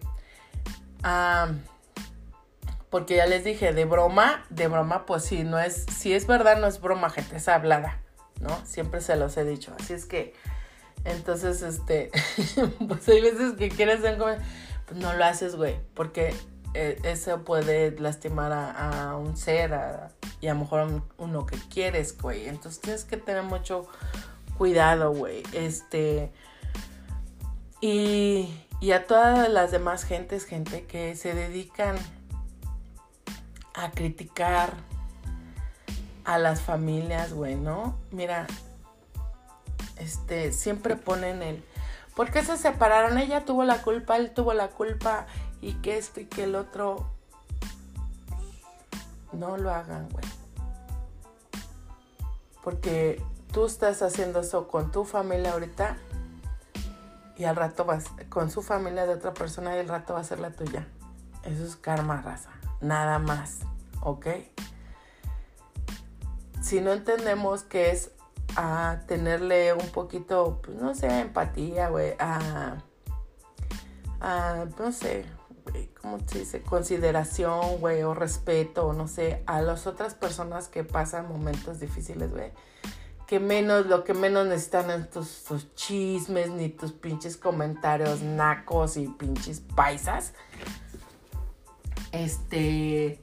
porque 2.91 3.17
ya 3.17 3.27
les 3.27 3.45
dije, 3.45 3.73
de 3.73 3.85
broma, 3.85 4.45
de 4.51 4.69
broma, 4.69 5.07
pues 5.07 5.25
sí, 5.25 5.45
no 5.45 5.59
es, 5.59 5.87
si 5.97 6.13
es 6.13 6.27
verdad, 6.27 6.59
no 6.59 6.67
es 6.67 6.81
broma, 6.81 7.11
gente, 7.11 7.37
es 7.37 7.49
hablada, 7.49 8.01
¿no? 8.41 8.57
Siempre 8.65 9.01
se 9.01 9.17
los 9.17 9.37
he 9.37 9.45
dicho. 9.45 9.75
Así 9.79 9.93
es 9.93 10.07
que, 10.07 10.35
entonces, 11.05 11.63
este, 11.63 12.11
pues 12.89 13.09
hay 13.09 13.21
veces 13.21 13.55
que 13.55 13.69
quieres 13.69 14.01
hacer 14.01 14.19
comentario, 14.19 14.49
pues 14.87 15.01
no 15.01 15.13
lo 15.15 15.25
haces, 15.25 15.57
güey, 15.57 15.77
porque 15.95 16.35
eh, 16.75 16.99
eso 17.05 17.45
puede 17.45 17.99
lastimar 18.01 18.53
a, 18.53 19.17
un 19.17 19.37
ser 19.37 19.79
y 20.41 20.49
a 20.49 20.55
lo 20.55 20.61
mejor 20.61 21.03
uno 21.19 21.47
que 21.47 21.57
quieres, 21.73 22.19
güey. 22.19 22.49
Entonces 22.49 22.81
tienes 22.81 23.05
que 23.05 23.17
tener 23.17 23.45
mucho 23.45 23.87
cuidado, 24.59 25.13
güey. 25.13 25.43
Este, 25.53 26.33
y, 27.81 28.51
a 28.93 29.07
todas 29.07 29.49
las 29.49 29.71
demás 29.71 30.05
gentes, 30.05 30.45
gente 30.45 30.85
que 30.87 31.17
se 31.17 31.35
dedican 31.35 31.97
a 33.75 33.91
criticar 33.93 34.73
a 36.25 36.39
las 36.39 36.61
familias, 36.61 37.33
güey, 37.33 37.55
¿no? 37.55 37.97
Mira, 38.11 38.47
este, 39.97 40.53
siempre 40.53 40.97
ponen 40.97 41.43
el, 41.43 41.65
¿por 42.15 42.31
qué 42.31 42.45
se 42.45 42.57
separaron? 42.57 43.19
Ella 43.19 43.45
tuvo 43.45 43.65
la 43.65 43.83
culpa, 43.83 44.17
él 44.17 44.33
tuvo 44.33 44.55
la 44.55 44.69
culpa 44.69 45.27
y 45.61 45.75
que 45.75 45.99
esto 45.99 46.21
y 46.21 46.27
que 46.27 46.45
el 46.45 46.55
otro. 46.55 47.11
No 49.33 49.57
lo 49.57 49.71
hagan, 49.75 50.09
güey. 50.11 50.25
Porque 52.63 53.21
tú 53.53 53.67
estás 53.67 54.01
haciendo 54.03 54.41
eso 54.41 54.69
con 54.69 54.93
tu 54.93 55.05
familia 55.05 55.53
ahorita 55.53 55.97
y 57.37 57.45
al 57.45 57.57
rato 57.57 57.85
vas 57.85 58.07
con 58.29 58.51
su 58.51 58.63
familia 58.63 59.07
de 59.07 59.15
otra 59.15 59.35
persona 59.35 59.77
y 59.77 59.81
al 59.81 59.89
rato 59.89 60.15
va 60.15 60.21
a 60.21 60.25
ser 60.25 60.39
la 60.39 60.51
tuya. 60.51 60.87
Eso 61.43 61.65
es 61.65 61.77
karma 61.77 62.23
raza, 62.23 62.51
nada 62.81 63.19
más, 63.19 63.61
¿ok? 64.01 64.27
Si 66.63 66.81
no 66.81 66.93
entendemos 66.93 67.63
que 67.63 67.91
es 67.91 68.13
a 68.57 69.01
tenerle 69.07 69.73
un 69.73 69.89
poquito, 69.89 70.61
pues 70.63 70.77
no 70.77 70.95
sé, 70.95 71.21
empatía, 71.21 71.89
güey, 71.89 72.15
a, 72.19 72.83
a, 74.21 74.65
no 74.79 74.93
sé, 74.93 75.27
¿cómo 76.01 76.19
se 76.27 76.41
dice? 76.41 76.63
Consideración, 76.63 77.79
güey, 77.81 78.03
o 78.03 78.15
respeto, 78.15 78.93
no 78.93 79.09
sé, 79.09 79.43
a 79.47 79.63
las 79.63 79.87
otras 79.87 80.15
personas 80.15 80.69
que 80.69 80.85
pasan 80.85 81.29
momentos 81.29 81.81
difíciles, 81.81 82.31
güey. 82.31 82.53
Que 83.27 83.41
menos, 83.41 83.87
lo 83.87 84.05
que 84.05 84.13
menos 84.13 84.47
necesitan 84.47 84.91
es 84.91 85.11
tus, 85.11 85.45
tus 85.45 85.75
chismes, 85.75 86.51
ni 86.51 86.69
tus 86.69 86.93
pinches 86.93 87.37
comentarios 87.37 88.21
nacos 88.21 88.97
y 88.97 89.09
pinches 89.09 89.61
paisas. 89.61 90.35
Este, 92.13 93.23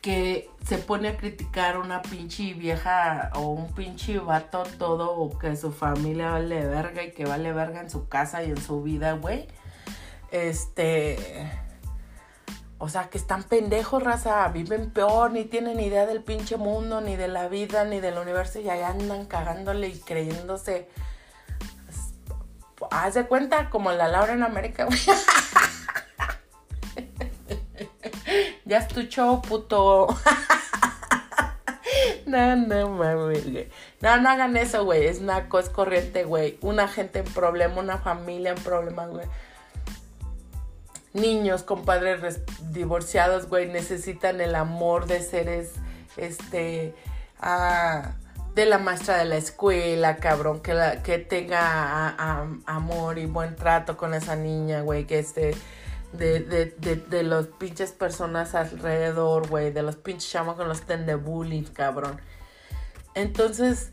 que 0.00 0.50
se 0.66 0.78
pone 0.78 1.08
a 1.08 1.16
criticar 1.16 1.78
una 1.78 2.00
pinche 2.02 2.54
vieja 2.54 3.30
o 3.34 3.48
un 3.48 3.72
pinche 3.74 4.18
vato 4.18 4.62
todo 4.78 5.12
o 5.12 5.38
que 5.38 5.56
su 5.56 5.72
familia 5.72 6.30
vale 6.30 6.66
verga 6.66 7.02
y 7.02 7.12
que 7.12 7.26
vale 7.26 7.52
verga 7.52 7.80
en 7.80 7.90
su 7.90 8.08
casa 8.08 8.42
y 8.42 8.50
en 8.50 8.60
su 8.60 8.82
vida, 8.82 9.12
güey. 9.12 9.46
Este... 10.30 11.50
O 12.82 12.88
sea, 12.88 13.10
que 13.10 13.18
están 13.18 13.42
pendejos, 13.42 14.02
raza, 14.02 14.48
viven 14.48 14.90
peor, 14.90 15.32
ni 15.32 15.44
tienen 15.44 15.78
idea 15.80 16.06
del 16.06 16.22
pinche 16.22 16.56
mundo, 16.56 17.02
ni 17.02 17.14
de 17.14 17.28
la 17.28 17.46
vida, 17.48 17.84
ni 17.84 18.00
del 18.00 18.16
universo, 18.16 18.58
y 18.58 18.70
ahí 18.70 18.80
andan 18.80 19.26
cagándole 19.26 19.88
y 19.88 19.98
creyéndose. 20.00 20.88
Haz 22.90 23.12
de 23.12 23.26
cuenta 23.26 23.68
como 23.68 23.92
la 23.92 24.08
Laura 24.08 24.32
en 24.32 24.42
América, 24.42 24.86
güey. 24.86 24.98
ya 28.70 28.78
es 28.78 28.86
tu 28.86 29.02
show, 29.02 29.42
puto. 29.42 30.06
no, 32.26 32.54
no 32.54 32.88
mames, 32.90 33.50
güey. 33.50 33.68
No, 34.00 34.16
no 34.18 34.30
hagan 34.30 34.56
eso, 34.56 34.84
güey. 34.84 35.06
Es 35.06 35.20
naco, 35.20 35.58
es 35.58 35.68
corriente, 35.68 36.22
güey. 36.22 36.56
Una 36.60 36.86
gente 36.86 37.18
en 37.18 37.24
problema, 37.24 37.80
una 37.80 37.98
familia 37.98 38.52
en 38.52 38.62
problemas, 38.62 39.10
güey. 39.10 39.26
Niños 41.14 41.64
con 41.64 41.84
padres 41.84 42.42
divorciados, 42.70 43.48
güey, 43.48 43.66
necesitan 43.66 44.40
el 44.40 44.54
amor 44.54 45.06
de 45.06 45.20
seres, 45.20 45.72
este, 46.16 46.94
de 48.54 48.66
la 48.66 48.78
maestra 48.78 49.16
de 49.16 49.24
la 49.24 49.36
escuela, 49.36 50.18
cabrón, 50.18 50.60
que, 50.60 51.00
que 51.02 51.18
tenga 51.18 52.14
amor 52.66 53.18
y 53.18 53.26
buen 53.26 53.56
trato 53.56 53.96
con 53.96 54.14
esa 54.14 54.36
niña, 54.36 54.82
güey, 54.82 55.04
que 55.04 55.18
esté 55.18 55.56
de, 56.12 56.40
de, 56.40 56.66
de, 56.66 56.96
de 56.96 57.22
los 57.22 57.46
pinches 57.46 57.92
personas 57.92 58.54
alrededor, 58.54 59.48
güey, 59.48 59.72
de 59.72 59.82
los 59.82 59.96
pinches 59.96 60.30
chamos 60.30 60.56
con 60.56 60.68
los 60.68 60.82
ten 60.82 61.06
de 61.06 61.14
bullying, 61.14 61.64
cabrón. 61.64 62.20
Entonces, 63.14 63.90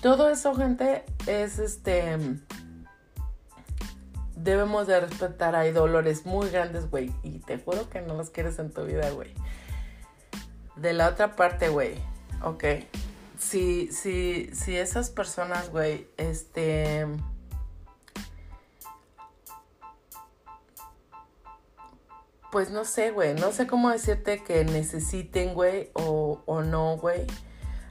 todo 0.00 0.28
eso, 0.28 0.54
gente, 0.54 1.04
es 1.26 1.58
este. 1.58 2.18
Debemos 4.36 4.86
de 4.86 5.00
respetar. 5.00 5.54
Hay 5.56 5.72
dolores 5.72 6.26
muy 6.26 6.50
grandes, 6.50 6.90
güey. 6.90 7.12
Y 7.22 7.38
te 7.38 7.58
juro 7.58 7.88
que 7.88 8.00
no 8.00 8.14
los 8.14 8.30
quieres 8.30 8.58
en 8.58 8.70
tu 8.70 8.84
vida, 8.84 9.10
güey. 9.10 9.32
De 10.76 10.92
la 10.92 11.08
otra 11.08 11.36
parte, 11.36 11.68
güey. 11.68 11.94
Ok. 12.42 12.64
Si, 13.38 13.90
si, 13.92 14.50
si 14.52 14.76
esas 14.76 15.10
personas, 15.10 15.70
güey, 15.70 16.08
este 16.16 17.06
pues 22.54 22.70
no 22.70 22.84
sé, 22.84 23.10
güey, 23.10 23.34
no 23.34 23.50
sé 23.50 23.66
cómo 23.66 23.90
decirte 23.90 24.44
que 24.44 24.64
necesiten, 24.64 25.54
güey, 25.54 25.90
o, 25.92 26.40
o 26.46 26.62
no, 26.62 26.96
güey. 26.96 27.26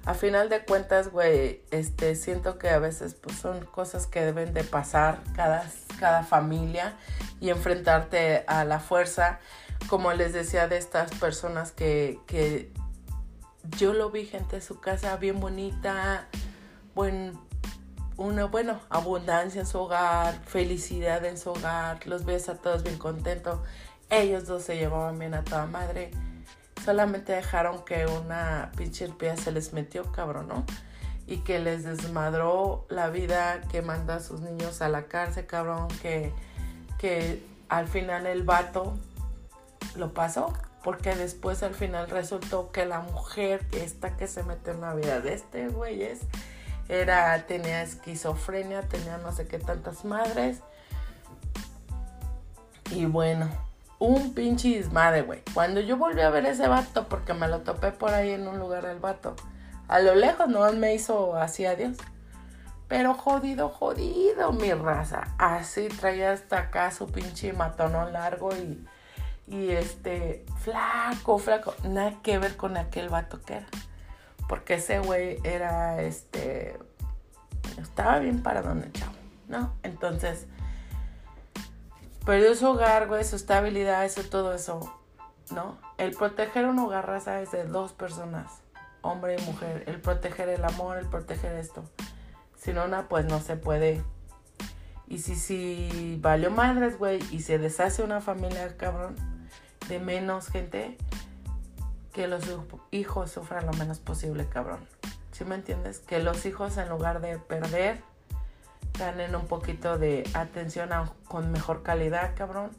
A 0.06 0.14
final 0.14 0.48
de 0.48 0.64
cuentas, 0.64 1.12
güey, 1.12 1.66
este, 1.70 2.16
siento 2.16 2.58
que 2.60 2.70
a 2.70 2.80
veces 2.80 3.14
pues, 3.14 3.36
son 3.36 3.66
cosas 3.66 4.08
que 4.08 4.24
deben 4.24 4.54
de 4.54 4.64
pasar 4.64 5.22
cada, 5.36 5.70
cada 6.00 6.24
familia 6.24 6.96
y 7.42 7.50
enfrentarte 7.50 8.46
a 8.48 8.64
la 8.64 8.80
fuerza. 8.80 9.42
Como 9.90 10.14
les 10.14 10.32
decía 10.32 10.70
de 10.70 10.78
estas 10.78 11.12
personas 11.12 11.74
que, 11.74 12.22
que 12.26 12.72
yo 13.78 13.92
lo 13.92 14.12
vi 14.12 14.26
gente 14.26 14.56
en 14.56 14.62
su 14.62 14.80
casa 14.80 15.18
bien 15.18 15.42
bonita, 15.42 16.30
buen, 16.96 17.38
una, 18.16 18.46
bueno, 18.46 18.80
abundancia 18.90 19.60
en 19.60 19.68
su 19.68 19.78
hogar, 19.78 20.40
felicidad 20.46 21.26
en 21.26 21.38
su 21.38 21.50
hogar, 21.50 22.08
los 22.08 22.24
ves 22.24 22.48
a 22.48 22.56
todos 22.56 22.84
bien 22.84 22.98
contentos 22.98 23.60
ellos 24.18 24.46
dos 24.46 24.64
se 24.64 24.76
llevaban 24.76 25.18
bien 25.20 25.34
a 25.34 25.44
toda 25.44 25.66
madre. 25.66 26.12
Solamente 26.84 27.32
dejaron 27.32 27.86
que 27.86 28.06
una 28.06 28.72
pinche 28.76 29.06
arpía 29.06 29.38
se 29.38 29.52
les 29.52 29.74
metió, 29.74 30.12
cabrón, 30.12 30.48
¿no? 30.48 30.66
Y 31.28 31.38
que 31.38 31.60
les 31.60 31.84
desmadró 31.84 32.86
la 32.90 33.10
vida, 33.10 33.62
que 33.72 33.82
manda 33.82 34.16
a 34.16 34.20
sus 34.20 34.42
niños 34.42 34.82
a 34.82 34.90
la 34.90 35.04
cárcel, 35.04 35.46
cabrón, 35.46 35.88
que, 36.02 36.34
que 36.98 37.42
al 37.70 37.88
final 37.88 38.26
el 38.26 38.44
vato 38.44 38.94
lo 39.96 40.14
pasó. 40.14 40.54
Porque 40.84 41.16
después 41.16 41.64
al 41.64 41.74
final 41.74 42.10
resultó 42.10 42.74
que 42.74 42.86
la 42.86 43.00
mujer, 43.00 43.66
esta 43.72 44.18
que 44.18 44.28
se 44.28 44.44
metió 44.44 44.74
en 44.74 44.82
la 44.82 44.94
vida 44.94 45.22
de 45.22 45.34
este 45.34 45.70
güey, 45.70 46.06
era, 46.90 47.46
tenía 47.46 47.84
esquizofrenia, 47.84 48.82
tenía 48.82 49.18
no 49.18 49.32
sé 49.32 49.48
qué 49.48 49.60
tantas 49.60 50.04
madres. 50.04 50.60
Y 52.92 53.06
bueno, 53.06 53.50
un 54.00 54.34
pinche 54.34 54.70
desmadre, 54.78 55.22
güey. 55.22 55.42
Cuando 55.54 55.80
yo 55.80 55.98
volví 55.98 56.22
a 56.22 56.30
ver 56.30 56.46
ese 56.46 56.68
vato, 56.68 57.08
porque 57.08 57.34
me 57.34 57.48
lo 57.48 57.62
topé 57.62 57.92
por 57.92 58.14
ahí 58.14 58.32
en 58.32 58.48
un 58.48 58.60
lugar 58.60 58.86
el 58.86 59.00
vato, 59.00 59.36
a 59.88 60.00
lo 60.00 60.16
lejos 60.16 60.48
no 60.48 60.72
me 60.74 60.94
hizo 60.94 61.36
así 61.36 61.66
adiós. 61.66 61.98
Pero 62.88 63.14
jodido, 63.16 63.70
jodido, 63.70 64.52
mi 64.52 64.72
raza. 64.74 65.34
Así 65.38 65.88
traía 65.88 66.32
hasta 66.32 66.60
acá 66.60 66.92
su 66.92 67.08
pinche 67.08 67.54
matonón 67.54 68.14
largo 68.14 68.56
y, 68.56 68.86
y 69.48 69.72
este, 69.72 70.46
flaco, 70.60 71.40
flaco. 71.40 71.74
Nada 71.88 72.16
que 72.22 72.38
ver 72.38 72.56
con 72.56 72.78
aquel 72.78 73.10
vato 73.10 73.42
que 73.42 73.56
era. 73.56 73.68
Porque 74.48 74.76
ese 74.76 75.00
güey 75.00 75.40
era, 75.44 76.02
este, 76.02 76.78
estaba 77.82 78.20
bien 78.20 78.44
parado 78.44 78.72
en 78.72 78.84
el 78.84 78.92
chavo, 78.92 79.14
¿no? 79.48 79.74
Entonces, 79.84 80.46
perdió 82.26 82.56
su 82.56 82.68
hogar, 82.68 83.08
güey, 83.08 83.24
su 83.24 83.36
estabilidad, 83.36 84.06
eso, 84.06 84.22
todo 84.24 84.54
eso, 84.54 85.00
¿no? 85.52 85.78
El 85.98 86.12
proteger 86.12 86.66
un 86.66 86.80
hogar, 86.80 87.08
raza, 87.08 87.42
es 87.42 87.52
de 87.52 87.66
dos 87.66 87.94
personas, 87.94 88.52
hombre 89.02 89.36
y 89.40 89.46
mujer. 89.46 89.84
El 89.88 90.02
proteger 90.02 90.50
el 90.50 90.64
amor, 90.64 90.98
el 90.98 91.08
proteger 91.08 91.54
esto. 91.54 91.84
Sin 92.58 92.78
una, 92.78 93.08
pues 93.08 93.26
no 93.26 93.40
se 93.40 93.56
puede. 93.56 94.04
Y 95.08 95.20
si, 95.20 95.36
si 95.36 96.18
valió 96.22 96.50
madres, 96.50 96.98
güey, 96.98 97.20
y 97.32 97.42
se 97.42 97.58
deshace 97.60 98.04
una 98.04 98.22
familia, 98.22 98.76
cabrón, 98.78 99.16
de 99.90 100.00
menos 100.00 100.48
gente, 100.48 100.98
que 102.14 102.28
los 102.28 102.44
hijos 102.92 103.32
sufran 103.32 103.66
lo 103.66 103.74
menos 103.74 104.00
posible, 104.00 104.48
cabrón. 104.48 104.80
¿Sí 105.32 105.46
me 105.46 105.56
entiendes? 105.56 106.00
Que 106.00 106.20
los 106.20 106.46
hijos, 106.46 106.78
en 106.78 106.90
lugar 106.90 107.20
de 107.20 107.38
perder, 107.40 108.02
ganen 108.98 109.36
un 109.36 109.48
poquito 109.48 109.98
de 109.98 110.30
atención 110.34 110.90
con 111.28 111.52
mejor 111.52 111.84
calidad, 111.84 112.36
cabrón, 112.36 112.72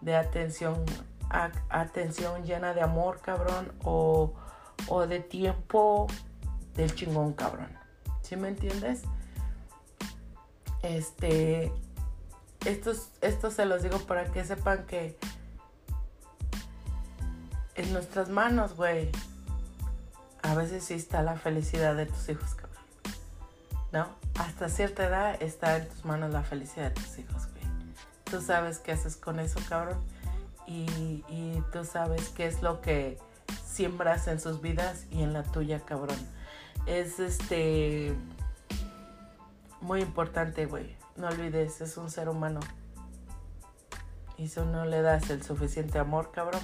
de 0.00 0.16
atención, 0.16 0.84
atención 1.68 2.44
llena 2.44 2.74
de 2.74 2.82
amor, 2.82 3.20
cabrón, 3.20 3.72
o, 3.82 4.34
o 4.88 5.06
de 5.06 5.20
tiempo 5.20 6.06
del 6.74 6.94
chingón, 6.94 7.32
cabrón. 7.32 7.68
¿Sí 8.22 8.36
me 8.36 8.48
entiendes? 8.48 9.02
Este, 10.82 11.72
esto 12.64 13.50
se 13.50 13.64
los 13.64 13.82
digo 13.82 13.98
para 14.00 14.26
que 14.26 14.44
sepan 14.44 14.86
que 14.86 15.16
en 17.74 17.92
nuestras 17.92 18.28
manos, 18.28 18.76
güey, 18.76 19.10
a 20.42 20.54
veces 20.54 20.84
sí 20.84 20.94
está 20.94 21.22
la 21.22 21.36
felicidad 21.36 21.94
de 21.96 22.06
tus 22.06 22.28
hijos, 22.28 22.54
cabrón. 22.54 22.84
¿No? 23.92 24.23
Hasta 24.38 24.68
cierta 24.68 25.06
edad 25.06 25.42
está 25.42 25.76
en 25.76 25.88
tus 25.88 26.04
manos 26.04 26.32
la 26.32 26.42
felicidad 26.42 26.90
de 26.90 27.00
tus 27.00 27.18
hijos, 27.18 27.46
güey. 27.52 27.64
Tú 28.24 28.40
sabes 28.40 28.78
qué 28.78 28.92
haces 28.92 29.16
con 29.16 29.38
eso, 29.38 29.60
cabrón. 29.68 29.98
Y, 30.66 31.62
tú 31.72 31.84
sabes 31.84 32.30
qué 32.30 32.46
es 32.46 32.62
lo 32.62 32.80
que 32.80 33.18
siembras 33.64 34.28
en 34.28 34.40
sus 34.40 34.60
vidas 34.60 35.06
y 35.10 35.22
en 35.22 35.32
la 35.32 35.42
tuya, 35.42 35.80
cabrón. 35.80 36.16
Es 36.86 37.18
este 37.18 38.14
muy 39.80 40.00
importante, 40.00 40.66
güey. 40.66 40.96
No 41.16 41.28
olvides, 41.28 41.80
es 41.80 41.96
un 41.96 42.10
ser 42.10 42.28
humano. 42.28 42.60
Y 44.36 44.48
si 44.48 44.60
no 44.60 44.84
le 44.84 45.02
das 45.02 45.30
el 45.30 45.42
suficiente 45.42 45.98
amor, 45.98 46.32
cabrón, 46.32 46.62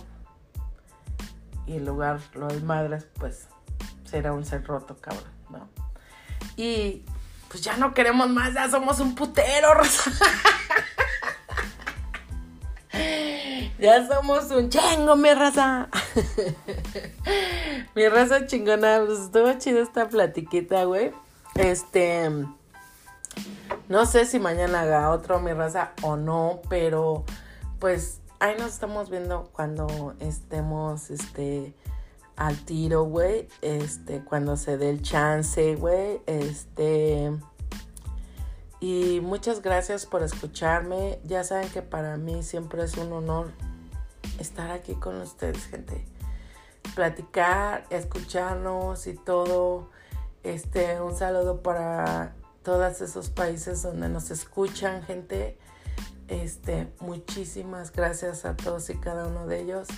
y 1.66 1.76
en 1.76 1.84
lugar 1.84 2.20
lo 2.34 2.48
desmadras, 2.48 3.06
pues 3.18 3.46
será 4.04 4.32
un 4.32 4.44
ser 4.44 4.64
roto, 4.64 4.96
cabrón, 4.96 5.30
¿no? 5.50 5.68
Y 6.56 7.04
pues 7.50 7.64
ya 7.64 7.76
no 7.76 7.92
queremos 7.94 8.30
más, 8.30 8.54
ya 8.54 8.70
somos 8.70 9.00
un 9.00 9.16
putero, 9.16 9.74
Rosa. 9.74 10.12
ya 13.80 14.06
somos 14.06 14.50
un 14.52 14.70
chingo, 14.70 15.16
mi 15.16 15.34
raza. 15.34 15.88
mi 17.96 18.08
raza 18.08 18.46
chingona, 18.46 19.02
pues 19.04 19.18
estuvo 19.18 19.52
chido 19.58 19.82
esta 19.82 20.08
platiquita, 20.08 20.84
güey. 20.84 21.12
Este. 21.56 22.30
No 23.88 24.06
sé 24.06 24.26
si 24.26 24.38
mañana 24.38 24.82
haga 24.82 25.10
otro 25.10 25.40
mi 25.40 25.52
raza 25.52 25.90
o 26.02 26.16
no, 26.16 26.60
pero 26.68 27.24
pues 27.80 28.20
ahí 28.38 28.54
nos 28.56 28.72
estamos 28.72 29.10
viendo 29.10 29.50
cuando 29.52 30.14
estemos, 30.20 31.10
este, 31.10 31.74
al 32.40 32.56
tiro, 32.64 33.04
güey. 33.04 33.46
Este, 33.60 34.24
cuando 34.24 34.56
se 34.56 34.78
dé 34.78 34.88
el 34.88 35.02
chance, 35.02 35.76
güey. 35.76 36.22
Este. 36.24 37.30
Y 38.80 39.20
muchas 39.20 39.60
gracias 39.60 40.06
por 40.06 40.22
escucharme. 40.22 41.20
Ya 41.24 41.44
saben 41.44 41.68
que 41.68 41.82
para 41.82 42.16
mí 42.16 42.42
siempre 42.42 42.82
es 42.82 42.96
un 42.96 43.12
honor 43.12 43.52
estar 44.38 44.70
aquí 44.70 44.94
con 44.94 45.20
ustedes, 45.20 45.66
gente. 45.66 46.02
Platicar, 46.94 47.84
escucharnos 47.90 49.06
y 49.06 49.12
todo. 49.12 49.90
Este, 50.42 50.98
un 50.98 51.14
saludo 51.14 51.62
para 51.62 52.34
todos 52.62 53.02
esos 53.02 53.28
países 53.28 53.82
donde 53.82 54.08
nos 54.08 54.30
escuchan, 54.30 55.02
gente. 55.02 55.58
Este, 56.28 56.90
muchísimas 57.00 57.92
gracias 57.92 58.46
a 58.46 58.56
todos 58.56 58.88
y 58.88 58.96
cada 58.96 59.26
uno 59.26 59.46
de 59.46 59.60
ellos. 59.60 59.88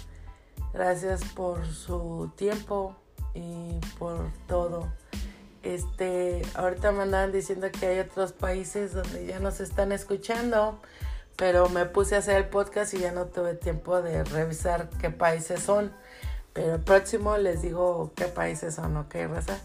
Gracias 0.72 1.22
por 1.34 1.66
su 1.66 2.32
tiempo 2.36 2.96
y 3.34 3.78
por 3.98 4.30
todo. 4.46 4.88
Este, 5.62 6.42
ahorita 6.54 6.92
me 6.92 7.02
andaban 7.02 7.30
diciendo 7.30 7.68
que 7.70 7.86
hay 7.86 7.98
otros 8.00 8.32
países 8.32 8.94
donde 8.94 9.26
ya 9.26 9.38
nos 9.38 9.60
están 9.60 9.92
escuchando, 9.92 10.80
pero 11.36 11.68
me 11.68 11.86
puse 11.86 12.16
a 12.16 12.18
hacer 12.18 12.36
el 12.36 12.48
podcast 12.48 12.94
y 12.94 12.98
ya 12.98 13.12
no 13.12 13.26
tuve 13.26 13.54
tiempo 13.54 14.02
de 14.02 14.24
revisar 14.24 14.88
qué 15.00 15.10
países 15.10 15.62
son. 15.62 15.92
Pero 16.52 16.74
el 16.74 16.80
próximo 16.80 17.36
les 17.36 17.62
digo 17.62 18.12
qué 18.16 18.24
países 18.24 18.74
son, 18.74 18.96
¿ok, 18.96 19.14
Raza? 19.28 19.58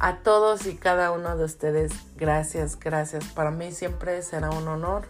A 0.00 0.18
todos 0.18 0.66
y 0.66 0.76
cada 0.76 1.12
uno 1.12 1.36
de 1.36 1.44
ustedes, 1.44 1.92
gracias, 2.16 2.78
gracias. 2.78 3.24
Para 3.26 3.50
mí 3.50 3.70
siempre 3.70 4.22
será 4.22 4.50
un 4.50 4.66
honor 4.66 5.06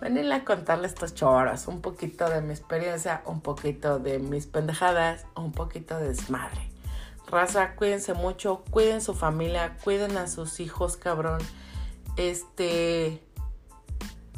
venirle 0.00 0.34
a 0.34 0.44
contarle 0.44 0.86
estos 0.86 1.14
choros, 1.14 1.66
un 1.68 1.80
poquito 1.80 2.28
de 2.28 2.40
mi 2.40 2.52
experiencia, 2.52 3.22
un 3.26 3.40
poquito 3.40 3.98
de 3.98 4.18
mis 4.18 4.46
pendejadas, 4.46 5.26
un 5.36 5.52
poquito 5.52 5.98
de 5.98 6.08
desmadre. 6.08 6.70
Raza, 7.30 7.74
cuídense 7.74 8.14
mucho, 8.14 8.64
cuiden 8.70 9.00
su 9.00 9.14
familia, 9.14 9.76
cuiden 9.84 10.16
a 10.16 10.28
sus 10.28 10.60
hijos, 10.60 10.96
cabrón. 10.96 11.40
Este, 12.16 13.22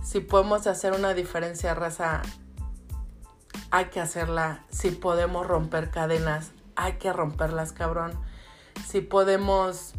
si 0.02 0.20
podemos 0.20 0.66
hacer 0.66 0.92
una 0.92 1.14
diferencia, 1.14 1.74
raza, 1.74 2.22
hay 3.70 3.86
que 3.86 4.00
hacerla. 4.00 4.64
Si 4.70 4.90
podemos 4.90 5.46
romper 5.46 5.90
cadenas, 5.90 6.50
hay 6.74 6.94
que 6.94 7.12
romperlas, 7.12 7.72
cabrón. 7.72 8.12
Si 8.88 9.00
podemos 9.00 9.94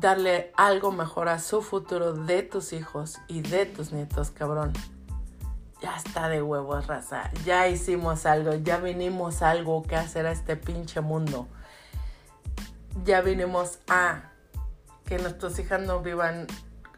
darle 0.00 0.52
algo 0.56 0.92
mejor 0.92 1.28
a 1.28 1.38
su 1.38 1.62
futuro 1.62 2.12
de 2.12 2.42
tus 2.42 2.72
hijos 2.72 3.18
y 3.28 3.40
de 3.40 3.66
tus 3.66 3.92
nietos, 3.92 4.30
cabrón. 4.30 4.72
Ya 5.80 5.96
está 5.96 6.28
de 6.28 6.42
huevos, 6.42 6.86
raza. 6.86 7.30
Ya 7.44 7.68
hicimos 7.68 8.26
algo, 8.26 8.54
ya 8.54 8.78
vinimos 8.78 9.42
algo 9.42 9.82
que 9.82 9.96
hacer 9.96 10.26
a 10.26 10.32
este 10.32 10.56
pinche 10.56 11.00
mundo. 11.00 11.48
Ya 13.04 13.20
vinimos 13.20 13.78
a 13.88 14.30
que 15.04 15.18
nuestros 15.18 15.58
hijas 15.58 15.80
no 15.82 16.00
vivan 16.00 16.46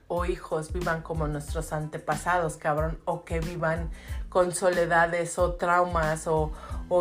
o 0.08 0.24
hijos 0.24 0.72
vivan 0.72 1.02
como 1.02 1.28
nuestros 1.28 1.72
antepasados, 1.72 2.56
cabrón, 2.56 2.98
o 3.04 3.24
que 3.24 3.40
vivan 3.40 3.90
con 4.30 4.52
soledades 4.52 5.38
o 5.38 5.54
traumas 5.54 6.26
o, 6.26 6.52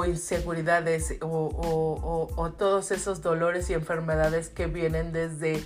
inseguridades 0.06 1.16
o, 1.22 2.30
o, 2.36 2.52
todos 2.52 2.92
esos 2.92 3.22
dolores 3.22 3.70
y 3.70 3.74
enfermedades 3.74 4.50
que 4.50 4.68
vienen 4.68 5.14
desde 5.14 5.66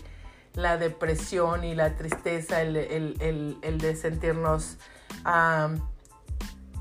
la 0.53 0.77
depresión 0.77 1.63
y 1.63 1.75
la 1.75 1.95
tristeza, 1.95 2.61
el, 2.61 3.57
de 3.61 3.95
sentirnos 3.95 4.77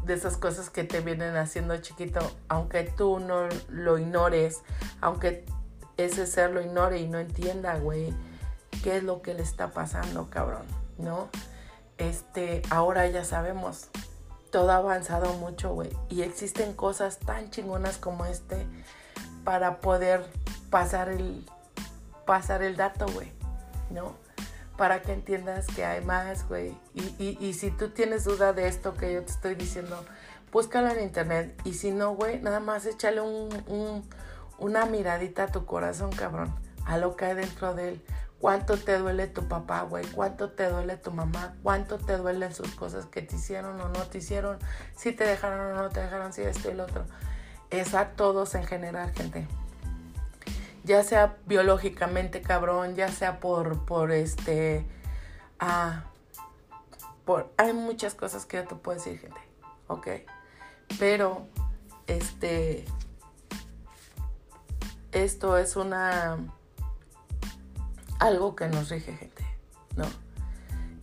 de 0.04 0.14
esas 0.14 0.36
cosas 0.36 0.70
que 0.70 0.84
te 0.84 1.00
vienen 1.00 1.36
haciendo 1.36 1.76
chiquito, 1.78 2.20
aunque 2.48 2.84
tú 2.84 3.20
no 3.20 3.48
lo 3.68 3.98
ignores, 3.98 4.62
aunque 5.00 5.44
ese 5.96 6.26
ser 6.26 6.50
lo 6.50 6.60
ignore 6.60 6.98
y 6.98 7.06
no 7.06 7.18
entienda, 7.18 7.76
güey, 7.76 8.14
qué 8.82 8.96
es 8.96 9.02
lo 9.02 9.22
que 9.22 9.34
le 9.34 9.42
está 9.42 9.72
pasando, 9.72 10.28
cabrón, 10.30 10.64
¿no? 10.98 11.28
Este, 11.98 12.62
ahora 12.70 13.06
ya 13.08 13.24
sabemos, 13.24 13.88
todo 14.50 14.70
ha 14.70 14.76
avanzado 14.76 15.34
mucho, 15.34 15.74
güey, 15.74 15.90
y 16.08 16.22
existen 16.22 16.74
cosas 16.74 17.18
tan 17.18 17.50
chingonas 17.50 17.98
como 17.98 18.24
este 18.24 18.66
para 19.44 19.80
poder 19.80 20.24
pasar 20.70 21.08
el, 21.10 21.46
pasar 22.26 22.62
el 22.62 22.76
dato, 22.76 23.06
güey. 23.12 23.39
¿No? 23.90 24.16
Para 24.76 25.02
que 25.02 25.12
entiendas 25.12 25.66
que 25.66 25.84
hay 25.84 26.04
más, 26.04 26.48
güey. 26.48 26.74
Y, 26.94 27.52
si 27.54 27.70
tú 27.70 27.90
tienes 27.90 28.24
duda 28.24 28.52
de 28.52 28.66
esto 28.66 28.94
que 28.94 29.12
yo 29.12 29.22
te 29.22 29.30
estoy 29.30 29.54
diciendo, 29.54 30.04
búscalo 30.50 30.88
en 30.88 31.00
internet. 31.02 31.60
Y 31.64 31.74
si 31.74 31.90
no, 31.90 32.14
güey, 32.14 32.40
nada 32.40 32.60
más 32.60 32.86
échale 32.86 33.20
un, 33.20 34.08
una 34.58 34.86
miradita 34.86 35.44
a 35.44 35.46
tu 35.48 35.66
corazón, 35.66 36.10
cabrón. 36.12 36.54
A 36.86 36.96
lo 36.96 37.14
que 37.14 37.26
hay 37.26 37.34
dentro 37.34 37.74
de 37.74 37.90
él. 37.90 38.04
¿Cuánto 38.40 38.78
te 38.78 38.96
duele 38.96 39.26
tu 39.26 39.46
papá, 39.48 39.82
güey? 39.82 40.06
¿Cuánto 40.06 40.52
te 40.52 40.70
duele 40.70 40.96
tu 40.96 41.10
mamá? 41.10 41.56
¿Cuánto 41.62 41.98
te 41.98 42.16
duelen 42.16 42.54
sus 42.54 42.74
cosas 42.74 43.04
que 43.04 43.20
te 43.20 43.36
hicieron 43.36 43.78
o 43.82 43.90
no 43.90 44.06
te 44.06 44.16
hicieron? 44.16 44.58
Si 44.96 45.12
te 45.12 45.24
dejaron 45.24 45.76
o 45.76 45.82
no 45.82 45.90
te 45.90 46.00
dejaron, 46.00 46.32
si 46.32 46.40
esto 46.40 46.70
y 46.70 46.74
lo 46.74 46.84
otro. 46.84 47.04
Es 47.68 47.94
a 47.94 48.12
todos 48.12 48.54
en 48.54 48.64
general, 48.64 49.12
gente 49.12 49.46
ya 50.90 51.04
sea 51.04 51.36
biológicamente 51.46 52.42
cabrón, 52.42 52.96
ya 52.96 53.08
sea 53.08 53.38
por, 53.38 53.84
por 53.84 54.10
este, 54.10 54.84
ah, 55.60 56.02
por, 57.24 57.52
hay 57.56 57.72
muchas 57.72 58.14
cosas 58.14 58.44
que 58.44 58.56
yo 58.56 58.66
te 58.66 58.74
puedo 58.74 58.98
decir, 58.98 59.20
gente, 59.20 59.40
¿ok? 59.86 60.08
Pero, 60.98 61.46
este, 62.08 62.84
esto 65.12 65.56
es 65.56 65.76
una, 65.76 66.38
algo 68.18 68.56
que 68.56 68.66
nos 68.66 68.88
rige, 68.88 69.16
gente, 69.16 69.46
¿no? 69.94 70.06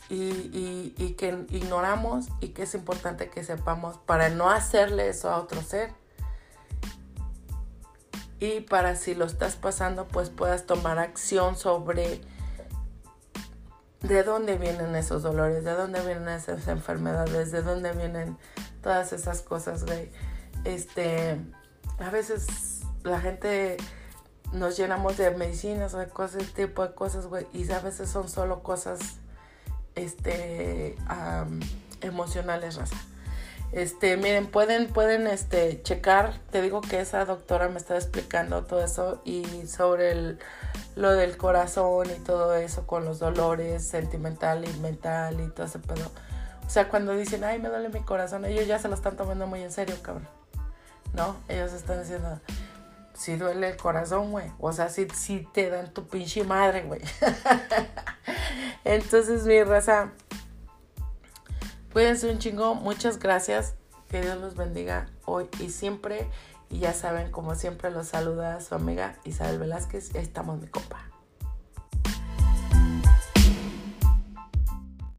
Y, 0.10 0.94
y 0.98 1.14
que 1.14 1.46
ignoramos 1.50 2.28
y 2.42 2.50
que 2.50 2.64
es 2.64 2.76
importante 2.76 3.30
que 3.30 3.44
sepamos 3.46 3.98
para 4.00 4.28
no 4.30 4.50
hacerle 4.50 5.08
eso 5.08 5.30
a 5.30 5.38
otro 5.38 5.62
ser 5.62 5.94
y 8.40 8.62
para 8.62 8.96
si 8.96 9.16
lo 9.16 9.26
estás 9.26 9.56
pasando 9.56 10.08
pues 10.08 10.30
puedas 10.30 10.66
tomar 10.66 11.00
acción 11.00 11.56
sobre 11.56 12.22
de 14.02 14.24
dónde 14.24 14.58
vienen 14.58 14.96
esos 14.96 15.24
dolores, 15.24 15.64
de 15.64 15.74
dónde 15.74 16.02
vienen 16.02 16.30
esas 16.30 16.68
enfermedades, 16.68 17.52
de 17.52 17.62
dónde 17.62 17.94
vienen 17.94 18.38
todas 18.82 19.12
esas 19.12 19.42
cosas, 19.42 19.86
güey. 19.86 20.12
Este, 20.64 21.40
a 22.00 22.10
veces 22.10 22.82
la 23.04 23.20
gente 23.20 23.78
nos 24.54 24.78
llenamos 24.78 25.18
de 25.18 25.32
medicinas 25.32 25.94
de 25.94 26.08
cosas, 26.08 26.44
ese 26.44 26.68
tipo 26.68 26.88
de 26.88 26.94
cosas, 26.94 27.28
güey, 27.28 27.48
y 27.54 27.70
a 27.72 27.80
veces 27.80 28.10
son 28.10 28.30
solo 28.30 28.62
cosas, 28.62 29.00
este, 29.96 30.96
emocionales, 32.02 32.76
raza. 32.76 32.98
Este, 33.72 34.16
miren, 34.16 34.48
pueden, 34.48 34.88
pueden 34.88 35.28
este, 35.28 35.82
checar, 35.84 36.40
te 36.52 36.62
digo 36.62 36.82
que 36.82 37.02
esa 37.02 37.26
doctora 37.26 37.68
me 37.68 37.78
está 37.78 37.96
explicando 37.96 38.64
todo 38.64 38.84
eso 38.84 39.22
y 39.26 39.44
sobre 39.68 40.12
el, 40.12 40.40
lo 40.96 41.12
del 41.12 41.36
corazón 41.36 42.08
y 42.10 42.20
todo 42.20 42.56
eso 42.56 42.88
con 42.88 43.04
los 43.04 43.20
dolores 43.20 43.86
sentimental 43.86 44.64
y 44.66 44.80
mental 44.80 45.42
y 45.42 45.50
todo 45.50 45.66
ese 45.66 45.80
pedo. 45.80 46.10
O 46.66 46.70
sea, 46.70 46.90
cuando 46.90 47.14
dicen, 47.16 47.44
ay, 47.44 47.60
me 47.60 47.70
duele 47.70 47.90
mi 47.90 48.02
corazón, 48.02 48.46
ellos 48.46 48.68
ya 48.68 48.80
se 48.80 48.88
lo 48.88 48.96
están 48.96 49.16
tomando 49.18 49.48
muy 49.48 49.62
en 49.64 49.72
serio, 49.72 49.96
cabrón. 50.02 50.28
¿No? 51.14 51.36
Ellos 51.48 51.74
están 51.74 52.02
diciendo, 52.02 52.40
si 53.14 53.36
duele 53.36 53.70
el 53.70 53.78
corazón, 53.78 54.32
güey. 54.32 54.52
O 54.60 54.72
sea, 54.72 54.90
si, 54.90 55.08
si 55.10 55.48
te 55.54 55.70
dan 55.70 55.94
tu 55.94 56.08
pinche 56.08 56.44
madre, 56.44 56.84
güey. 56.84 57.02
Entonces, 58.84 59.46
mi 59.46 59.64
raza 59.64 60.12
Cuídense 61.98 62.30
un 62.30 62.38
chingo, 62.38 62.76
muchas 62.76 63.18
gracias. 63.18 63.74
Que 64.08 64.22
Dios 64.22 64.40
los 64.40 64.56
bendiga 64.56 65.10
hoy 65.26 65.50
y 65.60 65.72
siempre. 65.72 66.30
Y 66.70 66.78
ya 66.78 66.94
saben, 66.94 67.32
como 67.32 67.56
siempre, 67.56 67.90
los 67.90 68.10
saluda 68.10 68.62
su 68.62 68.76
amiga 68.76 69.16
Isabel 69.24 69.58
Velázquez. 69.58 70.14
Estamos, 70.14 70.62
mi 70.62 70.68
copa. 70.68 71.10